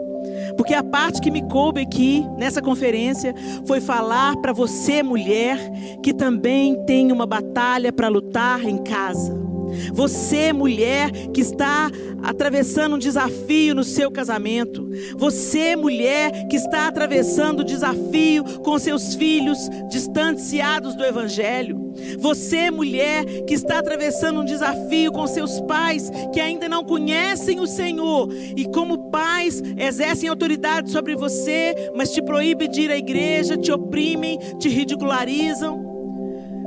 Porque 0.56 0.74
a 0.74 0.82
parte 0.82 1.20
que 1.20 1.30
me 1.30 1.42
coube 1.42 1.80
aqui 1.80 2.24
nessa 2.36 2.62
conferência 2.62 3.34
foi 3.66 3.80
falar 3.80 4.36
para 4.36 4.52
você, 4.52 5.02
mulher, 5.02 5.58
que 6.02 6.12
também 6.12 6.84
tem 6.84 7.10
uma 7.10 7.26
batalha 7.26 7.92
para 7.92 8.08
lutar 8.08 8.64
em 8.64 8.78
casa. 8.78 9.49
Você, 9.92 10.52
mulher, 10.52 11.10
que 11.32 11.40
está 11.40 11.90
atravessando 12.22 12.96
um 12.96 12.98
desafio 12.98 13.74
no 13.74 13.84
seu 13.84 14.10
casamento. 14.10 14.88
Você, 15.16 15.76
mulher, 15.76 16.48
que 16.48 16.56
está 16.56 16.86
atravessando 16.86 17.62
um 17.62 17.64
desafio 17.64 18.44
com 18.62 18.78
seus 18.78 19.14
filhos 19.14 19.58
distanciados 19.90 20.94
do 20.94 21.04
Evangelho. 21.04 21.90
Você, 22.18 22.70
mulher, 22.70 23.24
que 23.46 23.54
está 23.54 23.78
atravessando 23.78 24.40
um 24.40 24.44
desafio 24.44 25.12
com 25.12 25.26
seus 25.26 25.60
pais 25.62 26.10
que 26.32 26.40
ainda 26.40 26.68
não 26.68 26.84
conhecem 26.84 27.60
o 27.60 27.66
Senhor 27.66 28.28
e, 28.56 28.64
como 28.66 29.10
pais, 29.10 29.62
exercem 29.76 30.28
autoridade 30.28 30.90
sobre 30.90 31.16
você, 31.16 31.74
mas 31.94 32.12
te 32.12 32.22
proíbem 32.22 32.70
de 32.70 32.82
ir 32.82 32.90
à 32.90 32.96
igreja, 32.96 33.56
te 33.56 33.72
oprimem, 33.72 34.38
te 34.58 34.68
ridicularizam. 34.68 35.89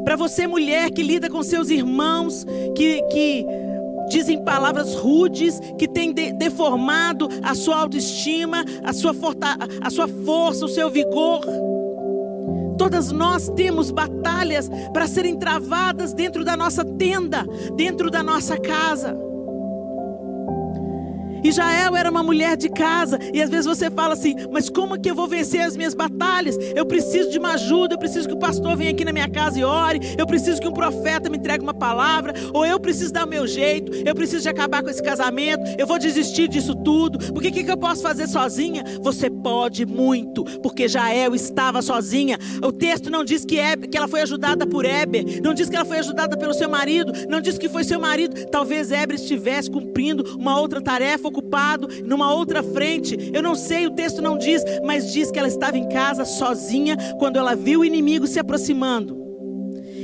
Para 0.04 0.16
você, 0.16 0.46
mulher 0.48 0.92
que 0.92 1.02
lida 1.02 1.30
com 1.30 1.42
seus 1.44 1.70
irmãos, 1.70 2.46
que, 2.76 3.02
que 3.04 3.46
dizem 4.10 4.44
palavras 4.44 4.96
rudes, 4.96 5.60
que 5.78 5.88
tem 5.88 6.14
de, 6.14 6.34
deformado 6.34 7.30
a 7.42 7.56
sua 7.56 7.78
autoestima, 7.78 8.64
a 8.84 8.94
sua, 8.94 9.14
forta, 9.14 9.58
a 9.82 9.90
sua 9.90 10.08
força, 10.08 10.66
o 10.66 10.70
seu 10.70 10.90
vigor. 10.90 11.42
Todas 12.78 13.12
nós 13.12 13.50
temos 13.50 13.92
batalhas 13.92 14.70
para 14.92 15.08
serem 15.08 15.38
travadas 15.38 16.14
dentro 16.14 16.44
da 16.44 16.58
nossa 16.58 16.84
tenda, 16.84 17.46
dentro 17.76 18.12
da 18.12 18.22
nossa 18.22 18.58
casa. 18.58 19.33
E 21.44 21.52
Jael 21.52 21.96
era 21.96 22.10
uma 22.10 22.24
mulher 22.24 22.56
de 22.56 22.70
casa. 22.70 23.20
E 23.34 23.42
às 23.42 23.50
vezes 23.50 23.66
você 23.66 23.92
fala 23.92 24.14
assim: 24.14 24.36
Mas 24.52 24.70
como 24.70 25.00
que 25.00 25.10
eu 25.10 25.16
vou 25.16 25.28
vencer 25.28 25.62
as 25.62 25.76
minhas 25.76 25.94
batalhas? 25.94 26.58
Eu 26.76 26.86
preciso 26.86 27.30
de 27.30 27.38
uma 27.38 27.54
ajuda. 27.54 27.96
Eu 27.96 28.00
preciso 28.00 28.28
que 28.28 28.34
o 28.34 28.40
pastor 28.40 28.78
venha 28.78 28.92
aqui 28.92 29.04
na 29.04 29.12
minha 29.12 29.30
casa 29.30 29.60
e 29.60 29.64
ore. 29.64 30.00
Eu 30.18 30.26
preciso 30.26 30.62
que 30.62 30.68
um 30.68 30.74
profeta 30.74 31.30
me 31.30 31.38
entregue 31.38 31.64
uma 31.64 31.74
palavra. 31.74 32.34
Ou 32.54 32.66
eu 32.66 32.80
preciso 32.80 33.12
dar 33.12 33.26
o 33.26 33.30
meu 33.30 33.46
jeito. 33.46 33.92
Eu 33.94 34.16
preciso 34.16 34.44
de 34.44 34.50
acabar 34.50 34.82
com 34.82 34.90
esse 34.90 35.04
casamento. 35.04 35.64
Eu 35.78 35.86
vou 35.86 36.00
desistir 36.00 36.48
disso 36.48 36.76
tudo. 36.76 37.20
Porque 37.34 37.50
o 37.50 37.52
que, 37.52 37.64
que 37.64 37.72
eu 37.72 37.78
posso 37.78 38.02
fazer 38.02 38.28
sozinha? 38.28 38.84
Você 39.02 39.30
pode 39.30 39.86
muito. 39.86 40.44
Porque 40.62 40.88
Jael 40.88 41.36
estava 41.36 41.82
sozinha. 41.82 42.38
O 42.64 42.72
texto 42.72 43.10
não 43.10 43.24
diz 43.24 43.44
que, 43.44 43.60
Hebe, 43.60 43.88
que 43.88 43.98
ela 43.98 44.08
foi 44.08 44.22
ajudada 44.22 44.66
por 44.66 44.86
Heber. 44.86 45.42
Não 45.42 45.54
diz 45.54 45.70
que 45.70 45.76
ela 45.76 45.86
foi 45.86 46.00
ajudada 46.00 46.38
pelo 46.38 46.54
seu 46.54 46.70
marido. 46.70 47.12
Não 47.28 47.42
diz 47.42 47.58
que 47.58 47.68
foi 47.68 47.84
seu 47.84 48.00
marido. 48.00 48.46
Talvez 48.50 48.92
Heber 48.92 49.16
estivesse 49.16 49.70
cumprindo 49.70 50.38
uma 50.38 50.60
outra 50.60 50.82
tarefa 50.82 51.33
ocupado 51.34 51.88
numa 52.06 52.34
outra 52.34 52.62
frente. 52.62 53.32
Eu 53.34 53.42
não 53.42 53.56
sei, 53.56 53.88
o 53.88 53.92
texto 53.92 54.22
não 54.22 54.38
diz, 54.38 54.64
mas 54.84 55.12
diz 55.12 55.32
que 55.32 55.40
ela 55.40 55.48
estava 55.48 55.78
em 55.78 55.90
casa 55.90 56.24
sozinha 56.24 56.96
quando 57.18 57.38
ela 57.38 57.56
viu 57.56 57.82
o 57.82 57.86
inimigo 57.86 58.28
se 58.28 58.40
aproximando. 58.40 59.24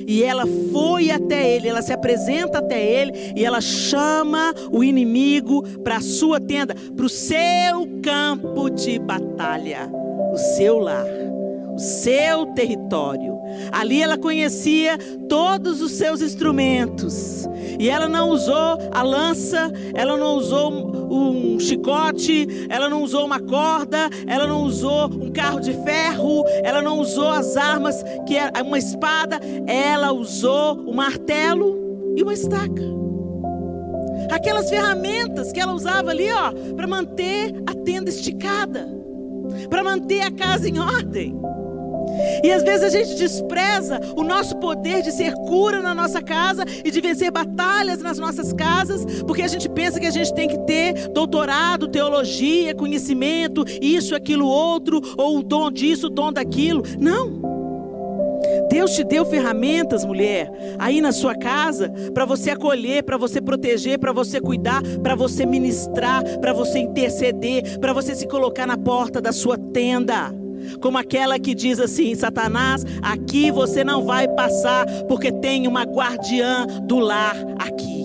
E 0.07 0.23
ela 0.23 0.43
foi 0.72 1.11
até 1.11 1.56
ele, 1.56 1.68
ela 1.68 1.84
se 1.84 1.93
apresenta 1.93 2.57
até 2.57 2.84
ele 2.84 3.14
e 3.35 3.45
ela 3.45 3.61
chama 3.61 4.56
o 4.72 4.84
inimigo 4.84 5.61
para 5.84 5.97
a 5.97 6.01
sua 6.01 6.39
tenda, 6.39 6.73
para 6.73 7.06
o 7.06 7.10
seu 7.10 7.88
campo 8.01 8.72
de 8.72 8.97
batalha, 8.97 9.88
o 10.34 10.38
seu 10.38 10.80
lar, 10.80 11.06
o 11.76 11.77
seu 11.77 12.47
território. 12.47 13.39
Ali 13.71 14.01
ela 14.01 14.17
conhecia 14.17 14.97
todos 15.27 15.81
os 15.81 15.91
seus 15.93 16.21
instrumentos. 16.21 17.47
E 17.80 17.89
ela 17.89 18.09
não 18.09 18.30
usou 18.30 18.77
a 18.91 19.01
lança, 19.01 19.71
ela 19.93 20.17
não 20.17 20.35
usou 20.35 20.71
um 21.09 21.59
chicote, 21.59 22.67
ela 22.69 22.89
não 22.89 23.03
usou 23.03 23.26
uma 23.26 23.39
corda, 23.39 24.09
ela 24.27 24.47
não 24.47 24.63
usou 24.63 25.05
um 25.05 25.31
carro 25.31 25.59
de 25.59 25.73
ferro, 25.84 26.43
ela 26.63 26.81
não 26.81 26.99
usou 26.99 27.30
as 27.30 27.55
armas 27.55 28.03
que 28.27 28.38
é 28.38 28.51
uma 28.61 28.77
espada, 28.77 29.39
ela 29.65 30.11
usou 30.11 30.80
um 30.88 30.93
martelo 30.93 32.13
e 32.15 32.23
uma 32.23 32.34
estaca. 32.34 32.84
Aquelas 34.31 34.69
ferramentas 34.69 35.51
que 35.51 35.59
ela 35.59 35.73
usava 35.73 36.11
ali, 36.11 36.31
ó, 36.31 36.51
para 36.76 36.88
manter 36.88 37.53
a 37.65 37.73
tenda 37.73 38.09
esticada, 38.09 38.88
para 39.69 39.84
manter 39.84 40.21
a 40.21 40.31
casa 40.31 40.67
em 40.67 40.77
ordem. 40.77 41.39
E 42.44 42.52
às 42.52 42.64
vezes 42.64 42.84
a 42.84 42.90
gente 42.90 43.16
despreza 43.16 43.99
o 44.16 44.24
nosso 44.24 44.56
poder 44.57 45.02
de 45.02 45.11
ser 45.11 45.34
cura 45.34 45.82
na 45.82 45.94
nossa 45.94 46.22
casa 46.22 46.64
e 46.84 46.91
de 46.91 47.02
vencer 47.02 47.32
batalhas 47.32 47.99
nas 47.99 48.18
nossas 48.18 48.53
casas, 48.53 49.06
porque 49.24 49.41
a 49.41 49.48
gente 49.48 49.70
pensa 49.70 49.99
que 49.99 50.06
a 50.06 50.11
gente 50.11 50.34
tem 50.34 50.48
que 50.48 50.57
ter 50.60 51.10
doutorado, 51.10 51.88
teologia, 51.88 52.76
conhecimento, 52.76 53.64
isso, 53.82 54.16
aquilo, 54.16 54.48
outro, 54.48 55.02
ou 55.18 55.40
o 55.40 55.44
dom 55.44 55.72
disso, 55.72 56.07
o 56.07 56.10
dom 56.10 56.32
daquilo. 56.32 56.84
Não. 56.99 57.49
Deus 58.70 58.91
te 58.91 59.03
deu 59.03 59.26
ferramentas, 59.26 60.06
mulher, 60.06 60.49
aí 60.78 61.02
na 61.02 61.11
sua 61.11 61.36
casa, 61.36 61.91
para 62.14 62.26
você 62.26 62.52
acolher, 62.52 63.03
para 63.03 63.18
você 63.18 63.41
proteger, 63.41 63.99
para 63.99 64.14
você 64.14 64.40
cuidar, 64.40 64.82
para 65.03 65.16
você 65.16 65.45
ministrar, 65.45 66.24
para 66.40 66.53
você 66.53 66.80
interceder, 66.80 67.80
para 67.80 67.94
você 67.94 68.16
se 68.16 68.28
colocar 68.28 68.66
na 68.66 68.78
porta 68.78 69.20
da 69.20 69.32
sua 69.32 69.57
tenda 69.57 70.39
como 70.82 70.98
aquela 70.98 71.40
que 71.40 71.56
diz 71.56 71.80
assim: 71.80 72.16
Satanás, 72.16 72.86
aqui 73.02 73.52
você 73.52 73.84
não 73.84 74.06
vai 74.06 74.28
passar, 74.28 74.86
porque 75.08 75.32
tem 75.32 75.68
uma 75.68 75.84
guardiã 75.84 76.66
do 76.84 77.00
lar 77.00 77.36
aqui. 77.60 78.00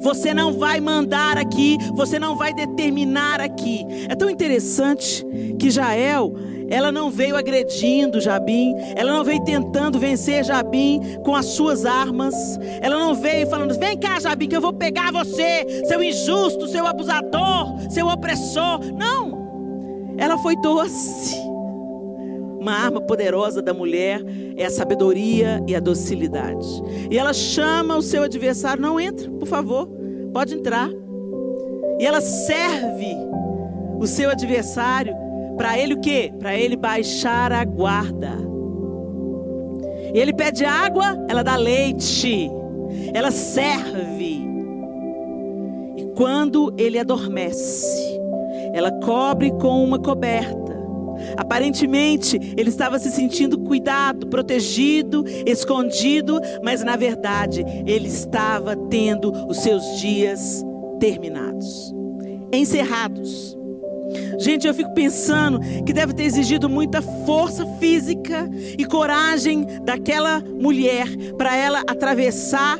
Você 0.00 0.32
não 0.34 0.52
vai 0.52 0.80
mandar 0.80 1.36
aqui, 1.38 1.76
você 1.94 2.18
não 2.18 2.36
vai 2.36 2.52
determinar 2.52 3.40
aqui. 3.40 3.84
É 4.08 4.14
tão 4.14 4.28
interessante 4.28 5.24
que 5.58 5.70
Jael, 5.70 6.32
ela 6.68 6.92
não 6.92 7.10
veio 7.10 7.36
agredindo 7.36 8.20
Jabim, 8.20 8.74
ela 8.94 9.12
não 9.12 9.24
veio 9.24 9.42
tentando 9.42 9.98
vencer 9.98 10.44
Jabim 10.44 11.00
com 11.24 11.34
as 11.34 11.46
suas 11.46 11.86
armas, 11.86 12.34
ela 12.80 12.98
não 12.98 13.14
veio 13.14 13.48
falando: 13.48 13.78
vem 13.78 13.96
cá, 13.96 14.20
Jabim, 14.20 14.48
que 14.48 14.56
eu 14.56 14.60
vou 14.60 14.72
pegar 14.72 15.10
você, 15.12 15.84
seu 15.86 16.02
injusto, 16.02 16.68
seu 16.68 16.86
abusador, 16.86 17.90
seu 17.90 18.06
opressor. 18.06 18.80
Não, 18.94 20.16
ela 20.18 20.36
foi 20.38 20.54
doce. 20.56 21.47
Uma 22.60 22.72
arma 22.72 23.00
poderosa 23.00 23.62
da 23.62 23.72
mulher 23.72 24.20
é 24.56 24.64
a 24.64 24.70
sabedoria 24.70 25.62
e 25.66 25.74
a 25.76 25.80
docilidade. 25.80 26.66
E 27.10 27.16
ela 27.16 27.32
chama 27.32 27.96
o 27.96 28.02
seu 28.02 28.24
adversário: 28.24 28.82
não 28.82 28.98
entra, 28.98 29.30
por 29.30 29.46
favor, 29.46 29.88
pode 30.32 30.54
entrar. 30.54 30.90
E 31.98 32.04
ela 32.04 32.20
serve 32.20 33.14
o 33.98 34.06
seu 34.06 34.30
adversário 34.30 35.14
para 35.56 35.78
ele 35.78 35.94
o 35.94 36.00
quê? 36.00 36.32
Para 36.38 36.56
ele 36.56 36.76
baixar 36.76 37.52
a 37.52 37.64
guarda. 37.64 38.48
E 40.14 40.18
ele 40.18 40.32
pede 40.32 40.64
água, 40.64 41.16
ela 41.28 41.42
dá 41.42 41.56
leite. 41.56 42.50
Ela 43.12 43.30
serve 43.30 44.46
Quando 46.16 46.74
ele 46.76 46.98
adormece, 46.98 48.18
ela 48.72 48.90
cobre 48.90 49.52
com 49.52 49.84
uma 49.84 49.98
coberta. 49.98 50.67
Aparentemente, 51.36 52.38
ele 52.56 52.68
estava 52.68 52.98
se 52.98 53.10
sentindo 53.10 53.58
cuidado, 53.58 54.26
protegido, 54.26 55.24
escondido, 55.46 56.40
mas 56.62 56.82
na 56.82 56.96
verdade, 56.96 57.64
ele 57.86 58.08
estava 58.08 58.76
tendo 58.76 59.32
os 59.48 59.58
seus 59.58 60.00
dias 60.00 60.64
terminados, 60.98 61.94
encerrados. 62.52 63.56
Gente, 64.38 64.66
eu 64.66 64.72
fico 64.72 64.94
pensando 64.94 65.60
que 65.84 65.92
deve 65.92 66.14
ter 66.14 66.24
exigido 66.24 66.68
muita 66.68 67.02
força 67.02 67.66
física 67.78 68.48
e 68.78 68.84
coragem 68.84 69.66
daquela 69.82 70.40
mulher 70.40 71.06
para 71.36 71.56
ela 71.56 71.80
atravessar 71.80 72.78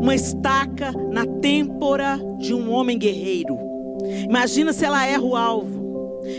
uma 0.00 0.14
estaca 0.14 0.92
na 1.10 1.26
têmpora 1.26 2.18
de 2.38 2.54
um 2.54 2.70
homem 2.72 2.98
guerreiro. 2.98 3.58
Imagina 4.28 4.72
se 4.72 4.84
ela 4.84 5.04
erra 5.04 5.22
o 5.22 5.36
alvo. 5.36 5.79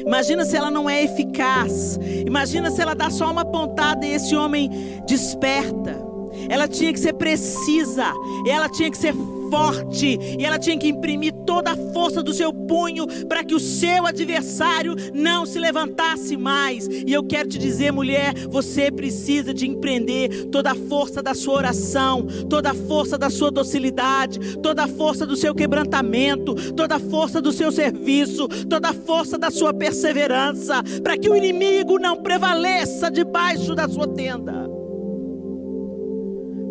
Imagina 0.05 0.45
se 0.45 0.55
ela 0.55 0.72
não 0.72 0.89
é 0.89 1.03
eficaz. 1.03 1.99
Imagina 2.26 2.72
se 2.72 2.81
ela 2.81 2.95
dá 2.95 3.09
só 3.09 3.31
uma 3.31 3.45
pontada 3.45 4.05
e 4.05 4.13
esse 4.13 4.35
homem 4.35 4.69
desperta. 5.05 6.01
Ela 6.49 6.68
tinha 6.68 6.91
que 6.91 6.99
ser 6.99 7.13
precisa, 7.13 8.13
ela 8.47 8.69
tinha 8.69 8.89
que 8.89 8.97
ser 8.97 9.13
forte 9.52 10.18
e 10.40 10.45
ela 10.45 10.57
tinha 10.57 10.78
que 10.78 10.88
imprimir 10.88 11.34
toda 11.45 11.72
a 11.72 11.94
força 11.94 12.23
do 12.23 12.34
seu 12.34 12.53
punho 12.53 13.06
para 13.28 13.44
que 13.44 13.53
o 13.53 13.60
seu 13.60 14.06
adversário 14.06 14.95
não 15.14 15.45
se 15.45 15.60
levantasse 15.60 16.38
mais. 16.38 16.88
E 16.88 17.11
eu 17.11 17.23
quero 17.23 17.49
te 17.49 17.60
dizer, 17.60 17.91
mulher, 17.91 18.34
você 18.49 18.90
precisa 18.90 19.53
de 19.53 19.68
empreender 19.68 20.45
toda 20.45 20.72
a 20.72 20.76
força 20.76 21.22
da 21.22 21.34
sua 21.34 21.56
oração, 21.56 22.26
toda 22.49 22.72
a 22.72 22.73
força 22.73 23.18
da 23.18 23.30
sua 23.30 23.52
docilidade, 23.52 24.57
toda 24.57 24.86
a 24.86 24.88
força 24.88 25.26
do 25.26 25.36
seu 25.36 25.53
quebrantamento, 25.53 26.56
toda 26.73 26.95
a 26.95 26.99
força 26.99 27.41
do 27.41 27.52
seu 27.52 27.72
serviço, 27.72 28.48
toda 28.69 28.90
a 28.90 28.94
força 28.94 29.38
da 29.38 29.52
sua 29.52 29.73
perseverança, 29.73 30.82
para 31.03 31.18
que 31.18 31.30
o 31.30 31.36
inimigo 31.36 31.99
não 31.99 32.23
prevaleça 32.23 33.11
debaixo 33.11 33.76
da 33.76 33.90
sua 33.90 34.07
tenda. 34.07 34.69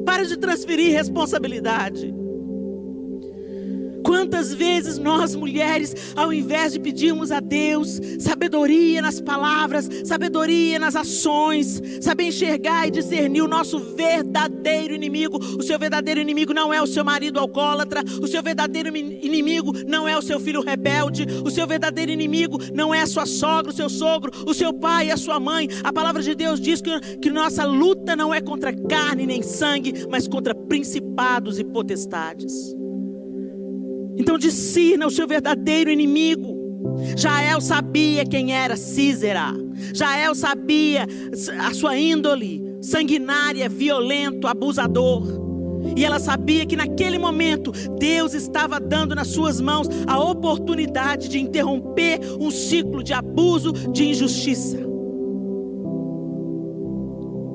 Para 0.07 0.25
de 0.25 0.39
transferir 0.39 0.93
responsabilidade. 0.93 2.20
Quantas 4.11 4.53
vezes 4.53 4.99
nós 4.99 5.37
mulheres, 5.37 5.95
ao 6.17 6.33
invés 6.33 6.73
de 6.73 6.81
pedirmos 6.81 7.31
a 7.31 7.39
Deus 7.39 8.01
sabedoria 8.19 9.01
nas 9.01 9.21
palavras, 9.21 9.89
sabedoria 10.05 10.81
nas 10.81 10.97
ações, 10.97 11.81
saber 12.01 12.25
enxergar 12.25 12.89
e 12.89 12.91
discernir 12.91 13.41
o 13.41 13.47
nosso 13.47 13.79
verdadeiro 13.79 14.97
inimigo, 14.97 15.39
o 15.39 15.63
seu 15.63 15.79
verdadeiro 15.79 16.19
inimigo 16.21 16.53
não 16.53 16.75
é 16.75 16.83
o 16.83 16.89
seu 16.89 17.05
marido 17.05 17.39
alcoólatra, 17.39 18.03
o 18.21 18.27
seu 18.27 18.43
verdadeiro 18.43 18.89
inimigo 18.97 19.73
não 19.87 20.09
é 20.09 20.19
o 20.19 20.23
seu 20.23 20.41
filho 20.41 20.61
rebelde, 20.61 21.25
o 21.45 21.49
seu 21.49 21.65
verdadeiro 21.65 22.11
inimigo 22.11 22.59
não 22.75 22.93
é 22.93 23.03
a 23.03 23.07
sua 23.07 23.27
sogra, 23.27 23.71
o 23.71 23.75
seu 23.75 23.89
sogro, 23.89 24.33
o 24.45 24.53
seu 24.53 24.73
pai 24.75 25.13
a 25.13 25.17
sua 25.17 25.39
mãe. 25.39 25.69
A 25.85 25.93
palavra 25.93 26.21
de 26.21 26.35
Deus 26.35 26.61
diz 26.61 26.83
que, 26.83 26.99
que 27.19 27.31
nossa 27.31 27.65
luta 27.65 28.17
não 28.17 28.35
é 28.35 28.41
contra 28.41 28.73
carne 28.73 29.25
nem 29.25 29.41
sangue, 29.41 30.05
mas 30.11 30.27
contra 30.27 30.53
principados 30.53 31.61
e 31.61 31.65
potestades. 31.65 32.75
Então 34.21 34.37
discirna 34.37 35.07
o 35.07 35.11
seu 35.11 35.27
verdadeiro 35.27 35.91
inimigo. 35.91 36.55
Jael 37.17 37.59
sabia 37.59 38.23
quem 38.27 38.53
era 38.53 38.77
Císera. 38.77 39.55
Jael 39.95 40.35
sabia 40.35 41.07
a 41.59 41.73
sua 41.73 41.99
índole 41.99 42.63
sanguinária, 42.83 43.67
violento, 43.67 44.47
abusador. 44.47 45.23
E 45.97 46.05
ela 46.05 46.19
sabia 46.19 46.67
que 46.67 46.77
naquele 46.77 47.17
momento 47.17 47.73
Deus 47.99 48.35
estava 48.35 48.79
dando 48.79 49.15
nas 49.15 49.29
suas 49.29 49.59
mãos 49.59 49.89
a 50.07 50.23
oportunidade 50.23 51.27
de 51.27 51.41
interromper 51.41 52.21
um 52.39 52.51
ciclo 52.51 53.03
de 53.03 53.15
abuso, 53.15 53.73
de 53.73 54.05
injustiça. 54.05 54.77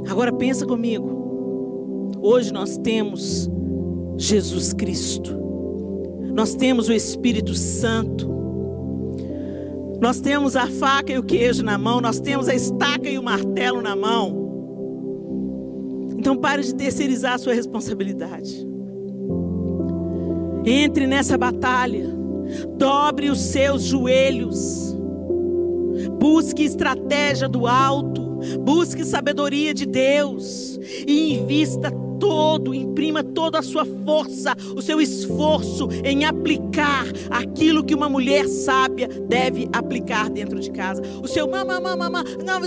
Agora 0.09 0.33
pensa 0.33 0.65
comigo. 0.65 2.11
Hoje 2.19 2.51
nós 2.51 2.75
temos 2.79 3.47
Jesus 4.17 4.73
Cristo. 4.73 5.44
Nós 6.35 6.53
temos 6.53 6.89
o 6.89 6.93
Espírito 6.93 7.55
Santo. 7.55 8.29
Nós 10.01 10.19
temos 10.19 10.57
a 10.57 10.67
faca 10.67 11.13
e 11.13 11.17
o 11.17 11.23
queijo 11.23 11.63
na 11.63 11.77
mão, 11.77 12.01
nós 12.01 12.19
temos 12.19 12.49
a 12.49 12.53
estaca 12.53 13.09
e 13.09 13.17
o 13.17 13.23
martelo 13.23 13.81
na 13.81 13.95
mão. 13.95 14.45
Então 16.17 16.35
pare 16.35 16.61
de 16.61 16.75
terceirizar 16.75 17.35
a 17.35 17.37
sua 17.37 17.53
responsabilidade. 17.53 18.67
Entre 20.65 21.07
nessa 21.07 21.37
batalha. 21.37 22.13
Dobre 22.77 23.29
os 23.29 23.39
seus 23.39 23.83
joelhos. 23.83 24.93
Busque 26.19 26.63
estratégia 26.63 27.47
do 27.47 27.65
alto. 27.65 28.39
Busque 28.59 29.05
sabedoria 29.05 29.73
de 29.73 29.85
Deus. 29.85 30.77
E 31.07 31.35
invista 31.35 31.91
todo, 32.19 32.73
imprima 32.73 33.23
toda 33.23 33.59
a 33.59 33.63
sua 33.63 33.85
força, 33.85 34.55
o 34.75 34.81
seu 34.81 34.99
esforço 35.01 35.87
em 36.03 36.25
aplicar 36.25 37.05
aquilo 37.29 37.83
que 37.83 37.95
uma 37.95 38.09
mulher 38.09 38.47
sábia 38.47 39.07
deve 39.27 39.67
aplicar 39.73 40.29
dentro 40.29 40.59
de 40.59 40.71
casa. 40.71 41.01
O 41.21 41.27
seu 41.27 41.47
mamã, 41.49 41.79
mamã, 41.79 42.23
não, 42.45 42.59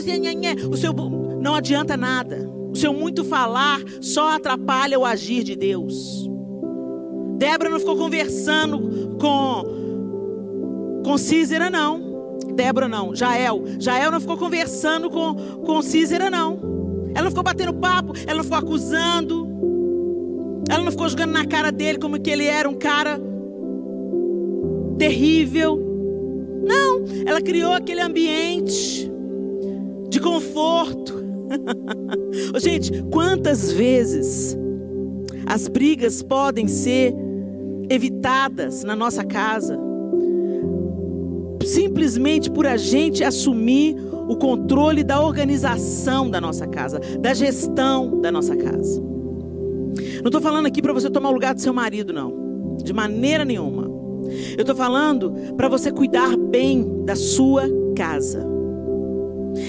o 0.70 0.76
seu 0.76 0.92
não 1.40 1.54
adianta 1.54 1.96
nada. 1.96 2.48
O 2.70 2.76
seu 2.76 2.92
muito 2.92 3.24
falar 3.24 3.80
só 4.00 4.30
atrapalha 4.30 4.98
o 4.98 5.04
agir 5.04 5.42
de 5.42 5.56
Deus. 5.56 6.28
Débora 7.38 7.70
não 7.70 7.78
ficou 7.78 7.96
conversando 7.96 9.16
com 9.18 9.78
com 11.04 11.16
Císera 11.16 11.70
não. 11.70 12.36
Débora 12.54 12.88
não, 12.88 13.14
Jael. 13.14 13.62
Jael 13.78 14.10
não 14.10 14.20
ficou 14.20 14.36
conversando 14.36 15.08
com 15.08 15.34
com 15.64 15.80
Císera 15.80 16.28
não. 16.28 16.67
Ela 17.18 17.24
não 17.24 17.30
ficou 17.32 17.42
batendo 17.42 17.74
papo, 17.74 18.12
ela 18.28 18.36
não 18.36 18.44
ficou 18.44 18.58
acusando. 18.58 19.48
Ela 20.70 20.84
não 20.84 20.92
ficou 20.92 21.08
jogando 21.08 21.32
na 21.32 21.44
cara 21.44 21.72
dele 21.72 21.98
como 21.98 22.20
que 22.20 22.30
ele 22.30 22.44
era 22.44 22.68
um 22.68 22.74
cara 22.74 23.20
terrível. 24.96 25.76
Não, 26.64 27.04
ela 27.26 27.40
criou 27.40 27.72
aquele 27.72 28.00
ambiente 28.00 29.10
de 30.08 30.20
conforto. 30.20 31.18
Gente, 32.62 33.02
quantas 33.10 33.72
vezes 33.72 34.56
as 35.44 35.66
brigas 35.66 36.22
podem 36.22 36.68
ser 36.68 37.12
evitadas 37.90 38.84
na 38.84 38.94
nossa 38.94 39.24
casa 39.24 39.76
simplesmente 41.64 42.50
por 42.50 42.66
a 42.66 42.76
gente 42.76 43.22
assumir 43.22 43.94
o 44.28 44.36
controle 44.36 45.02
da 45.02 45.20
organização 45.20 46.30
da 46.30 46.40
nossa 46.40 46.66
casa, 46.66 47.00
da 47.18 47.32
gestão 47.34 48.20
da 48.20 48.30
nossa 48.30 48.55
casa. 48.55 49.00
Não 50.20 50.26
estou 50.26 50.40
falando 50.40 50.66
aqui 50.66 50.82
para 50.82 50.92
você 50.92 51.09
tomar 51.09 51.30
o 51.30 51.32
lugar 51.32 51.55
do 51.55 51.60
seu 51.60 51.72
marido, 51.72 52.12
não, 52.12 52.76
de 52.82 52.92
maneira 52.92 53.44
nenhuma. 53.44 53.88
Eu 54.56 54.60
estou 54.60 54.76
falando 54.76 55.32
para 55.56 55.68
você 55.68 55.90
cuidar 55.90 56.36
bem 56.36 57.05
da 57.05 57.16
sua 57.16 57.64
casa. 57.96 58.46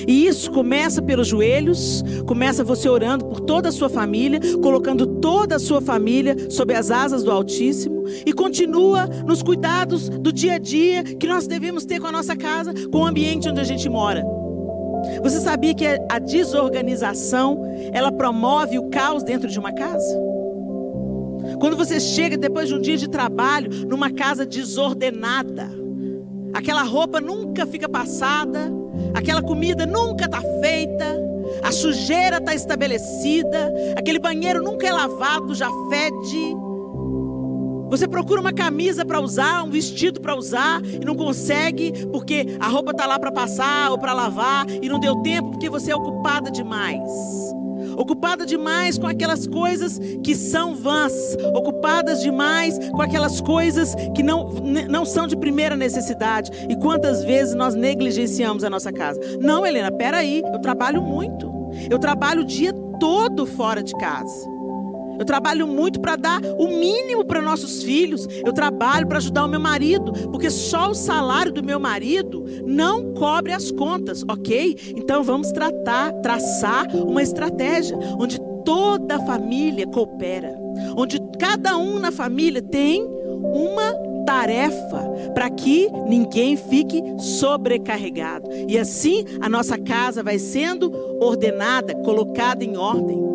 E 0.08 0.28
isso 0.28 0.52
começa 0.52 1.02
pelos 1.02 1.28
joelhos, 1.28 2.04
começa 2.28 2.64
você 2.64 2.88
orando 2.88 3.26
por 3.26 3.40
toda 3.40 3.70
a 3.70 3.72
sua 3.72 3.90
família, 3.90 4.40
colocando 4.62 5.06
toda 5.06 5.56
a 5.56 5.60
sua 5.60 5.82
família 5.82 6.36
sob 6.50 6.74
as 6.74 6.92
asas 6.92 7.24
do 7.24 7.32
Altíssimo, 7.32 8.04
e 8.26 8.34
continua 8.34 9.08
nos 9.08 9.42
cuidados 9.42 10.10
do 10.10 10.32
dia 10.32 10.56
a 10.56 10.58
dia 10.58 11.04
que 11.04 11.28
nós 11.28 11.48
devemos 11.48 11.86
ter 11.86 12.00
com 12.00 12.08
a 12.08 12.12
nossa 12.12 12.36
casa, 12.36 12.74
com 12.92 13.00
o 13.00 13.06
ambiente 13.06 13.50
onde 13.50 13.62
a 13.62 13.64
gente 13.64 13.90
mora. 13.90 14.39
Você 15.22 15.40
sabia 15.40 15.74
que 15.74 15.86
a 16.10 16.20
desorganização, 16.20 17.64
ela 17.92 18.12
promove 18.12 18.78
o 18.78 18.90
caos 18.90 19.24
dentro 19.24 19.50
de 19.50 19.60
uma 19.60 19.72
casa? 19.72 20.18
Quando 21.60 21.76
você 21.76 22.00
chega 22.00 22.38
depois 22.38 22.68
de 22.68 22.76
um 22.76 22.82
dia 22.82 22.98
de 22.98 23.10
trabalho 23.10 23.70
numa 23.88 24.12
casa 24.12 24.46
desordenada, 24.46 25.70
aquela 26.54 26.84
roupa 26.84 27.20
nunca 27.20 27.66
fica 27.66 27.88
passada, 27.88 28.72
aquela 29.14 29.42
comida 29.42 29.86
nunca 29.86 30.26
está 30.26 30.42
feita, 30.62 31.06
a 31.64 31.72
sujeira 31.72 32.38
está 32.38 32.54
estabelecida, 32.54 33.74
aquele 33.98 34.20
banheiro 34.20 34.62
nunca 34.62 34.88
é 34.88 34.92
lavado, 34.92 35.56
já 35.56 35.70
fede. 35.90 36.56
Você 37.90 38.08
procura 38.08 38.40
uma 38.40 38.54
camisa 38.54 39.04
para 39.04 39.20
usar, 39.20 39.64
um 39.64 39.70
vestido 39.70 40.22
para 40.22 40.36
usar 40.36 40.82
e 40.84 41.04
não 41.04 41.16
consegue 41.16 41.92
porque 42.08 42.46
a 42.60 42.68
roupa 42.68 42.92
está 42.92 43.06
lá 43.06 43.18
para 43.18 43.32
passar 43.32 43.92
ou 43.92 43.98
para 43.98 44.14
lavar 44.14 44.70
e 44.70 44.88
não 44.88 45.00
deu 45.00 45.16
tempo 45.18 45.52
porque 45.52 45.70
você 45.70 45.92
é 45.92 45.96
ocupada 45.96 46.52
demais. 46.52 47.10
Ocupada 47.98 48.46
demais 48.46 48.98
com 48.98 49.08
aquelas 49.08 49.46
coisas 49.46 50.00
que 50.24 50.36
são 50.36 50.76
vãs, 50.76 51.14
ocupadas 51.54 52.22
demais 52.22 52.78
com 52.92 53.02
aquelas 53.02 53.42
coisas 53.42 53.94
que 54.16 54.24
não, 54.24 54.50
não 54.90 55.04
são 55.04 55.28
de 55.28 55.36
primeira 55.36 55.76
necessidade. 55.76 56.52
E 56.70 56.76
quantas 56.78 57.24
vezes 57.26 57.56
nós 57.56 57.76
negligenciamos 57.76 58.64
a 58.64 58.70
nossa 58.70 58.92
casa? 58.94 59.20
Não, 59.42 59.66
Helena, 59.66 59.92
peraí, 59.92 60.42
eu 60.46 60.60
trabalho 60.60 61.02
muito. 61.02 61.52
Eu 61.90 62.00
trabalho 62.00 62.42
o 62.42 62.46
dia 62.46 62.72
todo 63.00 63.46
fora 63.46 63.84
de 63.84 63.94
casa. 63.98 64.59
Eu 65.20 65.26
trabalho 65.26 65.68
muito 65.68 66.00
para 66.00 66.16
dar 66.16 66.42
o 66.58 66.68
mínimo 66.68 67.26
para 67.26 67.42
nossos 67.42 67.84
filhos. 67.84 68.26
Eu 68.46 68.54
trabalho 68.54 69.06
para 69.06 69.18
ajudar 69.18 69.46
o 69.46 69.50
meu 69.50 69.60
marido, 69.60 70.14
porque 70.32 70.50
só 70.50 70.90
o 70.90 70.96
salário 70.96 71.52
do 71.52 71.62
meu 71.62 71.80
marido 71.80 72.46
não 72.66 73.14
cobre 73.14 73.52
as 73.52 73.70
contas, 73.70 74.24
ok? 74.28 74.78
Então 74.96 75.22
vamos 75.24 75.52
tratar, 75.52 76.14
traçar 76.22 76.88
uma 76.96 77.22
estratégia 77.22 77.98
onde 78.18 78.40
toda 78.64 79.18
a 79.18 79.26
família 79.26 79.86
coopera, 79.88 80.56
onde 80.96 81.20
cada 81.38 81.78
um 81.78 82.00
na 82.00 82.12
família 82.12 82.62
tem 82.62 83.06
uma 83.54 83.94
tarefa 84.26 85.10
para 85.34 85.50
que 85.50 85.90
ninguém 86.08 86.56
fique 86.56 87.02
sobrecarregado. 87.18 88.50
E 88.68 88.78
assim 88.78 89.26
a 89.42 89.50
nossa 89.50 89.78
casa 89.78 90.22
vai 90.22 90.38
sendo 90.38 90.92
ordenada, 91.20 91.96
colocada 91.96 92.64
em 92.64 92.78
ordem. 92.78 93.29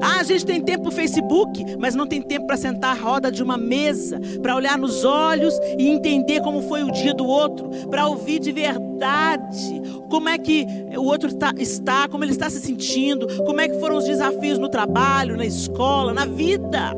Ah, 0.00 0.20
a 0.20 0.22
gente 0.22 0.44
tem 0.44 0.60
tempo 0.60 0.84
no 0.84 0.90
Facebook, 0.90 1.64
mas 1.78 1.94
não 1.94 2.06
tem 2.06 2.22
tempo 2.22 2.46
para 2.46 2.56
sentar 2.56 2.96
à 2.96 3.00
roda 3.00 3.30
de 3.30 3.42
uma 3.42 3.56
mesa, 3.56 4.20
para 4.40 4.56
olhar 4.56 4.78
nos 4.78 5.04
olhos 5.04 5.54
e 5.78 5.88
entender 5.88 6.40
como 6.40 6.62
foi 6.62 6.82
o 6.82 6.90
dia 6.90 7.14
do 7.14 7.26
outro, 7.26 7.68
para 7.88 8.06
ouvir 8.06 8.38
de 8.38 8.52
verdade 8.52 9.82
como 10.08 10.28
é 10.28 10.38
que 10.38 10.66
o 10.96 11.02
outro 11.02 11.28
está, 11.28 11.52
está, 11.58 12.08
como 12.08 12.24
ele 12.24 12.32
está 12.32 12.48
se 12.48 12.60
sentindo, 12.60 13.26
como 13.44 13.60
é 13.60 13.68
que 13.68 13.78
foram 13.80 13.96
os 13.96 14.04
desafios 14.04 14.58
no 14.58 14.68
trabalho, 14.68 15.36
na 15.36 15.44
escola, 15.44 16.14
na 16.14 16.24
vida. 16.24 16.92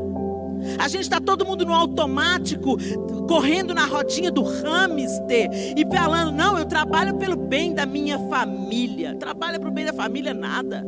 A 0.79 0.89
gente 0.89 1.03
está 1.03 1.21
todo 1.21 1.47
mundo 1.47 1.65
no 1.65 1.73
automático, 1.73 2.77
correndo 3.29 3.75
na 3.75 3.87
rodinha 3.87 4.31
do 4.31 4.43
hamster 4.43 5.49
e 5.77 5.87
falando: 5.95 6.33
não, 6.33 6.59
eu 6.59 6.65
trabalho 6.65 7.17
pelo 7.17 7.37
bem 7.37 7.73
da 7.75 7.87
minha 7.87 8.19
família. 8.29 9.15
Trabalha 9.15 9.59
para 9.59 9.69
o 9.69 9.73
bem 9.73 9.85
da 9.85 9.93
família, 9.93 10.35
nada. 10.35 10.85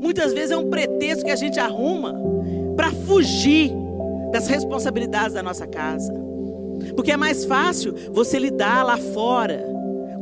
Muitas 0.00 0.32
vezes 0.32 0.50
é 0.50 0.56
um 0.56 0.70
pretexto 0.70 1.24
que 1.24 1.30
a 1.30 1.36
gente 1.36 1.60
arruma 1.60 2.14
para 2.74 2.90
fugir 2.90 3.70
das 4.32 4.46
responsabilidades 4.46 5.34
da 5.34 5.42
nossa 5.42 5.66
casa. 5.66 6.12
Porque 6.94 7.12
é 7.12 7.16
mais 7.16 7.44
fácil 7.44 7.94
você 8.12 8.38
lidar 8.38 8.84
lá 8.84 8.96
fora 8.96 9.64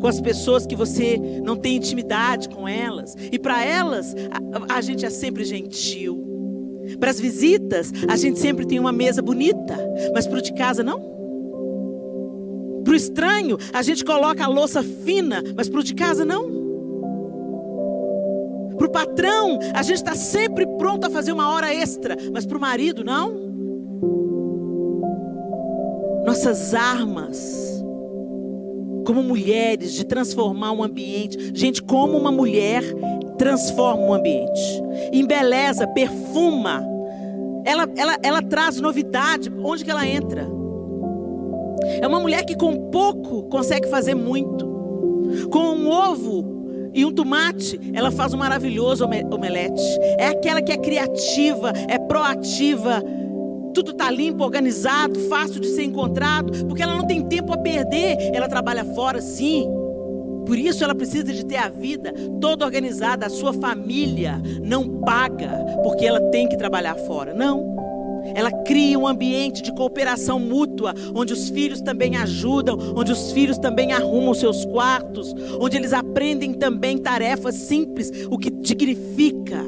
com 0.00 0.06
as 0.06 0.20
pessoas 0.20 0.66
que 0.66 0.76
você 0.76 1.18
não 1.44 1.56
tem 1.56 1.76
intimidade 1.76 2.48
com 2.48 2.66
elas. 2.66 3.14
E 3.30 3.38
para 3.38 3.64
elas, 3.64 4.14
a, 4.68 4.76
a 4.76 4.80
gente 4.80 5.04
é 5.04 5.10
sempre 5.10 5.44
gentil. 5.44 6.24
Para 6.98 7.10
as 7.10 7.20
visitas, 7.20 7.92
a 8.08 8.16
gente 8.16 8.38
sempre 8.38 8.66
tem 8.66 8.78
uma 8.78 8.92
mesa 8.92 9.20
bonita, 9.20 9.76
mas 10.14 10.26
para 10.26 10.38
o 10.38 10.42
de 10.42 10.54
casa 10.54 10.82
não. 10.82 11.00
Para 12.82 12.92
o 12.92 12.96
estranho, 12.96 13.58
a 13.72 13.82
gente 13.82 14.04
coloca 14.04 14.44
a 14.44 14.48
louça 14.48 14.82
fina, 14.82 15.42
mas 15.54 15.68
para 15.68 15.80
o 15.80 15.84
de 15.84 15.94
casa 15.94 16.24
não. 16.24 16.67
Para 18.78 18.86
o 18.86 18.90
patrão, 18.90 19.58
a 19.74 19.82
gente 19.82 19.96
está 19.96 20.14
sempre 20.14 20.64
pronto 20.78 21.06
a 21.06 21.10
fazer 21.10 21.32
uma 21.32 21.50
hora 21.50 21.74
extra, 21.74 22.16
mas 22.32 22.46
para 22.46 22.56
o 22.56 22.60
marido 22.60 23.02
não. 23.04 23.48
Nossas 26.24 26.72
armas, 26.74 27.82
como 29.04 29.22
mulheres, 29.22 29.92
de 29.94 30.04
transformar 30.04 30.72
um 30.72 30.82
ambiente. 30.82 31.50
Gente, 31.54 31.82
como 31.82 32.16
uma 32.16 32.30
mulher 32.30 32.84
transforma 33.36 34.02
um 34.02 34.14
ambiente, 34.14 34.60
embeleza, 35.12 35.86
perfuma. 35.86 36.86
Ela, 37.64 37.88
ela, 37.96 38.16
ela 38.22 38.42
traz 38.42 38.80
novidade 38.80 39.52
onde 39.62 39.84
que 39.84 39.90
ela 39.90 40.06
entra. 40.06 40.46
É 42.00 42.06
uma 42.06 42.20
mulher 42.20 42.44
que 42.44 42.56
com 42.56 42.90
pouco 42.90 43.44
consegue 43.44 43.88
fazer 43.88 44.14
muito. 44.14 44.66
Com 45.50 45.74
um 45.74 45.90
ovo 45.90 46.57
e 46.92 47.04
um 47.04 47.12
tomate, 47.12 47.78
ela 47.92 48.10
faz 48.10 48.34
um 48.34 48.38
maravilhoso 48.38 49.04
omelete. 49.04 49.82
É 50.18 50.28
aquela 50.28 50.62
que 50.62 50.72
é 50.72 50.76
criativa, 50.76 51.72
é 51.88 51.98
proativa. 51.98 53.02
Tudo 53.74 53.92
está 53.92 54.10
limpo, 54.10 54.42
organizado, 54.42 55.18
fácil 55.28 55.60
de 55.60 55.68
ser 55.68 55.84
encontrado, 55.84 56.66
porque 56.66 56.82
ela 56.82 56.96
não 56.96 57.06
tem 57.06 57.22
tempo 57.22 57.52
a 57.52 57.58
perder. 57.58 58.16
Ela 58.34 58.48
trabalha 58.48 58.84
fora, 58.84 59.20
sim. 59.20 59.68
Por 60.46 60.58
isso 60.58 60.82
ela 60.82 60.94
precisa 60.94 61.32
de 61.32 61.44
ter 61.44 61.56
a 61.56 61.68
vida 61.68 62.12
toda 62.40 62.64
organizada. 62.64 63.26
A 63.26 63.30
sua 63.30 63.52
família 63.52 64.40
não 64.62 65.00
paga 65.00 65.50
porque 65.82 66.06
ela 66.06 66.20
tem 66.30 66.48
que 66.48 66.56
trabalhar 66.56 66.94
fora. 66.94 67.34
Não. 67.34 67.87
Ela 68.34 68.50
cria 68.64 68.98
um 68.98 69.06
ambiente 69.06 69.62
de 69.62 69.72
cooperação 69.72 70.38
mútua, 70.38 70.94
onde 71.14 71.32
os 71.32 71.48
filhos 71.50 71.80
também 71.80 72.16
ajudam, 72.16 72.78
onde 72.96 73.12
os 73.12 73.32
filhos 73.32 73.58
também 73.58 73.92
arrumam 73.92 74.34
seus 74.34 74.64
quartos, 74.64 75.34
onde 75.60 75.76
eles 75.76 75.92
aprendem 75.92 76.52
também 76.52 76.98
tarefas 76.98 77.54
simples, 77.54 78.10
o 78.30 78.38
que 78.38 78.50
dignifica 78.50 79.64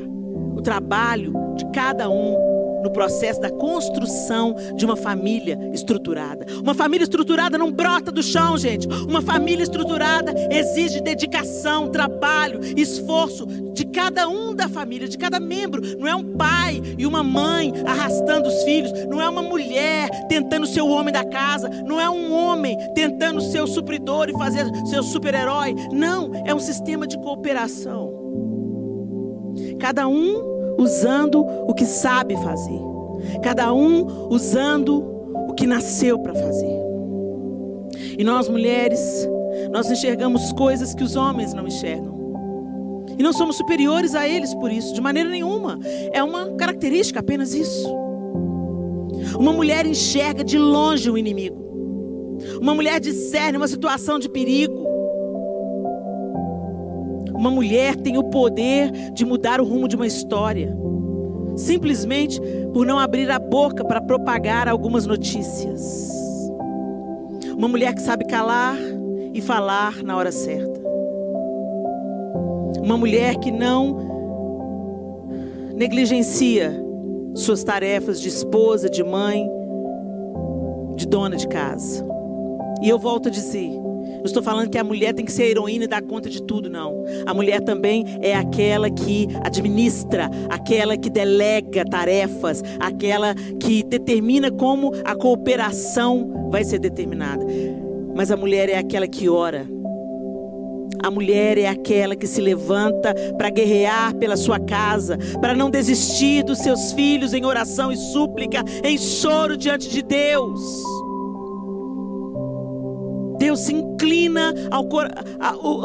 o 0.56 0.60
trabalho 0.60 1.32
de 1.56 1.64
cada 1.72 2.09
um 2.09 2.49
no 2.82 2.90
processo 2.90 3.40
da 3.40 3.51
construção 3.51 4.55
de 4.77 4.85
uma 4.85 4.97
família 4.97 5.59
estruturada. 5.73 6.47
Uma 6.62 6.74
família 6.74 7.05
estruturada 7.05 7.59
não 7.59 7.70
brota 7.70 8.11
do 8.11 8.23
chão, 8.23 8.57
gente. 8.57 8.86
Uma 8.86 9.23
família 9.23 9.62
estruturada 9.62 10.35
exige 10.51 11.01
dedicação, 11.01 11.89
trabalho, 11.89 12.61
esforço 12.77 13.47
de 13.73 13.85
cada 13.86 14.28
um 14.28 14.55
da 14.55 14.69
família, 14.69 15.09
de 15.09 15.19
cada 15.19 15.40
membro. 15.40 15.82
Não 15.98 16.07
é 16.07 16.15
um 16.15 16.36
pai 16.36 16.81
e 16.98 17.07
uma 17.07 17.23
mãe 17.23 17.73
arrastando 17.86 18.48
os 18.48 18.62
filhos, 18.62 18.93
não 19.07 19.20
é 19.20 19.28
uma 19.28 19.43
mulher 19.43 20.09
tentando 20.28 20.66
ser 20.66 20.82
o 20.82 20.89
homem 20.89 21.12
da 21.12 21.24
casa, 21.24 21.69
não 21.69 22.01
é 22.01 22.09
um 22.09 22.32
homem 22.32 22.77
tentando 22.94 23.40
ser 23.40 23.62
o 23.62 23.66
supridor 23.66 24.28
e 24.28 24.32
fazer 24.32 24.66
seu 24.86 25.02
super-herói. 25.02 25.74
Não, 25.93 26.31
é 26.44 26.55
um 26.55 26.61
sistema 26.61 27.07
de 27.07 27.16
cooperação. 27.19 28.19
Cada 29.78 30.07
um 30.07 30.60
usando 30.81 31.40
o 31.43 31.74
que 31.74 31.85
sabe 31.85 32.36
fazer, 32.36 32.81
cada 33.43 33.73
um 33.73 34.28
usando 34.31 35.05
o 35.48 35.55
que 35.55 35.66
nasceu 35.66 36.19
para 36.19 36.35
fazer. 36.35 36.81
E 38.19 38.24
nós 38.24 38.48
mulheres, 38.48 39.28
nós 39.70 39.90
enxergamos 39.90 40.52
coisas 40.52 40.94
que 40.94 41.02
os 41.02 41.16
homens 41.16 41.55
não 41.55 41.66
enxergam. 41.66 42.20
E 43.19 43.23
não 43.23 43.32
somos 43.32 43.57
superiores 43.57 44.15
a 44.15 44.27
eles 44.27 44.55
por 44.55 44.70
isso, 44.70 44.94
de 44.94 45.01
maneira 45.01 45.28
nenhuma. 45.28 45.78
É 46.12 46.23
uma 46.23 46.52
característica 46.52 47.20
apenas 47.20 47.52
isso. 47.52 47.89
Uma 49.39 49.52
mulher 49.52 49.86
enxerga 49.86 50.43
de 50.43 50.59
longe 50.59 51.11
o 51.11 51.19
inimigo. 51.19 51.61
Uma 52.61 52.74
mulher 52.74 53.01
discerne 53.01 53.59
uma 53.59 53.69
situação 53.69 54.19
de 54.19 54.28
perigo. 54.28 54.89
Uma 57.40 57.50
mulher 57.50 57.96
tem 57.96 58.18
o 58.18 58.24
poder 58.24 58.90
de 59.12 59.24
mudar 59.24 59.62
o 59.62 59.64
rumo 59.64 59.88
de 59.88 59.96
uma 59.96 60.06
história, 60.06 60.76
simplesmente 61.56 62.38
por 62.74 62.84
não 62.84 62.98
abrir 62.98 63.30
a 63.30 63.38
boca 63.38 63.82
para 63.82 63.98
propagar 63.98 64.68
algumas 64.68 65.06
notícias. 65.06 66.12
Uma 67.56 67.66
mulher 67.66 67.94
que 67.94 68.02
sabe 68.02 68.26
calar 68.26 68.76
e 69.32 69.40
falar 69.40 70.02
na 70.02 70.18
hora 70.18 70.30
certa. 70.30 70.78
Uma 72.82 72.98
mulher 72.98 73.36
que 73.36 73.50
não 73.50 73.96
negligencia 75.74 76.78
suas 77.34 77.64
tarefas 77.64 78.20
de 78.20 78.28
esposa, 78.28 78.90
de 78.90 79.02
mãe, 79.02 79.50
de 80.94 81.06
dona 81.06 81.36
de 81.36 81.48
casa. 81.48 82.06
E 82.82 82.88
eu 82.90 82.98
volto 82.98 83.28
a 83.28 83.32
dizer: 83.32 83.80
não 84.20 84.26
estou 84.26 84.42
falando 84.42 84.70
que 84.70 84.78
a 84.78 84.84
mulher 84.84 85.14
tem 85.14 85.24
que 85.24 85.32
ser 85.32 85.44
heroína 85.44 85.84
e 85.84 85.88
dar 85.88 86.02
conta 86.02 86.28
de 86.28 86.42
tudo, 86.42 86.68
não. 86.68 87.05
A 87.26 87.32
mulher 87.34 87.60
também 87.60 88.05
é 88.20 88.34
aquela 88.34 88.90
que 88.90 89.26
administra, 89.42 90.30
aquela 90.48 90.97
que 90.97 91.09
delega 91.09 91.84
tarefas, 91.84 92.62
aquela 92.78 93.34
que 93.59 93.82
determina 93.82 94.51
como 94.51 94.92
a 95.05 95.14
cooperação 95.14 96.48
vai 96.51 96.64
ser 96.64 96.78
determinada. 96.78 97.44
Mas 98.14 98.30
a 98.30 98.36
mulher 98.36 98.68
é 98.68 98.76
aquela 98.76 99.06
que 99.09 99.28
ora. 99.28 99.66
A 101.02 101.10
mulher 101.10 101.56
é 101.56 101.66
aquela 101.66 102.14
que 102.14 102.26
se 102.26 102.42
levanta 102.42 103.14
para 103.38 103.48
guerrear 103.48 104.14
pela 104.16 104.36
sua 104.36 104.60
casa, 104.60 105.16
para 105.40 105.55
não 105.55 105.70
desistir 105.70 106.42
dos 106.42 106.59
seus 106.59 106.92
filhos 106.92 107.32
em 107.32 107.44
oração 107.44 107.90
e 107.90 107.97
súplica, 107.97 108.62
em 108.84 108.98
choro 108.98 109.56
diante 109.56 109.88
de 109.88 110.02
Deus. 110.02 110.60
Deus 113.40 113.60
se 113.60 113.72
inclina 113.72 114.52
ao, 114.70 114.86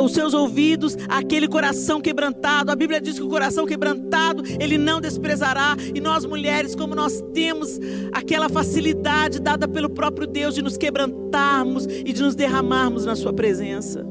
aos 0.02 0.12
seus 0.12 0.34
ouvidos 0.34 0.98
àquele 1.08 1.48
coração 1.48 2.02
quebrantado. 2.02 2.70
A 2.70 2.76
Bíblia 2.76 3.00
diz 3.00 3.18
que 3.18 3.24
o 3.24 3.30
coração 3.30 3.66
quebrantado 3.66 4.44
ele 4.60 4.78
não 4.78 5.00
desprezará. 5.00 5.78
E 5.96 6.02
nós 6.02 6.26
mulheres, 6.26 6.76
como 6.76 6.94
nós 6.94 7.24
temos 7.34 7.80
aquela 8.12 8.50
facilidade 8.50 9.40
dada 9.40 9.70
pelo 9.70 9.90
próprio 9.90 10.28
Deus 10.28 10.54
de 10.54 10.62
nos 10.62 10.76
quebrantarmos 10.76 11.86
e 11.86 12.12
de 12.12 12.22
nos 12.22 12.36
derramarmos 12.36 13.06
na 13.06 13.16
Sua 13.16 13.32
presença. 13.32 14.06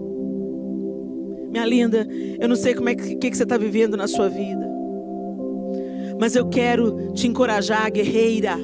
Minha 1.50 1.66
linda, 1.66 2.08
eu 2.40 2.48
não 2.48 2.56
sei 2.56 2.74
como 2.74 2.88
é 2.88 2.94
que, 2.94 3.14
que 3.16 3.36
você 3.36 3.42
está 3.42 3.58
vivendo 3.58 3.96
na 3.96 4.08
sua 4.08 4.28
vida, 4.28 4.68
mas 6.18 6.34
eu 6.34 6.48
quero 6.48 7.12
te 7.12 7.28
encorajar, 7.28 7.92
guerreira 7.92 8.58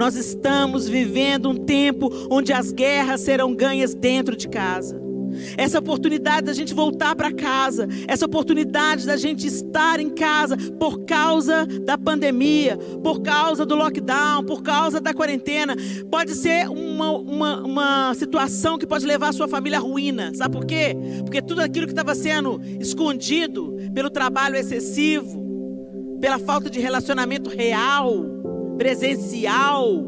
nós 0.00 0.16
estamos 0.16 0.88
vivendo 0.88 1.50
um 1.50 1.54
tempo 1.54 2.08
onde 2.30 2.54
as 2.54 2.72
guerras 2.72 3.20
serão 3.20 3.54
ganhas 3.54 3.94
dentro 3.94 4.34
de 4.34 4.48
casa. 4.48 4.98
essa 5.58 5.78
oportunidade 5.78 6.46
da 6.46 6.54
gente 6.54 6.72
voltar 6.74 7.14
para 7.14 7.30
casa, 7.30 7.86
essa 8.08 8.24
oportunidade 8.24 9.06
da 9.06 9.16
gente 9.16 9.46
estar 9.46 10.00
em 10.00 10.08
casa 10.08 10.56
por 10.56 11.04
causa 11.04 11.66
da 11.84 11.98
pandemia, 11.98 12.78
por 13.02 13.20
causa 13.20 13.66
do 13.66 13.76
lockdown, 13.76 14.42
por 14.42 14.62
causa 14.62 15.00
da 15.00 15.12
quarentena, 15.12 15.76
pode 16.10 16.34
ser 16.34 16.68
uma, 16.68 17.12
uma, 17.12 17.60
uma 17.60 18.14
situação 18.14 18.78
que 18.78 18.86
pode 18.86 19.06
levar 19.06 19.28
a 19.28 19.32
sua 19.32 19.46
família 19.48 19.78
à 19.78 19.82
ruína. 19.82 20.32
Sabe 20.34 20.56
por 20.56 20.64
quê? 20.64 20.96
Porque 21.20 21.42
tudo 21.42 21.60
aquilo 21.60 21.86
que 21.86 21.92
estava 21.92 22.14
sendo 22.14 22.58
escondido 22.80 23.76
pelo 23.94 24.08
trabalho 24.08 24.56
excessivo, 24.56 26.18
pela 26.20 26.38
falta 26.38 26.68
de 26.70 26.80
relacionamento 26.80 27.50
real, 27.50 28.39
presencial, 28.80 30.02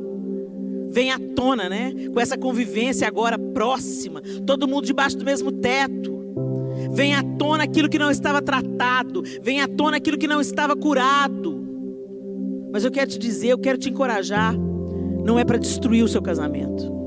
vem 0.89 1.11
à 1.11 1.19
tona, 1.19 1.69
né? 1.69 1.93
Com 2.11 2.19
essa 2.19 2.39
convivência 2.39 3.07
agora 3.07 3.39
próxima, 3.39 4.23
todo 4.47 4.67
mundo 4.67 4.87
debaixo 4.87 5.19
do 5.19 5.27
mesmo 5.27 5.53
teto. 5.53 6.11
Vem 6.91 7.15
à 7.15 7.23
tona 7.23 7.65
aquilo 7.65 7.87
que 7.87 7.99
não 7.99 8.11
estava 8.11 8.41
tratado, 8.41 9.23
vem 9.43 9.61
à 9.61 9.69
tona 9.69 9.99
aquilo 9.99 10.17
que 10.17 10.27
não 10.27 10.41
estava 10.41 10.75
curado. 10.75 11.63
Mas 12.73 12.83
eu 12.83 12.91
quero 12.91 13.11
te 13.11 13.19
dizer, 13.19 13.49
eu 13.49 13.59
quero 13.59 13.77
te 13.77 13.91
encorajar, 13.91 14.55
não 15.23 15.39
é 15.39 15.45
para 15.45 15.59
destruir 15.59 16.03
o 16.03 16.09
seu 16.09 16.23
casamento 16.23 17.02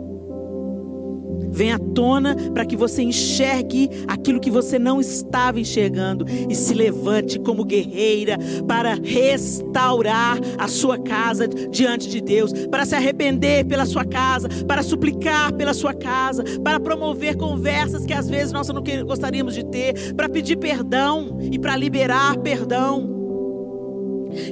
vem 1.55 1.71
à 1.71 1.79
tona 1.79 2.35
para 2.53 2.65
que 2.65 2.75
você 2.75 3.01
enxergue 3.01 3.89
aquilo 4.07 4.41
que 4.41 4.51
você 4.51 4.77
não 4.77 4.99
estava 4.99 5.57
enxergando 5.57 6.25
e 6.49 6.53
se 6.53 6.73
levante 6.73 7.39
como 7.39 7.63
guerreira 7.63 8.37
para 8.67 8.95
restaurar 8.95 10.37
a 10.57 10.67
sua 10.67 10.97
casa 10.97 11.47
diante 11.47 12.09
de 12.09 12.19
Deus, 12.19 12.51
para 12.69 12.85
se 12.85 12.93
arrepender 12.93 13.65
pela 13.65 13.85
sua 13.85 14.03
casa, 14.03 14.49
para 14.67 14.83
suplicar 14.83 15.53
pela 15.53 15.73
sua 15.73 15.93
casa, 15.93 16.43
para 16.61 16.79
promover 16.79 17.37
conversas 17.37 18.05
que 18.05 18.13
às 18.13 18.29
vezes 18.29 18.51
nós 18.51 18.67
não 18.67 18.83
gostaríamos 19.05 19.55
de 19.55 19.63
ter, 19.63 20.13
para 20.13 20.27
pedir 20.27 20.57
perdão 20.57 21.37
e 21.41 21.57
para 21.57 21.77
liberar 21.77 22.37
perdão. 22.39 23.15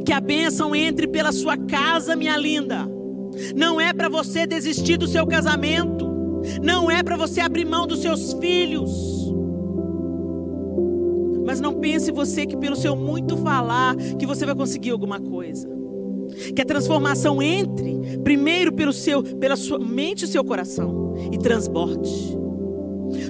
Que 0.05 0.13
a 0.13 0.21
bênção 0.21 0.73
entre 0.73 1.05
pela 1.07 1.33
sua 1.33 1.57
casa, 1.57 2.15
minha 2.15 2.37
linda. 2.37 2.87
Não 3.53 3.81
é 3.81 3.91
para 3.91 4.07
você 4.07 4.47
desistir 4.47 4.95
do 4.95 5.07
seu 5.07 5.27
casamento. 5.27 6.12
Não 6.61 6.89
é 6.89 7.01
para 7.03 7.17
você 7.17 7.41
abrir 7.41 7.65
mão 7.65 7.87
dos 7.87 7.99
seus 7.99 8.33
filhos. 8.33 9.23
Mas 11.45 11.59
não 11.59 11.75
pense 11.75 12.11
você 12.11 12.45
que 12.45 12.57
pelo 12.57 12.75
seu 12.75 12.95
muito 12.95 13.37
falar 13.37 13.95
que 14.17 14.25
você 14.25 14.45
vai 14.45 14.55
conseguir 14.55 14.91
alguma 14.91 15.19
coisa. 15.19 15.67
Que 16.55 16.61
a 16.61 16.65
transformação 16.65 17.41
entre 17.41 18.17
primeiro 18.23 18.71
pelo 18.71 18.93
seu, 18.93 19.21
pela 19.21 19.55
sua 19.55 19.77
mente 19.77 20.25
e 20.25 20.27
seu 20.27 20.43
coração 20.43 21.13
e 21.31 21.37
transborde. 21.37 22.37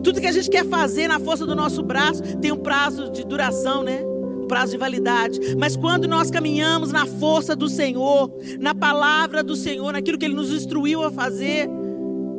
Tudo 0.03 0.21
que 0.21 0.27
a 0.27 0.31
gente 0.31 0.49
quer 0.49 0.65
fazer 0.65 1.07
na 1.07 1.19
força 1.19 1.45
do 1.45 1.55
nosso 1.55 1.83
braço 1.83 2.21
tem 2.37 2.51
um 2.51 2.57
prazo 2.57 3.11
de 3.11 3.25
duração, 3.25 3.83
né? 3.83 4.01
Um 4.05 4.47
prazo 4.47 4.71
de 4.71 4.77
validade. 4.77 5.39
Mas 5.57 5.75
quando 5.75 6.07
nós 6.07 6.29
caminhamos 6.29 6.91
na 6.91 7.05
força 7.05 7.55
do 7.55 7.67
Senhor, 7.67 8.31
na 8.59 8.73
palavra 8.75 9.43
do 9.43 9.55
Senhor, 9.55 9.91
naquilo 9.91 10.17
que 10.17 10.25
Ele 10.25 10.35
nos 10.35 10.51
instruiu 10.51 11.03
a 11.03 11.11
fazer, 11.11 11.69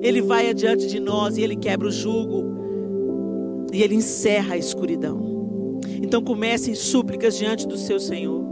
ele 0.05 0.21
vai 0.21 0.51
adiante 0.51 0.87
de 0.87 1.01
nós 1.01 1.39
e 1.39 1.43
ele 1.43 1.57
quebra 1.57 1.89
o 1.89 1.91
jugo. 1.91 2.45
E 3.73 3.83
ele 3.83 3.95
encerra 3.95 4.55
a 4.55 4.59
escuridão. 4.59 5.81
Então 6.03 6.23
comece 6.23 6.71
em 6.71 6.75
súplicas 6.75 7.37
diante 7.39 7.67
do 7.67 7.79
seu 7.79 7.99
Senhor. 7.99 8.45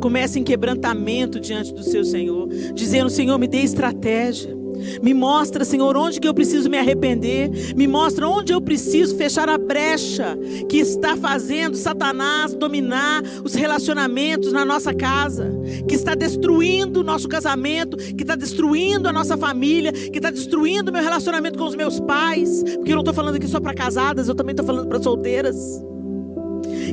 Comece 0.00 0.38
em 0.38 0.44
quebrantamento 0.44 1.40
diante 1.40 1.74
do 1.74 1.82
seu 1.82 2.04
Senhor, 2.04 2.48
dizendo: 2.74 3.10
Senhor, 3.10 3.36
me 3.38 3.48
dê 3.48 3.58
estratégia. 3.58 4.56
Me 5.02 5.14
mostra, 5.14 5.64
Senhor, 5.64 5.96
onde 5.96 6.20
que 6.20 6.28
eu 6.28 6.34
preciso 6.34 6.68
me 6.68 6.78
arrepender. 6.78 7.74
Me 7.76 7.86
mostra 7.86 8.28
onde 8.28 8.52
eu 8.52 8.60
preciso 8.60 9.16
fechar 9.16 9.48
a 9.48 9.58
brecha 9.58 10.38
que 10.68 10.78
está 10.78 11.16
fazendo 11.16 11.76
Satanás 11.76 12.54
dominar 12.54 13.22
os 13.44 13.54
relacionamentos 13.54 14.52
na 14.52 14.64
nossa 14.64 14.94
casa, 14.94 15.50
que 15.88 15.94
está 15.94 16.14
destruindo 16.14 17.00
o 17.00 17.04
nosso 17.04 17.28
casamento, 17.28 17.96
que 17.96 18.22
está 18.22 18.34
destruindo 18.34 19.08
a 19.08 19.12
nossa 19.12 19.36
família, 19.36 19.92
que 19.92 20.18
está 20.18 20.30
destruindo 20.30 20.90
o 20.90 20.92
meu 20.92 21.02
relacionamento 21.02 21.58
com 21.58 21.64
os 21.64 21.74
meus 21.74 22.00
pais. 22.00 22.62
Porque 22.62 22.92
eu 22.92 22.96
não 22.96 23.02
estou 23.02 23.14
falando 23.14 23.36
aqui 23.36 23.48
só 23.48 23.60
para 23.60 23.74
casadas, 23.74 24.28
eu 24.28 24.34
também 24.34 24.52
estou 24.52 24.66
falando 24.66 24.88
para 24.88 25.02
solteiras. 25.02 25.56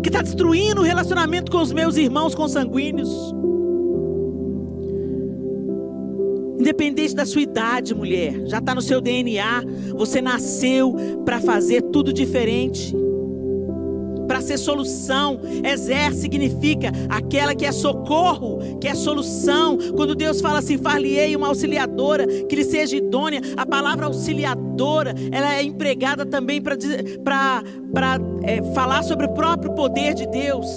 Que 0.02 0.10
está 0.10 0.22
destruindo 0.22 0.82
o 0.82 0.84
relacionamento 0.84 1.52
com 1.52 1.62
os 1.62 1.72
meus 1.72 1.98
irmãos 1.98 2.34
consanguíneos 2.34 3.10
Independente 6.60 7.16
da 7.16 7.26
sua 7.26 7.42
idade, 7.42 7.96
mulher, 7.96 8.46
já 8.46 8.58
está 8.58 8.76
no 8.76 8.82
seu 8.82 9.00
DNA. 9.00 9.64
Você 9.96 10.22
nasceu 10.22 10.94
para 11.24 11.40
fazer 11.40 11.82
tudo 11.84 12.12
diferente. 12.12 12.94
Para 14.28 14.42
ser 14.42 14.58
solução, 14.58 15.40
exer 15.64 16.14
significa 16.14 16.92
aquela 17.10 17.56
que 17.56 17.66
é 17.66 17.72
socorro, 17.72 18.78
que 18.80 18.88
é 18.88 18.94
solução. 18.94 19.78
Quando 19.96 20.14
Deus 20.14 20.42
fala 20.42 20.60
assim, 20.60 20.78
far-lhe-ei 20.78 21.36
uma 21.36 21.48
auxiliadora, 21.48 22.28
que 22.28 22.56
lhe 22.56 22.66
seja 22.66 22.98
idônea, 22.98 23.42
a 23.56 23.66
palavra 23.66 24.06
auxiliadora, 24.06 25.16
ela 25.32 25.56
é 25.56 25.64
empregada 25.64 26.26
também 26.26 26.62
para 26.62 27.62
é, 28.44 28.62
falar 28.74 29.02
sobre 29.04 29.26
o 29.26 29.34
próprio 29.34 29.74
poder 29.74 30.14
de 30.14 30.28
Deus. 30.28 30.68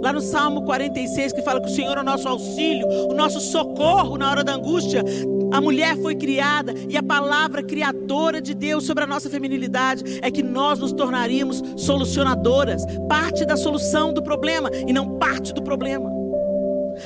Lá 0.00 0.12
no 0.12 0.20
Salmo 0.20 0.62
46, 0.62 1.32
que 1.32 1.42
fala 1.42 1.60
que 1.60 1.68
o 1.68 1.74
Senhor 1.74 1.96
é 1.96 2.00
o 2.00 2.04
nosso 2.04 2.28
auxílio, 2.28 2.86
o 3.08 3.14
nosso 3.14 3.40
socorro 3.40 4.16
na 4.16 4.30
hora 4.30 4.44
da 4.44 4.54
angústia. 4.54 5.04
A 5.52 5.60
mulher 5.60 5.96
foi 5.96 6.14
criada 6.14 6.74
e 6.88 6.96
a 6.96 7.02
palavra 7.02 7.62
criadora 7.62 8.40
de 8.40 8.54
Deus 8.54 8.84
sobre 8.84 9.04
a 9.04 9.06
nossa 9.06 9.28
feminilidade 9.30 10.20
é 10.22 10.30
que 10.30 10.42
nós 10.42 10.78
nos 10.78 10.92
tornaríamos 10.92 11.62
solucionadoras, 11.76 12.82
parte 13.08 13.44
da 13.44 13.56
solução 13.56 14.12
do 14.12 14.22
problema 14.22 14.70
e 14.86 14.92
não 14.92 15.18
parte 15.18 15.52
do 15.52 15.62
problema. 15.62 16.08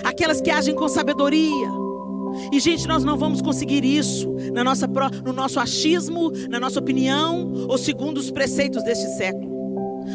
Aquelas 0.05 0.41
que 0.41 0.51
agem 0.51 0.75
com 0.75 0.89
sabedoria. 0.89 1.69
E 2.51 2.59
gente, 2.61 2.89
nós 2.89 3.05
não 3.05 3.17
vamos 3.17 3.43
conseguir 3.43 3.85
isso 3.85 4.35
na 4.53 4.65
nossa, 4.65 4.87
no 5.25 5.33
nosso 5.33 5.61
achismo, 5.61 6.33
na 6.49 6.59
nossa 6.59 6.79
opinião 6.79 7.53
ou 7.69 7.77
segundo 7.77 8.19
os 8.19 8.31
preceitos 8.31 8.83
deste 8.83 9.07
século. 9.17 9.52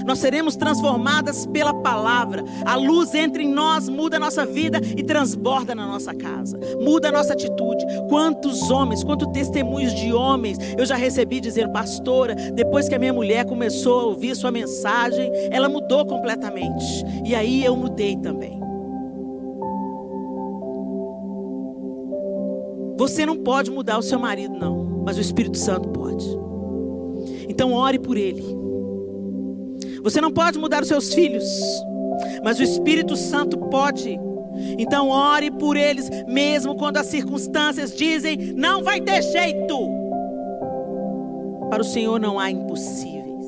Nós 0.05 0.19
seremos 0.19 0.55
transformadas 0.55 1.45
pela 1.45 1.73
palavra. 1.73 2.43
A 2.65 2.75
luz 2.75 3.13
entra 3.13 3.41
em 3.41 3.49
nós, 3.49 3.89
muda 3.89 4.17
a 4.17 4.19
nossa 4.19 4.45
vida 4.45 4.79
e 4.95 5.03
transborda 5.03 5.73
na 5.73 5.85
nossa 5.85 6.13
casa. 6.13 6.59
Muda 6.79 7.09
a 7.09 7.11
nossa 7.11 7.33
atitude. 7.33 7.85
Quantos 8.09 8.69
homens, 8.69 9.03
quantos 9.03 9.27
testemunhos 9.29 9.93
de 9.93 10.13
homens 10.13 10.57
eu 10.77 10.85
já 10.85 10.95
recebi 10.95 11.39
dizendo, 11.39 11.71
pastora, 11.71 12.35
depois 12.53 12.87
que 12.87 12.95
a 12.95 12.99
minha 12.99 13.13
mulher 13.13 13.45
começou 13.45 13.99
a 13.99 14.03
ouvir 14.05 14.35
sua 14.35 14.51
mensagem, 14.51 15.31
ela 15.51 15.69
mudou 15.69 16.05
completamente. 16.05 17.03
E 17.25 17.35
aí 17.35 17.63
eu 17.63 17.75
mudei 17.75 18.15
também. 18.17 18.57
Você 22.97 23.25
não 23.25 23.37
pode 23.37 23.69
mudar 23.69 23.99
o 23.99 24.01
seu 24.01 24.17
marido, 24.17 24.57
não, 24.57 25.03
mas 25.05 25.17
o 25.17 25.21
Espírito 25.21 25.57
Santo 25.57 25.87
pode. 25.89 26.25
Então 27.47 27.73
ore 27.73 27.99
por 27.99 28.17
ele. 28.17 28.43
Você 30.07 30.21
não 30.21 30.31
pode 30.31 30.57
mudar 30.57 30.83
os 30.83 30.87
seus 30.87 31.13
filhos, 31.13 31.43
mas 32.41 32.57
o 32.59 32.63
Espírito 32.63 33.17
Santo 33.17 33.57
pode. 33.57 34.17
Então 34.79 35.09
ore 35.09 35.51
por 35.51 35.75
eles, 35.75 36.09
mesmo 36.25 36.77
quando 36.77 36.95
as 36.95 37.07
circunstâncias 37.07 37.93
dizem 37.93 38.53
não 38.55 38.81
vai 38.81 39.01
ter 39.01 39.21
jeito. 39.21 39.77
Para 41.69 41.81
o 41.81 41.83
Senhor 41.83 42.21
não 42.21 42.39
há 42.39 42.49
impossíveis. 42.49 43.45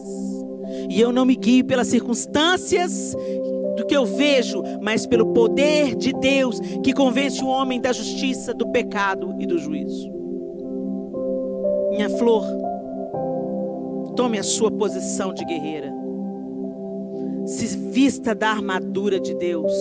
E 0.90 0.99
eu 0.99 1.14
não 1.14 1.23
me 1.23 1.38
guio 1.38 1.64
pelas 1.64 1.88
circunstâncias 1.88 3.15
do 3.77 3.86
que 3.86 3.95
eu 3.95 4.06
vejo, 4.06 4.61
mas 4.81 5.07
pelo 5.07 5.27
poder 5.27 5.95
de 5.95 6.11
Deus 6.11 6.60
que 6.84 6.91
convence 6.91 7.41
o 7.41 7.48
homem 7.48 7.80
da 7.80 7.94
justiça, 7.94 8.53
do 8.53 8.68
pecado 8.68 9.34
e 9.40 9.45
do 9.45 9.57
juízo. 9.57 10.11
Minha 11.91 12.10
flor, 12.10 12.44
tome 14.18 14.38
a 14.38 14.44
sua 14.44 14.69
posição 14.69 15.34
de 15.34 15.45
guerreira 15.45 15.98
se 17.49 17.65
vista 17.65 18.35
da 18.35 18.51
armadura 18.51 19.19
de 19.19 19.34
Deus, 19.34 19.73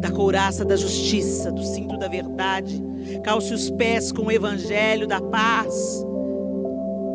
da 0.00 0.10
couraça 0.10 0.64
da 0.64 0.74
justiça, 0.74 1.52
do 1.52 1.62
cinto 1.62 1.98
da 1.98 2.08
verdade, 2.08 2.82
calce 3.22 3.52
os 3.52 3.68
pés 3.70 4.10
com 4.10 4.22
o 4.22 4.32
evangelho 4.32 5.06
da 5.06 5.20
paz, 5.20 6.02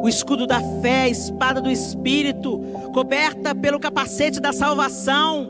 o 0.03 0.07
escudo 0.07 0.45
da 0.45 0.61
fé, 0.83 1.01
a 1.01 1.09
espada 1.09 1.59
do 1.59 1.71
espírito, 1.71 2.59
coberta 2.93 3.55
pelo 3.55 3.79
capacete 3.79 4.39
da 4.39 4.53
salvação, 4.53 5.49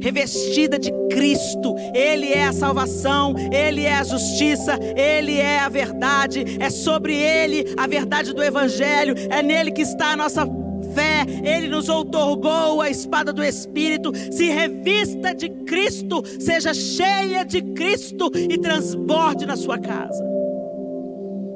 revestida 0.00 0.78
de 0.78 0.92
Cristo. 1.10 1.74
Ele 1.92 2.28
é 2.28 2.44
a 2.44 2.52
salvação, 2.52 3.34
Ele 3.52 3.82
é 3.82 3.96
a 3.96 4.04
justiça, 4.04 4.78
Ele 4.96 5.38
é 5.38 5.58
a 5.58 5.68
verdade. 5.68 6.44
É 6.60 6.70
sobre 6.70 7.16
Ele 7.16 7.74
a 7.76 7.88
verdade 7.88 8.32
do 8.32 8.44
Evangelho, 8.44 9.16
é 9.28 9.42
nele 9.42 9.72
que 9.72 9.82
está 9.82 10.12
a 10.12 10.16
nossa 10.16 10.46
fé, 10.94 11.24
Ele 11.44 11.68
nos 11.68 11.88
outorgou 11.88 12.80
a 12.80 12.90
espada 12.90 13.32
do 13.32 13.42
Espírito. 13.42 14.12
Se 14.30 14.48
revista 14.50 15.34
de 15.34 15.48
Cristo, 15.48 16.22
seja 16.38 16.72
cheia 16.74 17.44
de 17.44 17.62
Cristo 17.62 18.30
e 18.34 18.58
transborde 18.58 19.46
na 19.46 19.56
sua 19.56 19.78
casa. 19.78 20.28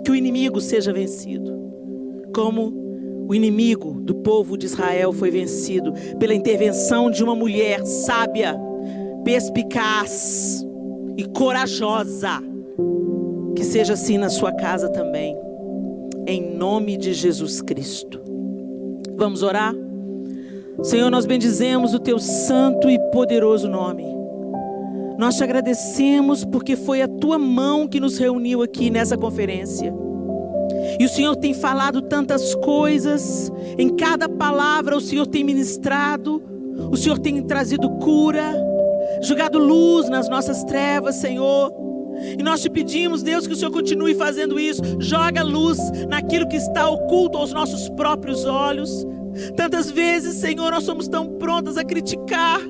que 0.05 0.11
o 0.11 0.15
inimigo 0.15 0.61
seja 0.61 0.93
vencido. 0.93 1.53
Como 2.35 2.85
o 3.27 3.35
inimigo 3.35 4.01
do 4.03 4.15
povo 4.17 4.57
de 4.57 4.67
Israel 4.67 5.13
foi 5.13 5.31
vencido 5.31 5.95
pela 6.19 6.35
intervenção 6.35 7.11
de 7.11 7.25
uma 7.25 7.35
mulher 7.35 7.85
sábia, 7.87 8.55
perspicaz 9.25 10.63
e 11.17 11.25
corajosa. 11.25 12.43
Que 13.57 13.65
seja 13.65 13.95
assim 13.95 14.19
na 14.19 14.29
sua 14.29 14.53
casa 14.53 14.89
também, 14.91 15.35
em 16.27 16.55
nome 16.55 16.97
de 16.97 17.15
Jesus 17.15 17.63
Cristo. 17.63 18.24
Vamos 19.17 19.43
orar? 19.43 19.75
Senhor, 20.83 21.11
nós 21.11 21.25
bendizemos 21.25 21.95
o 21.95 22.01
teu 22.01 22.19
santo 22.19 22.91
e 22.91 22.99
poderoso 23.11 23.69
nome. 23.69 24.05
Nós 25.17 25.37
te 25.37 25.45
agradecemos 25.45 26.45
porque 26.45 26.75
foi 26.75 27.01
a 27.01 27.09
tua 27.09 27.39
mão 27.39 27.87
que 27.87 28.01
nos 28.01 28.19
reuniu 28.19 28.63
aqui 28.63 28.91
nessa 28.91 29.17
conferência. 29.17 29.95
E 30.99 31.05
o 31.05 31.09
Senhor 31.09 31.37
tem 31.37 31.55
falado 31.55 32.03
tantas 32.03 32.55
coisas, 32.57 33.51
em 33.79 33.95
cada 33.97 34.29
palavra 34.29 34.97
o 34.97 35.01
Senhor 35.01 35.27
tem 35.27 35.45
ministrado, 35.45 36.43
o 36.91 36.97
Senhor 36.97 37.19
tem 37.19 37.41
trazido 37.43 37.89
cura, 37.99 38.55
jogado 39.23 39.59
luz 39.59 40.09
nas 40.09 40.29
nossas 40.29 40.65
trevas, 40.65 41.17
Senhor. 41.17 41.84
E 42.39 42.43
nós 42.43 42.61
te 42.63 42.71
pedimos, 42.71 43.23
Deus, 43.23 43.47
que 43.47 43.53
o 43.53 43.57
Senhor 43.57 43.71
continue 43.71 44.15
fazendo 44.15 44.59
isso. 44.59 44.83
Joga 45.01 45.43
luz 45.43 45.79
naquilo 46.09 46.49
que 46.49 46.57
está 46.57 46.89
oculto 46.89 47.39
aos 47.39 47.53
nossos 47.53 47.89
próprios 47.91 48.45
olhos. 48.45 49.07
Tantas 49.57 49.91
vezes, 49.91 50.37
Senhor, 50.37 50.71
nós 50.71 50.85
somos 50.85 51.09
tão 51.09 51.27
prontas 51.39 51.77
a 51.77 51.85
criticar 51.85 52.61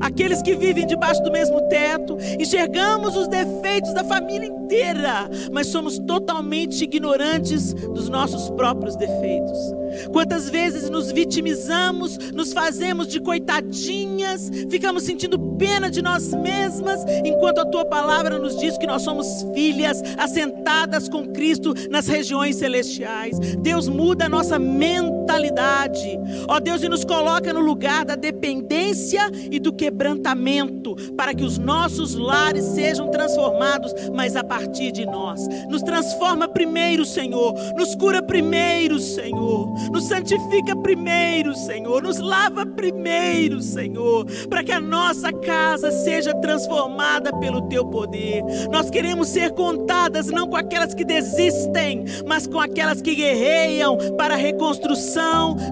aqueles 0.00 0.42
que 0.42 0.56
vivem 0.56 0.86
debaixo 0.86 1.22
do 1.22 1.30
mesmo 1.30 1.60
teto, 1.68 2.16
enxergamos 2.38 3.16
os 3.16 3.28
defeitos 3.28 3.92
da 3.94 4.04
família 4.04 4.46
inteira, 4.46 5.30
mas 5.52 5.68
somos 5.68 5.98
totalmente 5.98 6.84
ignorantes 6.84 7.72
dos 7.72 8.08
nossos 8.08 8.50
próprios 8.50 8.96
defeitos. 8.96 9.58
Quantas 10.12 10.50
vezes 10.50 10.90
nos 10.90 11.10
vitimizamos, 11.10 12.18
nos 12.32 12.52
fazemos 12.52 13.08
de 13.08 13.20
coitadinhas, 13.20 14.50
ficamos 14.70 15.02
sentindo 15.02 15.38
pena 15.56 15.90
de 15.90 16.02
nós 16.02 16.32
mesmas, 16.34 17.04
enquanto 17.24 17.58
a 17.58 17.66
tua 17.66 17.84
palavra 17.84 18.38
nos 18.38 18.56
diz 18.58 18.76
que 18.76 18.86
nós 18.86 19.02
somos 19.02 19.46
filhas 19.54 20.02
assentadas 20.18 21.08
com 21.08 21.26
Cristo 21.28 21.74
nas 21.90 22.06
regiões 22.06 22.56
celestiais. 22.56 23.38
Deus 23.60 23.88
muda 23.88 24.26
a 24.26 24.28
nossa 24.28 24.58
mentalidade, 25.28 26.18
ó 26.48 26.58
Deus, 26.58 26.82
e 26.82 26.88
nos 26.88 27.04
coloca 27.04 27.52
no 27.52 27.60
lugar 27.60 28.04
da 28.04 28.14
dependência 28.14 29.30
e 29.50 29.58
do 29.58 29.72
quebrantamento, 29.72 30.96
para 31.14 31.34
que 31.34 31.44
os 31.44 31.58
nossos 31.58 32.14
lares 32.14 32.64
sejam 32.64 33.10
transformados, 33.10 33.92
mas 34.14 34.34
a 34.36 34.42
partir 34.42 34.90
de 34.90 35.04
nós. 35.04 35.46
Nos 35.68 35.82
transforma 35.82 36.48
primeiro, 36.48 37.04
Senhor, 37.04 37.54
nos 37.76 37.94
cura 37.94 38.22
primeiro, 38.22 38.98
Senhor 38.98 39.68
nos 39.90 40.04
santifica 40.04 40.74
primeiro, 40.76 41.54
Senhor, 41.54 42.02
nos 42.02 42.18
lava 42.18 42.64
primeiro, 42.66 43.60
Senhor, 43.60 44.26
para 44.48 44.62
que 44.62 44.72
a 44.72 44.80
nossa 44.80 45.32
casa 45.32 45.90
seja 45.90 46.34
transformada 46.34 47.32
pelo 47.38 47.62
teu 47.68 47.84
poder. 47.86 48.42
Nós 48.70 48.90
queremos 48.90 49.28
ser 49.28 49.52
contadas 49.52 50.28
não 50.28 50.48
com 50.48 50.56
aquelas 50.56 50.94
que 50.94 51.04
desistem, 51.04 52.04
mas 52.26 52.46
com 52.46 52.60
aquelas 52.60 53.00
que 53.00 53.14
guerreiam 53.14 53.96
para 54.16 54.34
a 54.34 54.36
reconstrução 54.36 55.17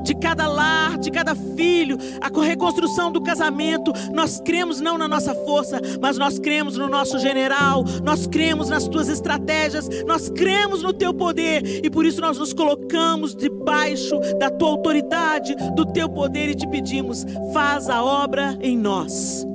de 0.02 0.14
cada 0.14 0.46
lar, 0.46 0.98
de 0.98 1.10
cada 1.10 1.34
filho, 1.34 1.96
a 2.20 2.42
reconstrução 2.42 3.10
do 3.10 3.22
casamento. 3.22 3.92
Nós 4.12 4.40
cremos 4.40 4.80
não 4.80 4.96
na 4.98 5.08
nossa 5.08 5.34
força, 5.34 5.80
mas 6.00 6.16
nós 6.16 6.38
cremos 6.38 6.76
no 6.76 6.88
nosso 6.88 7.18
general, 7.18 7.84
nós 8.04 8.26
cremos 8.26 8.68
nas 8.68 8.86
tuas 8.88 9.08
estratégias, 9.08 9.88
nós 10.06 10.28
cremos 10.28 10.82
no 10.82 10.92
teu 10.92 11.12
poder 11.12 11.84
e 11.84 11.90
por 11.90 12.04
isso 12.04 12.20
nós 12.20 12.38
nos 12.38 12.52
colocamos 12.52 13.34
debaixo 13.34 13.56
debaixo 13.66 14.20
da 14.38 14.50
tua 14.50 14.70
autoridade, 14.70 15.54
do 15.74 15.84
teu 15.84 16.08
poder 16.08 16.50
e 16.50 16.54
te 16.54 16.66
pedimos: 16.68 17.24
faz 17.52 17.88
a 17.88 18.04
obra 18.04 18.56
em 18.60 18.76
nós 18.76 19.46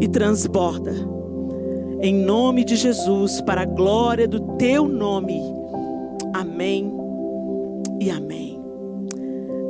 e 0.00 0.08
transborda. 0.08 0.92
Em 2.00 2.14
nome 2.14 2.64
de 2.64 2.76
Jesus, 2.76 3.40
para 3.42 3.62
a 3.62 3.66
glória 3.66 4.28
do 4.28 4.40
teu 4.56 4.86
nome. 4.86 5.40
Amém 6.34 6.92
e 8.00 8.10
amém. 8.10 8.53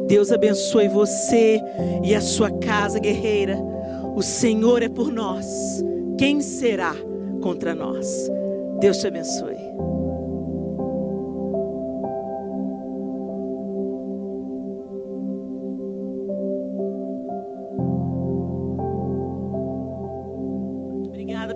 Deus 0.07 0.31
abençoe 0.31 0.89
você 0.89 1.61
e 2.03 2.15
a 2.15 2.21
sua 2.21 2.51
casa 2.51 2.99
guerreira. 2.99 3.59
O 4.15 4.23
Senhor 4.23 4.83
é 4.83 4.89
por 4.89 5.13
nós. 5.13 5.83
Quem 6.19 6.41
será 6.41 6.95
contra 7.43 7.75
nós? 7.75 8.31
Deus 8.81 8.99
te 8.99 9.07
abençoe. 9.07 9.75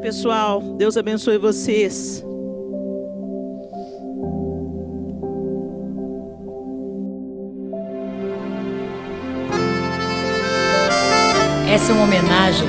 pessoal. 0.09 0.62
Deus 0.79 0.97
abençoe 0.97 1.37
vocês. 1.37 2.25
Essa 11.70 11.93
é 11.93 11.95
uma 11.95 12.05
homenagem 12.05 12.66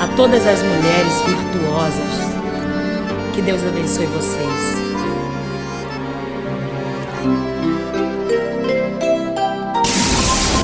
a 0.00 0.06
todas 0.16 0.46
as 0.46 0.62
mulheres 0.62 1.12
virtuosas. 1.26 2.30
Que 3.34 3.42
Deus 3.42 3.60
abençoe 3.64 4.06
vocês. 4.06 4.80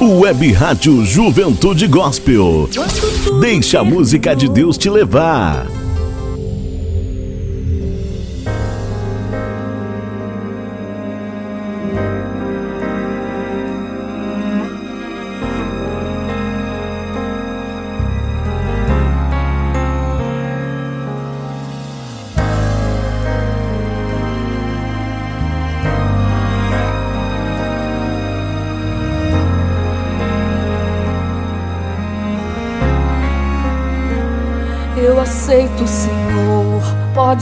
Web 0.00 0.52
Rádio 0.52 1.04
Juventude 1.04 1.88
Gospel. 1.88 2.68
Deixa 3.40 3.80
a 3.80 3.84
música 3.84 4.36
de 4.36 4.48
Deus 4.48 4.78
te 4.78 4.88
levar. 4.88 5.66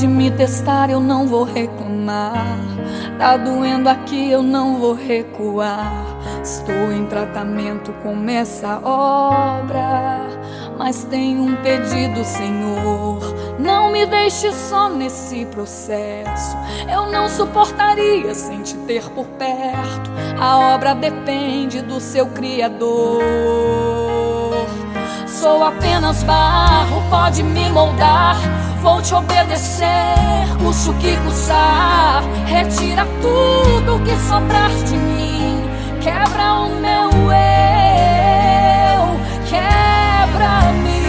Pode 0.04 0.14
me 0.14 0.30
testar, 0.30 0.90
eu 0.90 1.00
não 1.00 1.26
vou 1.26 1.44
reclamar. 1.44 2.58
Tá 3.18 3.38
doendo 3.38 3.88
aqui, 3.88 4.30
eu 4.30 4.42
não 4.42 4.78
vou 4.78 4.92
recuar. 4.92 6.04
Estou 6.42 6.92
em 6.92 7.06
tratamento 7.06 7.90
com 8.02 8.28
essa 8.28 8.80
obra. 8.84 10.20
Mas 10.76 11.04
tenho 11.04 11.40
um 11.40 11.56
pedido, 11.56 12.22
Senhor. 12.22 13.18
Não 13.58 13.90
me 13.90 14.04
deixe 14.04 14.52
só 14.52 14.90
nesse 14.90 15.46
processo. 15.46 16.54
Eu 16.92 17.06
não 17.06 17.26
suportaria 17.26 18.34
sem 18.34 18.60
te 18.60 18.74
ter 18.86 19.08
por 19.08 19.24
perto. 19.24 20.10
A 20.38 20.74
obra 20.74 20.94
depende 20.94 21.80
do 21.80 21.98
seu 21.98 22.26
Criador. 22.26 23.22
Sou 25.26 25.64
apenas 25.64 26.22
barro, 26.24 27.02
pode 27.08 27.42
me 27.42 27.70
moldar. 27.70 28.36
Vou 28.84 29.00
te 29.00 29.14
obedecer, 29.14 30.46
custo 30.62 30.92
que 31.00 31.16
custar. 31.24 32.22
Retira 32.44 33.06
tudo 33.22 33.98
que 34.04 34.14
sobrar 34.28 34.68
de 34.68 34.94
mim. 34.94 35.64
Quebra 36.02 36.52
o 36.52 36.68
meu 36.68 37.08
eu, 37.32 39.18
quebra-me, 39.48 41.00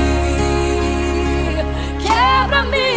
quebra-me. 2.00 2.96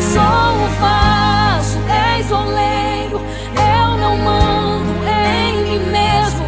Sou 0.00 0.22
o 0.22 0.68
vaso, 0.80 1.80
és 2.14 2.30
oleiro. 2.30 3.20
Eu 3.56 3.96
não 3.98 4.16
mando 4.16 5.02
em 5.04 5.64
mim 5.64 5.80
mesmo. 5.90 6.46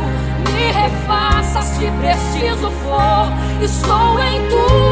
Me 0.55 0.71
refaça 0.71 1.61
se 1.61 1.91
preciso 1.91 2.71
for. 2.71 3.33
Estou 3.61 4.21
em 4.21 4.49
tuas 4.49 4.92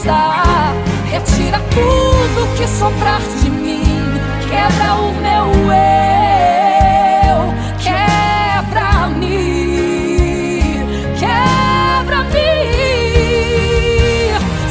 custar. 0.00 0.72
Retira 1.10 1.60
tudo 1.70 2.56
que 2.56 2.66
soprar 2.66 3.20
de 3.42 3.50
mim, 3.50 3.82
quebra 4.48 4.94
o 4.94 5.12
meu 5.14 5.46
eu, 5.72 7.54
quebra-me, 7.78 9.26
quebra-me. 11.18 12.50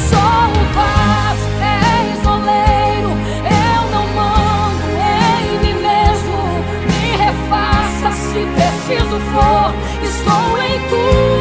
Sou 0.10 0.18
o 0.20 0.64
vaso, 0.74 1.48
és 1.62 2.26
oleiro, 2.26 3.12
eu 3.46 3.82
não 3.92 4.06
mando 4.16 4.86
em 4.98 5.60
mim 5.60 5.78
mesmo. 5.82 6.40
Me 6.88 7.02
refaça 7.18 8.10
se 8.12 8.42
preciso 8.56 9.18
for, 9.32 9.68
estou 10.02 10.50
em 10.64 10.80
tuas 10.88 11.39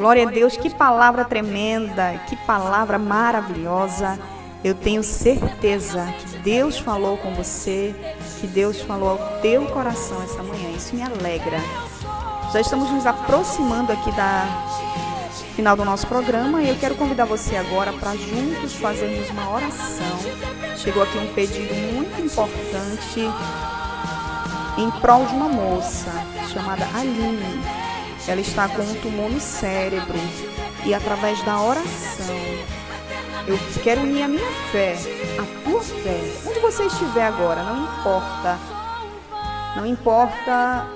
Glória 0.00 0.26
a 0.26 0.30
Deus, 0.30 0.56
que 0.56 0.70
palavra 0.70 1.26
tremenda, 1.26 2.18
que 2.26 2.34
palavra 2.34 2.98
maravilhosa. 2.98 4.18
Eu 4.64 4.74
tenho 4.74 5.02
certeza 5.02 6.06
que 6.18 6.38
Deus 6.38 6.78
falou 6.78 7.18
com 7.18 7.34
você, 7.34 7.94
que 8.40 8.46
Deus 8.46 8.80
falou 8.80 9.10
ao 9.10 9.40
teu 9.42 9.66
coração 9.66 10.22
essa 10.22 10.42
manhã. 10.42 10.70
Isso 10.74 10.96
me 10.96 11.02
alegra. 11.02 11.58
Já 12.50 12.62
estamos 12.62 12.90
nos 12.90 13.04
aproximando 13.04 13.92
aqui 13.92 14.10
da 14.12 14.46
final 15.54 15.76
do 15.76 15.84
nosso 15.84 16.06
programa 16.06 16.62
e 16.62 16.70
eu 16.70 16.76
quero 16.76 16.94
convidar 16.94 17.26
você 17.26 17.56
agora 17.56 17.92
para 17.92 18.16
juntos 18.16 18.72
fazermos 18.76 19.28
uma 19.28 19.50
oração. 19.50 20.18
Chegou 20.78 21.02
aqui 21.02 21.18
um 21.18 21.34
pedido 21.34 21.74
muito 21.92 22.18
importante 22.22 23.20
em 24.78 24.90
prol 25.02 25.26
de 25.26 25.34
uma 25.34 25.50
moça 25.50 26.10
chamada 26.50 26.86
Aline. 26.94 27.79
Ela 28.30 28.42
está 28.42 28.68
com 28.68 28.82
um 28.82 28.94
tumor 29.00 29.28
no 29.28 29.40
cérebro 29.40 30.16
e 30.84 30.94
através 30.94 31.42
da 31.42 31.60
oração 31.60 32.36
eu 33.44 33.58
quero 33.82 34.02
unir 34.02 34.22
a 34.22 34.28
minha 34.28 34.52
fé, 34.70 34.94
a 35.36 35.68
tua 35.68 35.80
fé, 35.80 36.20
onde 36.46 36.60
você 36.60 36.84
estiver 36.84 37.24
agora, 37.24 37.64
não 37.64 37.82
importa. 37.82 38.56
Não 39.74 39.84
importa 39.84 40.86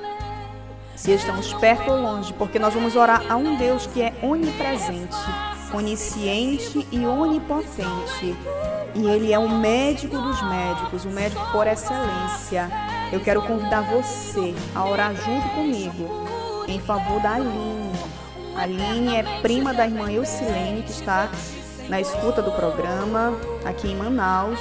se 0.94 1.10
estamos 1.10 1.52
perto 1.54 1.90
ou 1.90 2.00
longe, 2.00 2.32
porque 2.34 2.56
nós 2.60 2.72
vamos 2.72 2.94
orar 2.94 3.24
a 3.28 3.34
um 3.34 3.56
Deus 3.56 3.88
que 3.88 4.00
é 4.00 4.14
onipresente, 4.22 5.16
onisciente 5.74 6.86
e 6.92 7.04
onipotente. 7.04 8.36
E 8.94 9.08
Ele 9.08 9.32
é 9.32 9.38
o 9.40 9.48
médico 9.48 10.16
dos 10.16 10.40
médicos, 10.40 11.04
o 11.04 11.10
médico 11.10 11.44
por 11.50 11.66
excelência. 11.66 12.70
Eu 13.12 13.18
quero 13.18 13.42
convidar 13.42 13.80
você 13.80 14.54
a 14.72 14.84
orar 14.86 15.12
junto 15.16 15.48
comigo 15.48 16.43
em 16.66 16.80
favor 16.80 17.20
da 17.20 17.34
Aline. 17.34 17.92
A 18.56 18.62
Aline 18.62 19.16
é 19.16 19.40
prima 19.40 19.74
da 19.74 19.86
irmã 19.86 20.10
Eucilene, 20.10 20.82
que 20.82 20.90
está 20.90 21.28
na 21.88 22.00
escuta 22.00 22.40
do 22.40 22.52
programa 22.52 23.32
aqui 23.64 23.88
em 23.88 23.96
Manaus. 23.96 24.60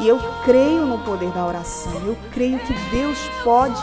E 0.00 0.08
eu 0.08 0.18
creio 0.44 0.86
no 0.86 0.98
poder 1.04 1.30
da 1.30 1.46
oração. 1.46 1.92
Eu 2.06 2.16
creio 2.32 2.58
que 2.60 2.72
Deus 2.90 3.18
pode 3.44 3.82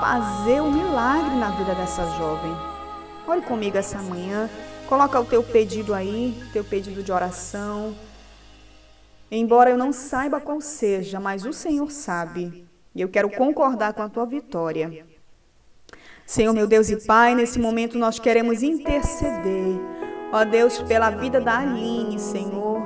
fazer 0.00 0.60
um 0.60 0.70
milagre 0.70 1.34
na 1.36 1.50
vida 1.50 1.74
dessa 1.74 2.04
jovem. 2.16 2.52
Ore 3.26 3.42
comigo 3.42 3.76
essa 3.76 3.98
manhã. 3.98 4.48
Coloca 4.88 5.18
o 5.18 5.24
teu 5.24 5.42
pedido 5.42 5.94
aí, 5.94 6.38
teu 6.52 6.62
pedido 6.62 7.02
de 7.02 7.10
oração. 7.10 7.94
Embora 9.30 9.70
eu 9.70 9.78
não 9.78 9.92
saiba 9.92 10.40
qual 10.40 10.60
seja, 10.60 11.18
mas 11.18 11.44
o 11.44 11.52
Senhor 11.52 11.90
sabe. 11.90 12.68
E 12.94 13.00
eu 13.00 13.08
quero 13.08 13.30
concordar 13.30 13.92
com 13.92 14.02
a 14.02 14.08
tua 14.08 14.26
vitória. 14.26 15.13
Senhor, 16.26 16.54
meu 16.54 16.66
Deus 16.66 16.88
e 16.88 16.96
Pai, 16.96 17.34
nesse 17.34 17.58
momento 17.58 17.98
nós 17.98 18.18
queremos 18.18 18.62
interceder. 18.62 19.78
Ó 20.32 20.42
Deus, 20.42 20.80
pela 20.80 21.10
vida 21.10 21.38
da 21.38 21.58
Aline, 21.58 22.18
Senhor. 22.18 22.82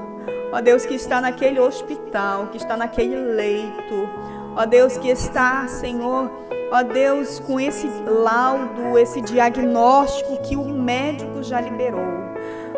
Ó 0.53 0.61
Deus, 0.61 0.85
que 0.85 0.95
está 0.95 1.21
naquele 1.21 1.61
hospital, 1.61 2.49
que 2.49 2.57
está 2.57 2.77
naquele 2.77 3.15
leito. 3.15 4.09
Ó 4.57 4.67
Deus, 4.67 4.99
que 4.99 5.09
está, 5.09 5.69
Senhor, 5.69 6.29
ó 6.73 6.83
Deus, 6.83 7.39
com 7.39 7.61
esse 7.61 7.87
laudo, 8.07 8.99
esse 8.99 9.21
diagnóstico 9.21 10.43
que 10.43 10.57
o 10.57 10.65
médico 10.65 11.41
já 11.41 11.61
liberou. 11.61 12.19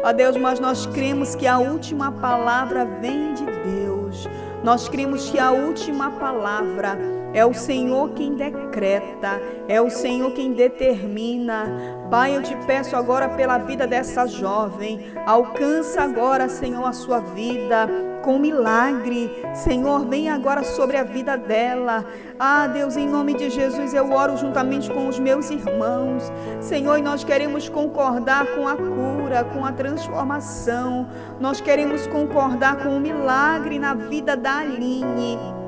Ó 0.04 0.12
Deus, 0.12 0.36
mas 0.36 0.60
nós 0.60 0.84
cremos 0.84 1.34
que 1.34 1.46
a 1.46 1.58
última 1.58 2.12
palavra 2.12 2.84
vem 2.84 3.32
de 3.32 3.46
Deus. 3.46 4.28
Nós 4.62 4.90
cremos 4.90 5.30
que 5.30 5.38
a 5.38 5.52
última 5.52 6.10
palavra 6.10 6.98
é 7.32 7.44
o 7.44 7.54
Senhor 7.54 8.10
quem 8.10 8.34
decreta, 8.34 9.40
é 9.68 9.80
o 9.80 9.90
Senhor 9.90 10.32
quem 10.32 10.52
determina. 10.52 11.64
Pai, 12.10 12.36
eu 12.36 12.42
te 12.42 12.56
peço 12.66 12.96
agora 12.96 13.28
pela 13.28 13.58
vida 13.58 13.86
dessa 13.86 14.26
jovem, 14.26 15.12
alcança 15.26 16.02
agora, 16.02 16.48
Senhor, 16.48 16.84
a 16.84 16.92
sua 16.92 17.20
vida 17.20 17.88
com 18.22 18.38
milagre. 18.38 19.30
Senhor, 19.54 20.06
vem 20.06 20.28
agora 20.28 20.62
sobre 20.62 20.96
a 20.96 21.02
vida 21.02 21.36
dela. 21.36 22.04
Ah, 22.38 22.66
Deus, 22.66 22.96
em 22.96 23.08
nome 23.08 23.34
de 23.34 23.50
Jesus, 23.50 23.94
eu 23.94 24.12
oro 24.12 24.36
juntamente 24.36 24.90
com 24.90 25.08
os 25.08 25.18
meus 25.18 25.50
irmãos. 25.50 26.30
Senhor, 26.60 26.98
e 26.98 27.02
nós 27.02 27.24
queremos 27.24 27.68
concordar 27.68 28.46
com 28.54 28.68
a 28.68 28.76
cura, 28.76 29.44
com 29.44 29.64
a 29.64 29.72
transformação. 29.72 31.08
Nós 31.40 31.60
queremos 31.60 32.06
concordar 32.06 32.82
com 32.82 32.96
o 32.96 33.00
milagre 33.00 33.78
na 33.78 33.94
vida 33.94 34.36
da 34.36 34.58
Aline. 34.58 35.59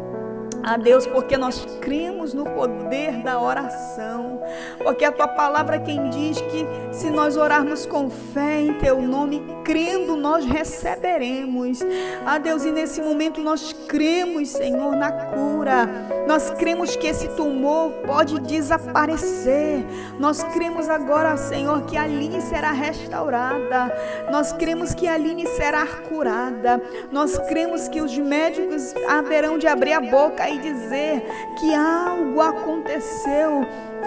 Ah, 0.65 0.77
Deus, 0.77 1.07
porque 1.07 1.37
nós 1.37 1.67
cremos 1.81 2.33
no 2.33 2.45
poder 2.45 3.23
da 3.23 3.41
oração. 3.41 4.41
Porque 4.79 5.05
a 5.05 5.11
tua 5.11 5.29
palavra 5.29 5.77
é 5.77 5.81
quem 5.81 6.09
diz 6.11 6.41
que 6.41 6.67
se 6.93 7.11
nós 7.11 7.37
orarmos 7.37 7.85
com 7.85 8.09
fé 8.09 8.61
em 8.61 8.75
teu 8.75 9.03
nome, 9.03 9.43
crendo, 9.65 10.17
nós 10.17 10.45
receberemos. 10.45 11.81
Ah, 12.25 12.39
Deus, 12.39 12.65
e 12.65 12.71
nesse 12.71 13.01
momento 13.01 13.41
nós 13.41 13.73
cremos, 13.89 14.51
Senhor, 14.51 14.95
na 14.95 15.11
cura. 15.11 15.89
Nós 16.27 16.51
cremos 16.51 16.95
que 16.95 17.09
esse 17.09 17.29
tumor 17.31 17.91
pode 18.07 18.39
desaparecer. 18.41 19.85
Nós 20.19 20.43
cremos 20.45 20.89
agora, 20.89 21.37
Senhor, 21.37 21.83
que 21.83 21.97
a 21.97 22.03
Aline 22.03 22.41
será 22.41 22.71
restaurada. 22.71 23.93
Nós 24.31 24.53
cremos 24.53 24.95
que 24.95 25.09
a 25.09 25.15
Aline 25.15 25.47
será 25.49 25.87
curada. 26.09 26.81
Nós 27.11 27.37
cremos 27.49 27.89
que 27.89 28.01
os 28.01 28.17
médicos 28.17 28.95
haverão 29.09 29.59
de 29.59 29.67
abrir 29.67 29.95
a 29.95 30.01
boca 30.01 30.52
dizer 30.59 31.25
que 31.59 31.75
algo 31.75 32.41
aconteceu 32.41 33.67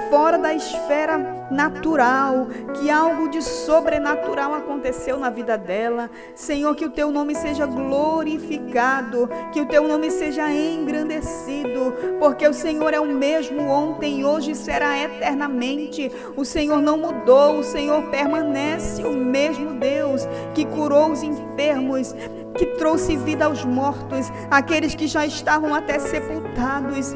fora 0.09 0.37
da 0.37 0.53
esfera 0.53 1.17
natural, 1.49 2.47
que 2.73 2.89
algo 2.89 3.29
de 3.29 3.41
sobrenatural 3.41 4.53
aconteceu 4.53 5.17
na 5.17 5.29
vida 5.29 5.57
dela. 5.57 6.09
Senhor, 6.33 6.75
que 6.75 6.85
o 6.85 6.89
teu 6.89 7.11
nome 7.11 7.35
seja 7.35 7.65
glorificado, 7.65 9.29
que 9.51 9.61
o 9.61 9.65
teu 9.65 9.87
nome 9.87 10.11
seja 10.11 10.51
engrandecido, 10.51 11.93
porque 12.19 12.47
o 12.47 12.53
Senhor 12.53 12.93
é 12.93 12.99
o 12.99 13.05
mesmo 13.05 13.63
ontem, 13.63 14.25
hoje 14.25 14.51
e 14.51 14.55
será 14.55 14.97
eternamente. 14.97 16.11
O 16.35 16.43
Senhor 16.43 16.81
não 16.81 16.97
mudou, 16.97 17.59
o 17.59 17.63
Senhor 17.63 18.03
permanece 18.09 19.03
o 19.03 19.13
mesmo 19.13 19.75
Deus 19.75 20.27
que 20.53 20.65
curou 20.65 21.11
os 21.11 21.23
enfermos, 21.23 22.13
que 22.57 22.65
trouxe 22.77 23.15
vida 23.17 23.45
aos 23.45 23.63
mortos, 23.65 24.31
aqueles 24.49 24.95
que 24.95 25.07
já 25.07 25.25
estavam 25.25 25.73
até 25.73 25.99
sepultados. 25.99 27.15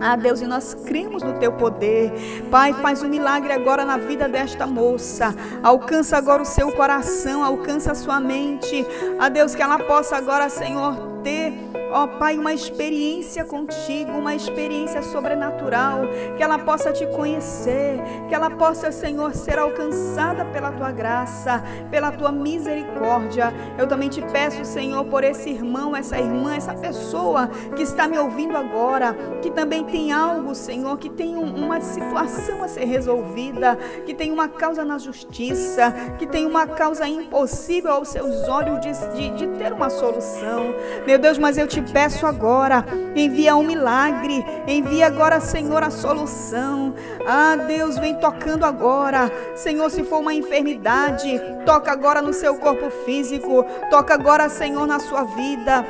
Ah, 0.00 0.16
Deus, 0.16 0.40
e 0.40 0.46
nós 0.46 0.72
cremos 0.72 1.22
no 1.22 1.34
teu 1.38 1.52
poder. 1.52 2.10
Pai, 2.50 2.72
faz 2.72 3.02
um 3.02 3.08
milagre 3.08 3.52
agora 3.52 3.84
na 3.84 3.98
vida 3.98 4.26
desta 4.26 4.66
moça. 4.66 5.34
Alcança 5.62 6.16
agora 6.16 6.42
o 6.42 6.46
seu 6.46 6.72
coração, 6.72 7.44
alcança 7.44 7.92
a 7.92 7.94
sua 7.94 8.18
mente. 8.18 8.86
Ah, 9.18 9.28
Deus, 9.28 9.54
que 9.54 9.62
ela 9.62 9.78
possa 9.78 10.16
agora, 10.16 10.48
Senhor, 10.48 10.96
ter 11.22 11.52
ó 11.92 12.06
Pai, 12.06 12.38
uma 12.38 12.52
experiência 12.52 13.44
contigo, 13.44 14.12
uma 14.12 14.34
experiência 14.34 15.02
sobrenatural, 15.02 16.02
que 16.36 16.42
ela 16.42 16.58
possa 16.58 16.92
te 16.92 17.06
conhecer, 17.06 18.00
que 18.28 18.34
ela 18.34 18.50
possa, 18.50 18.92
Senhor, 18.92 19.34
ser 19.34 19.58
alcançada 19.58 20.44
pela 20.46 20.72
tua 20.72 20.90
graça, 20.90 21.62
pela 21.90 22.12
tua 22.12 22.32
misericórdia. 22.32 23.52
Eu 23.78 23.86
também 23.86 24.08
te 24.08 24.22
peço, 24.22 24.64
Senhor, 24.64 25.04
por 25.04 25.24
esse 25.24 25.50
irmão, 25.50 25.96
essa 25.96 26.18
irmã, 26.18 26.54
essa 26.54 26.74
pessoa 26.74 27.48
que 27.76 27.82
está 27.82 28.06
me 28.06 28.18
ouvindo 28.18 28.56
agora, 28.56 29.16
que 29.42 29.50
também 29.50 29.84
tem 29.84 30.12
algo, 30.12 30.54
Senhor, 30.54 30.98
que 30.98 31.08
tem 31.08 31.36
um, 31.36 31.54
uma 31.64 31.80
situação 31.80 32.62
a 32.62 32.68
ser 32.68 32.84
resolvida, 32.84 33.76
que 34.06 34.14
tem 34.14 34.30
uma 34.30 34.48
causa 34.48 34.84
na 34.84 34.98
justiça, 34.98 35.92
que 36.18 36.26
tem 36.26 36.46
uma 36.46 36.66
causa 36.66 37.06
impossível 37.08 37.92
aos 37.92 38.08
seus 38.08 38.48
olhos 38.48 38.80
de, 38.80 38.92
de, 39.14 39.30
de 39.30 39.58
ter 39.58 39.72
uma 39.72 39.90
solução. 39.90 40.74
Meu 41.06 41.18
Deus, 41.18 41.38
mas 41.38 41.58
eu 41.58 41.66
te 41.66 41.79
peço 41.82 42.26
agora, 42.26 42.84
envia 43.14 43.56
um 43.56 43.62
milagre, 43.62 44.44
envia 44.66 45.06
agora, 45.06 45.40
Senhor, 45.40 45.82
a 45.82 45.90
solução. 45.90 46.94
Ah, 47.26 47.56
Deus, 47.56 47.98
vem 47.98 48.14
tocando 48.14 48.64
agora. 48.64 49.30
Senhor, 49.54 49.90
se 49.90 50.02
for 50.04 50.20
uma 50.20 50.34
enfermidade, 50.34 51.40
toca 51.64 51.90
agora 51.92 52.22
no 52.22 52.32
seu 52.32 52.56
corpo 52.56 52.90
físico, 53.04 53.64
toca 53.90 54.14
agora, 54.14 54.48
Senhor, 54.48 54.86
na 54.86 54.98
sua 54.98 55.24
vida. 55.24 55.84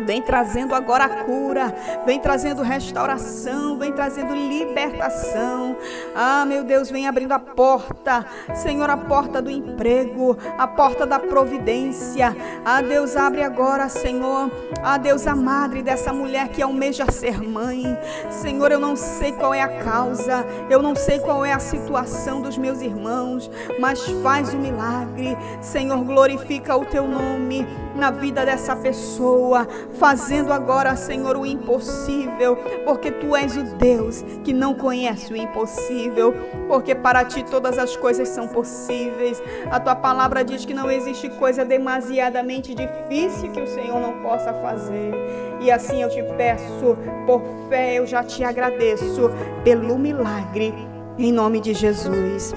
Vem 0.00 0.22
trazendo 0.22 0.74
agora 0.74 1.04
a 1.04 1.24
cura, 1.24 1.74
vem 2.06 2.20
trazendo 2.20 2.62
restauração, 2.62 3.76
vem 3.78 3.92
trazendo 3.92 4.34
libertação. 4.34 5.76
Ah, 6.14 6.44
meu 6.44 6.62
Deus, 6.62 6.90
vem 6.90 7.08
abrindo 7.08 7.32
a 7.32 7.38
porta, 7.38 8.24
Senhor, 8.54 8.88
a 8.88 8.96
porta 8.96 9.42
do 9.42 9.50
emprego, 9.50 10.38
a 10.56 10.66
porta 10.66 11.04
da 11.04 11.18
providência. 11.18 12.36
Ah, 12.64 12.80
Deus, 12.80 13.16
abre 13.16 13.42
agora, 13.42 13.88
Senhor. 13.88 14.50
Ah, 14.82 14.98
Deus, 14.98 15.26
a 15.26 15.34
madre 15.34 15.82
dessa 15.82 16.12
mulher 16.12 16.48
que 16.48 16.62
almeja 16.62 17.10
ser 17.10 17.42
mãe. 17.42 17.98
Senhor, 18.30 18.70
eu 18.70 18.78
não 18.78 18.94
sei 18.94 19.32
qual 19.32 19.52
é 19.52 19.62
a 19.62 19.82
causa, 19.82 20.46
eu 20.70 20.80
não 20.80 20.94
sei 20.94 21.18
qual 21.18 21.44
é 21.44 21.52
a 21.52 21.58
situação 21.58 22.40
dos 22.40 22.56
meus 22.56 22.80
irmãos, 22.80 23.50
mas 23.80 24.04
faz 24.22 24.54
o 24.54 24.58
milagre. 24.58 25.36
Senhor, 25.60 26.04
glorifica 26.04 26.76
o 26.76 26.84
teu 26.84 27.06
nome 27.06 27.66
na 27.98 28.10
vida 28.10 28.46
dessa 28.46 28.76
pessoa, 28.76 29.66
fazendo 29.94 30.52
agora, 30.52 30.96
Senhor, 30.96 31.36
o 31.36 31.44
impossível, 31.44 32.56
porque 32.84 33.10
tu 33.10 33.34
és 33.36 33.56
o 33.56 33.64
Deus 33.76 34.22
que 34.44 34.52
não 34.52 34.74
conhece 34.74 35.32
o 35.32 35.36
impossível, 35.36 36.34
porque 36.68 36.94
para 36.94 37.24
ti 37.24 37.44
todas 37.44 37.76
as 37.78 37.96
coisas 37.96 38.28
são 38.28 38.48
possíveis. 38.48 39.42
A 39.70 39.80
tua 39.80 39.96
palavra 39.96 40.44
diz 40.44 40.64
que 40.64 40.72
não 40.72 40.90
existe 40.90 41.28
coisa 41.30 41.64
demasiadamente 41.64 42.74
difícil 42.74 43.50
que 43.50 43.60
o 43.60 43.66
Senhor 43.66 44.00
não 44.00 44.22
possa 44.22 44.54
fazer. 44.54 45.12
E 45.60 45.70
assim 45.70 46.02
eu 46.02 46.08
te 46.08 46.22
peço, 46.36 46.96
por 47.26 47.42
fé, 47.68 47.98
eu 47.98 48.06
já 48.06 48.22
te 48.22 48.44
agradeço 48.44 49.30
pelo 49.64 49.98
milagre, 49.98 50.72
em 51.18 51.32
nome 51.32 51.60
de 51.60 51.74
Jesus. 51.74 52.54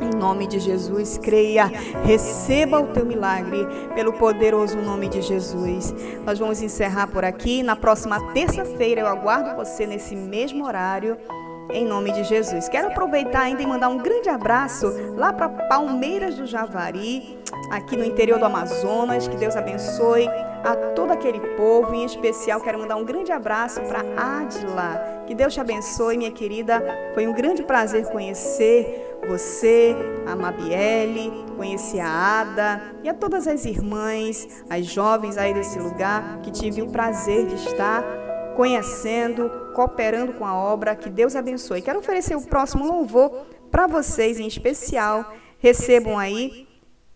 Em 0.00 0.16
nome 0.16 0.46
de 0.46 0.60
Jesus, 0.60 1.18
creia, 1.18 1.66
receba 2.04 2.80
o 2.80 2.88
teu 2.88 3.04
milagre 3.04 3.66
pelo 3.94 4.12
poderoso 4.12 4.76
nome 4.78 5.08
de 5.08 5.20
Jesus. 5.20 5.94
Nós 6.24 6.38
vamos 6.38 6.62
encerrar 6.62 7.08
por 7.08 7.24
aqui. 7.24 7.62
Na 7.62 7.74
próxima 7.74 8.32
terça-feira 8.32 9.00
eu 9.00 9.06
aguardo 9.08 9.56
você 9.56 9.86
nesse 9.86 10.14
mesmo 10.14 10.64
horário. 10.64 11.16
Em 11.70 11.84
nome 11.84 12.12
de 12.12 12.24
Jesus. 12.24 12.68
Quero 12.68 12.88
aproveitar 12.88 13.42
ainda 13.42 13.62
e 13.62 13.66
mandar 13.66 13.88
um 13.88 13.98
grande 13.98 14.28
abraço 14.28 14.86
lá 15.16 15.32
para 15.32 15.48
Palmeiras 15.48 16.36
do 16.36 16.46
Javari, 16.46 17.38
aqui 17.70 17.94
no 17.94 18.04
interior 18.04 18.38
do 18.38 18.46
Amazonas. 18.46 19.28
Que 19.28 19.36
Deus 19.36 19.54
abençoe 19.54 20.28
a 20.64 20.74
todo 20.94 21.12
aquele 21.12 21.40
povo. 21.56 21.94
Em 21.94 22.04
especial, 22.04 22.60
quero 22.60 22.78
mandar 22.78 22.96
um 22.96 23.04
grande 23.04 23.32
abraço 23.32 23.82
para 23.82 24.00
Adila. 24.16 25.24
Que 25.26 25.34
Deus 25.34 25.52
te 25.52 25.60
abençoe, 25.60 26.16
minha 26.16 26.30
querida. 26.30 26.82
Foi 27.12 27.26
um 27.26 27.34
grande 27.34 27.62
prazer 27.62 28.06
conhecer 28.06 29.07
você, 29.26 29.94
a 30.26 30.36
Mabiele, 30.36 31.30
conheci 31.56 31.98
a 31.98 32.40
Ada 32.40 32.94
e 33.02 33.08
a 33.08 33.14
todas 33.14 33.46
as 33.46 33.64
irmãs, 33.64 34.64
as 34.70 34.86
jovens 34.86 35.36
aí 35.36 35.52
desse 35.52 35.78
lugar 35.78 36.40
que 36.42 36.50
tive 36.50 36.82
o 36.82 36.90
prazer 36.90 37.46
de 37.46 37.54
estar 37.54 38.02
conhecendo, 38.56 39.50
cooperando 39.74 40.32
com 40.32 40.44
a 40.44 40.54
obra. 40.54 40.96
Que 40.96 41.10
Deus 41.10 41.36
abençoe. 41.36 41.82
Quero 41.82 41.98
oferecer 41.98 42.36
o 42.36 42.42
próximo 42.42 42.86
louvor 42.86 43.46
para 43.70 43.86
vocês 43.86 44.38
em 44.38 44.46
especial. 44.46 45.34
Recebam 45.58 46.18
aí 46.18 46.66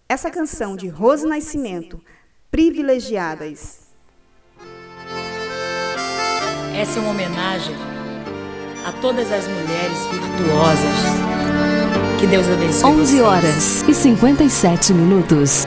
essa 0.08 0.30
canção 0.30 0.76
de 0.76 0.88
Rose 0.88 1.26
Nascimento, 1.26 2.00
Privilegiadas. 2.50 3.80
Essa 6.78 6.98
é 6.98 7.02
uma 7.02 7.10
homenagem 7.10 7.74
a 8.86 8.92
todas 9.00 9.30
as 9.30 9.46
mulheres 9.46 9.98
virtuosas 10.06 11.41
que 12.22 12.26
Deus 12.28 12.48
abençoe 12.48 12.88
11 12.88 13.02
vocês. 13.02 13.20
horas 13.20 13.84
e 13.88 13.92
57 13.94 14.94
minutos. 14.94 15.66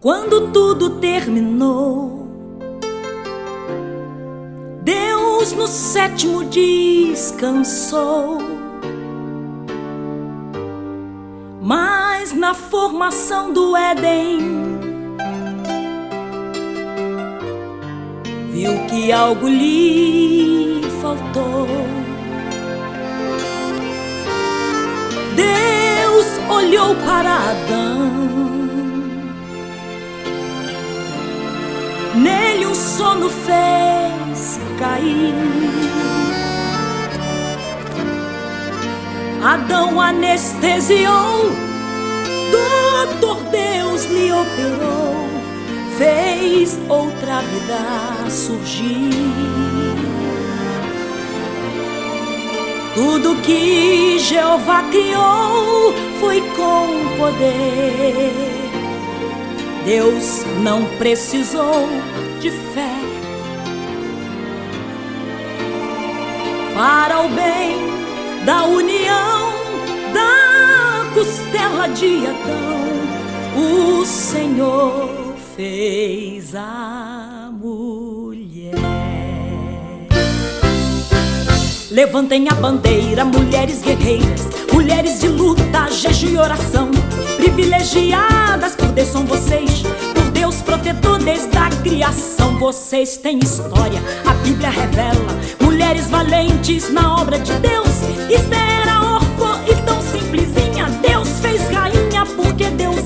Quando 0.00 0.48
tudo 0.48 0.98
terminou, 0.98 2.26
Deus 4.82 5.52
no 5.52 5.68
sétimo 5.68 6.46
descansou. 6.46 8.38
Mas 11.60 12.32
na 12.32 12.54
formação 12.54 13.52
do 13.52 13.76
Éden, 13.76 14.80
viu 18.52 18.78
que 18.86 19.10
algo 19.10 19.48
lhe 19.48 20.82
faltou. 21.00 21.66
Deus 25.34 26.26
olhou 26.50 26.94
para 26.96 27.34
Adão, 27.34 28.12
nele 32.14 32.66
um 32.66 32.74
sono 32.74 33.30
fez 33.30 34.60
cair. 34.78 35.34
Adão 39.42 40.00
anestesiou, 40.00 41.50
doutor 42.52 43.42
Deus 43.50 44.04
lhe 44.04 44.30
operou 44.30 45.31
fez 45.96 46.78
outra 46.88 47.40
vida 47.40 48.30
surgir. 48.30 49.10
Tudo 52.94 53.36
que 53.42 54.18
Jeová 54.18 54.82
criou 54.90 55.94
foi 56.20 56.40
com 56.56 57.16
poder. 57.16 58.32
Deus 59.84 60.44
não 60.62 60.84
precisou 60.98 61.88
de 62.40 62.50
fé 62.50 63.12
para 66.74 67.22
o 67.22 67.28
bem 67.30 68.44
da 68.44 68.64
união 68.64 69.52
da 70.12 71.10
costela 71.14 71.88
de 71.88 72.26
Adão. 72.26 74.00
O 74.00 74.04
Senhor 74.04 75.21
fez 75.56 76.54
a 76.54 77.50
mulher. 77.52 78.72
Levantem 81.90 82.48
a 82.48 82.54
bandeira, 82.54 83.24
mulheres 83.24 83.82
guerreiras, 83.82 84.48
mulheres 84.72 85.20
de 85.20 85.28
luta, 85.28 85.90
jejum 85.90 86.28
e 86.28 86.36
oração. 86.38 86.90
Privilegiadas 87.36 88.74
por 88.74 88.88
Deus 88.88 89.08
são 89.08 89.26
vocês, 89.26 89.82
por 90.14 90.30
Deus 90.30 90.56
protetor 90.62 91.18
desde 91.22 91.56
a 91.56 91.68
criação. 91.82 92.58
Vocês 92.58 93.16
têm 93.18 93.38
história, 93.38 94.00
a 94.26 94.34
Bíblia 94.34 94.70
revela. 94.70 95.26
Mulheres 95.60 96.08
valentes 96.08 96.90
na 96.90 97.20
obra 97.20 97.38
de 97.38 97.52
Deus. 97.54 97.88
Esther 98.30 99.01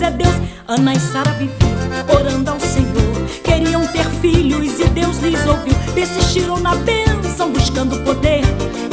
é 0.06 0.10
Deus. 0.10 0.34
Ana 0.68 0.94
e 0.94 1.00
Sara 1.00 1.32
viviam 1.32 1.76
orando 2.08 2.50
ao 2.50 2.60
Senhor. 2.60 2.94
Queriam 3.42 3.86
ter 3.88 4.04
filhos 4.20 4.78
e 4.78 4.84
Deus 4.88 5.18
lhes 5.18 5.44
ouviu. 5.46 5.74
Persistiram 5.94 6.58
na 6.58 6.74
bênção, 6.76 7.50
buscando 7.50 7.98
poder. 8.04 8.42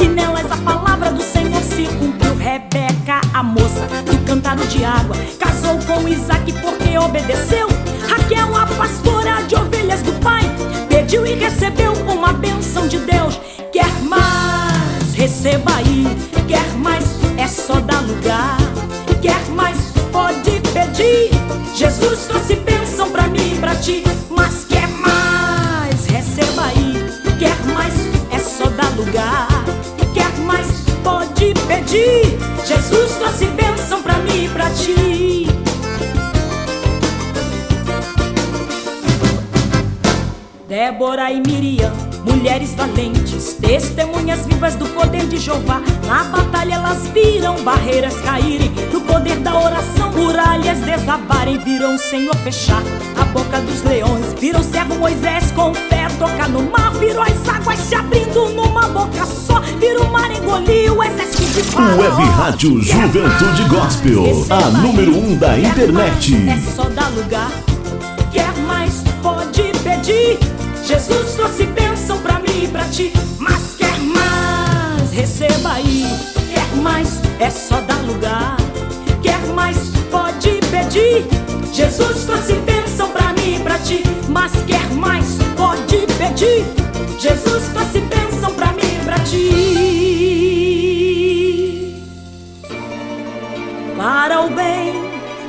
E 0.00 0.08
nelas 0.08 0.50
a 0.50 0.56
palavra 0.56 1.12
do 1.12 1.22
Senhor 1.22 1.62
se 1.62 1.86
cumpriu. 1.98 2.34
Rebeca, 2.36 3.20
a 3.32 3.42
moça 3.42 3.86
do 4.04 4.24
cântaro 4.26 4.66
de 4.66 4.84
água, 4.84 5.16
casou 5.38 5.78
com 5.86 6.08
Isaac 6.08 6.52
porque 6.60 6.98
obedeceu. 6.98 7.68
Raquel, 8.08 8.54
a 8.54 8.66
pastora 8.66 9.42
de 9.46 9.54
ovelhas 9.54 10.02
do 10.02 10.12
pai, 10.20 10.42
pediu 10.88 11.26
e 11.26 11.34
recebeu 11.34 11.92
uma 11.92 12.32
bênção 12.32 12.86
de 12.86 12.98
Deus. 12.98 13.40
Quer 13.72 13.90
mais? 14.02 15.14
Receba 15.14 15.76
aí. 15.76 16.06
Quer 16.46 16.66
mais? 16.76 17.04
É 17.36 17.46
só 17.46 17.80
dar 17.80 18.02
lugar. 18.02 18.58
Quer 19.22 19.48
mais? 19.48 19.83
Pedir. 20.94 21.30
Jesus 21.74 22.26
trouxe 22.26 22.54
bênção 22.54 23.10
pra 23.10 23.26
mim 23.26 23.54
e 23.54 23.58
pra 23.58 23.74
ti. 23.74 24.04
Mas 24.30 24.64
quer 24.64 24.86
mais? 24.88 26.06
Receba 26.06 26.66
aí. 26.66 26.94
Quer 27.36 27.56
mais? 27.74 27.94
É 28.30 28.38
só 28.38 28.68
dar 28.68 28.94
lugar. 28.96 29.48
Quer 30.14 30.30
mais? 30.44 30.68
Pode 31.02 31.52
pedir. 31.66 32.38
Jesus 32.64 33.16
trouxe 33.16 33.46
bênção 33.46 34.02
pra 34.02 34.18
mim 34.18 34.44
e 34.44 34.48
pra 34.48 34.70
ti. 34.70 35.48
Débora 40.68 41.30
e 41.30 41.40
Miriam, 41.40 41.92
mulheres 42.24 42.74
valentes, 42.74 43.54
testemunhas 43.60 44.46
vivas 44.46 44.74
do 44.74 44.86
poder 44.86 45.26
de 45.26 45.38
Jeová. 45.38 45.80
Na 46.06 46.24
batalha 46.24 46.74
elas 46.74 47.06
viram 47.08 47.62
barreiras 47.62 48.20
caírem, 48.20 48.72
no 48.92 49.00
poder 49.14 49.36
da 49.36 49.56
oração, 49.56 50.10
muralhas 50.10 50.80
desabarem. 50.80 51.58
Viram 51.58 51.94
o 51.94 51.98
Senhor 51.98 52.34
fechar 52.38 52.82
a 53.16 53.24
boca 53.26 53.60
dos 53.60 53.82
leões, 53.82 54.32
viram 54.40 54.60
o 54.60 54.64
servo 54.64 54.96
Moisés 54.96 55.52
com 55.52 55.72
fé 55.72 56.08
tocar 56.18 56.48
no 56.48 56.62
mar, 56.62 56.92
viram 56.94 57.22
as 57.22 57.48
águas 57.48 57.78
se 57.78 57.94
abrindo 57.94 58.48
numa 58.50 58.88
boca 58.88 59.24
só, 59.24 59.60
viram 59.78 60.06
o 60.06 60.12
mar 60.12 60.30
engolir 60.32 60.92
o 60.92 61.02
exército 61.02 61.44
de 61.44 61.76
Web 61.76 62.22
Rádio 62.30 62.82
Juventude 62.82 63.62
Gospel, 63.68 64.46
a 64.50 64.70
número 64.78 65.16
um 65.16 65.36
da 65.36 65.58
internet. 65.58 66.34
É 66.48 66.74
só 66.74 66.88
dar 66.88 67.08
lugar. 67.10 67.50
Quer 68.32 68.52
mais, 68.66 69.04
pode 69.22 69.62
pedir. 69.84 70.38
Jesus 70.84 71.34
trouxe 71.34 71.66
bênção 71.66 72.18
pra 72.18 72.40
mim 72.40 72.64
e 72.64 72.68
pra 72.68 72.84
ti. 72.86 73.12
Mas 73.38 73.76
quer 73.78 73.96
mais, 73.98 75.12
receba 75.12 75.72
aí. 75.74 76.04
Quer 76.52 76.76
mais, 76.82 77.20
é 77.38 77.48
só 77.48 77.80
dar 77.80 78.02
lugar. 78.02 78.56
Quer 79.24 79.40
mais, 79.54 79.78
pode 80.10 80.60
pedir. 80.70 81.24
Jesus 81.72 82.24
trouxe 82.26 82.52
bênção 82.56 83.08
pra 83.08 83.32
mim 83.32 83.56
e 83.56 83.60
pra 83.60 83.78
ti. 83.78 84.02
Mas 84.28 84.52
quer 84.66 84.86
mais, 84.92 85.38
pode 85.56 86.06
pedir. 86.18 86.66
Jesus 87.18 87.68
trouxe 87.72 88.00
bênção 88.00 88.52
pra 88.54 88.72
mim 88.72 88.82
e 88.82 89.02
pra 89.02 89.18
ti. 89.20 89.48
Para 93.96 94.42
o 94.42 94.50
bem 94.50 94.92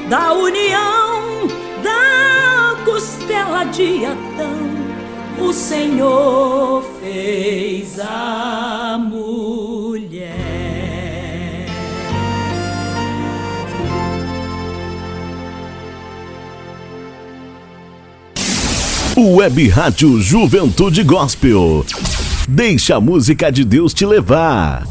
da 0.08 0.32
união 0.32 1.46
da 1.84 2.78
costela 2.86 3.66
de 3.66 4.06
Adão, 4.06 4.70
o 5.38 5.52
Senhor 5.52 6.82
fez 7.02 8.00
a 8.00 8.98
Web 19.18 19.70
Rádio 19.70 20.22
Juventude 20.22 21.02
Gospel. 21.02 21.86
Deixa 22.50 22.98
a 22.98 23.00
música 23.00 23.50
de 23.50 23.64
Deus 23.64 23.94
te 23.94 24.06
levar. 24.06 24.86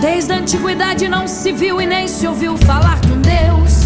Desde 0.00 0.32
a 0.32 0.36
antiguidade 0.36 1.08
não 1.08 1.26
se 1.26 1.50
viu 1.50 1.80
e 1.80 1.86
nem 1.86 2.06
se 2.06 2.24
ouviu 2.28 2.56
falar 2.58 3.00
de 3.00 3.10
um 3.10 3.20
Deus 3.20 3.81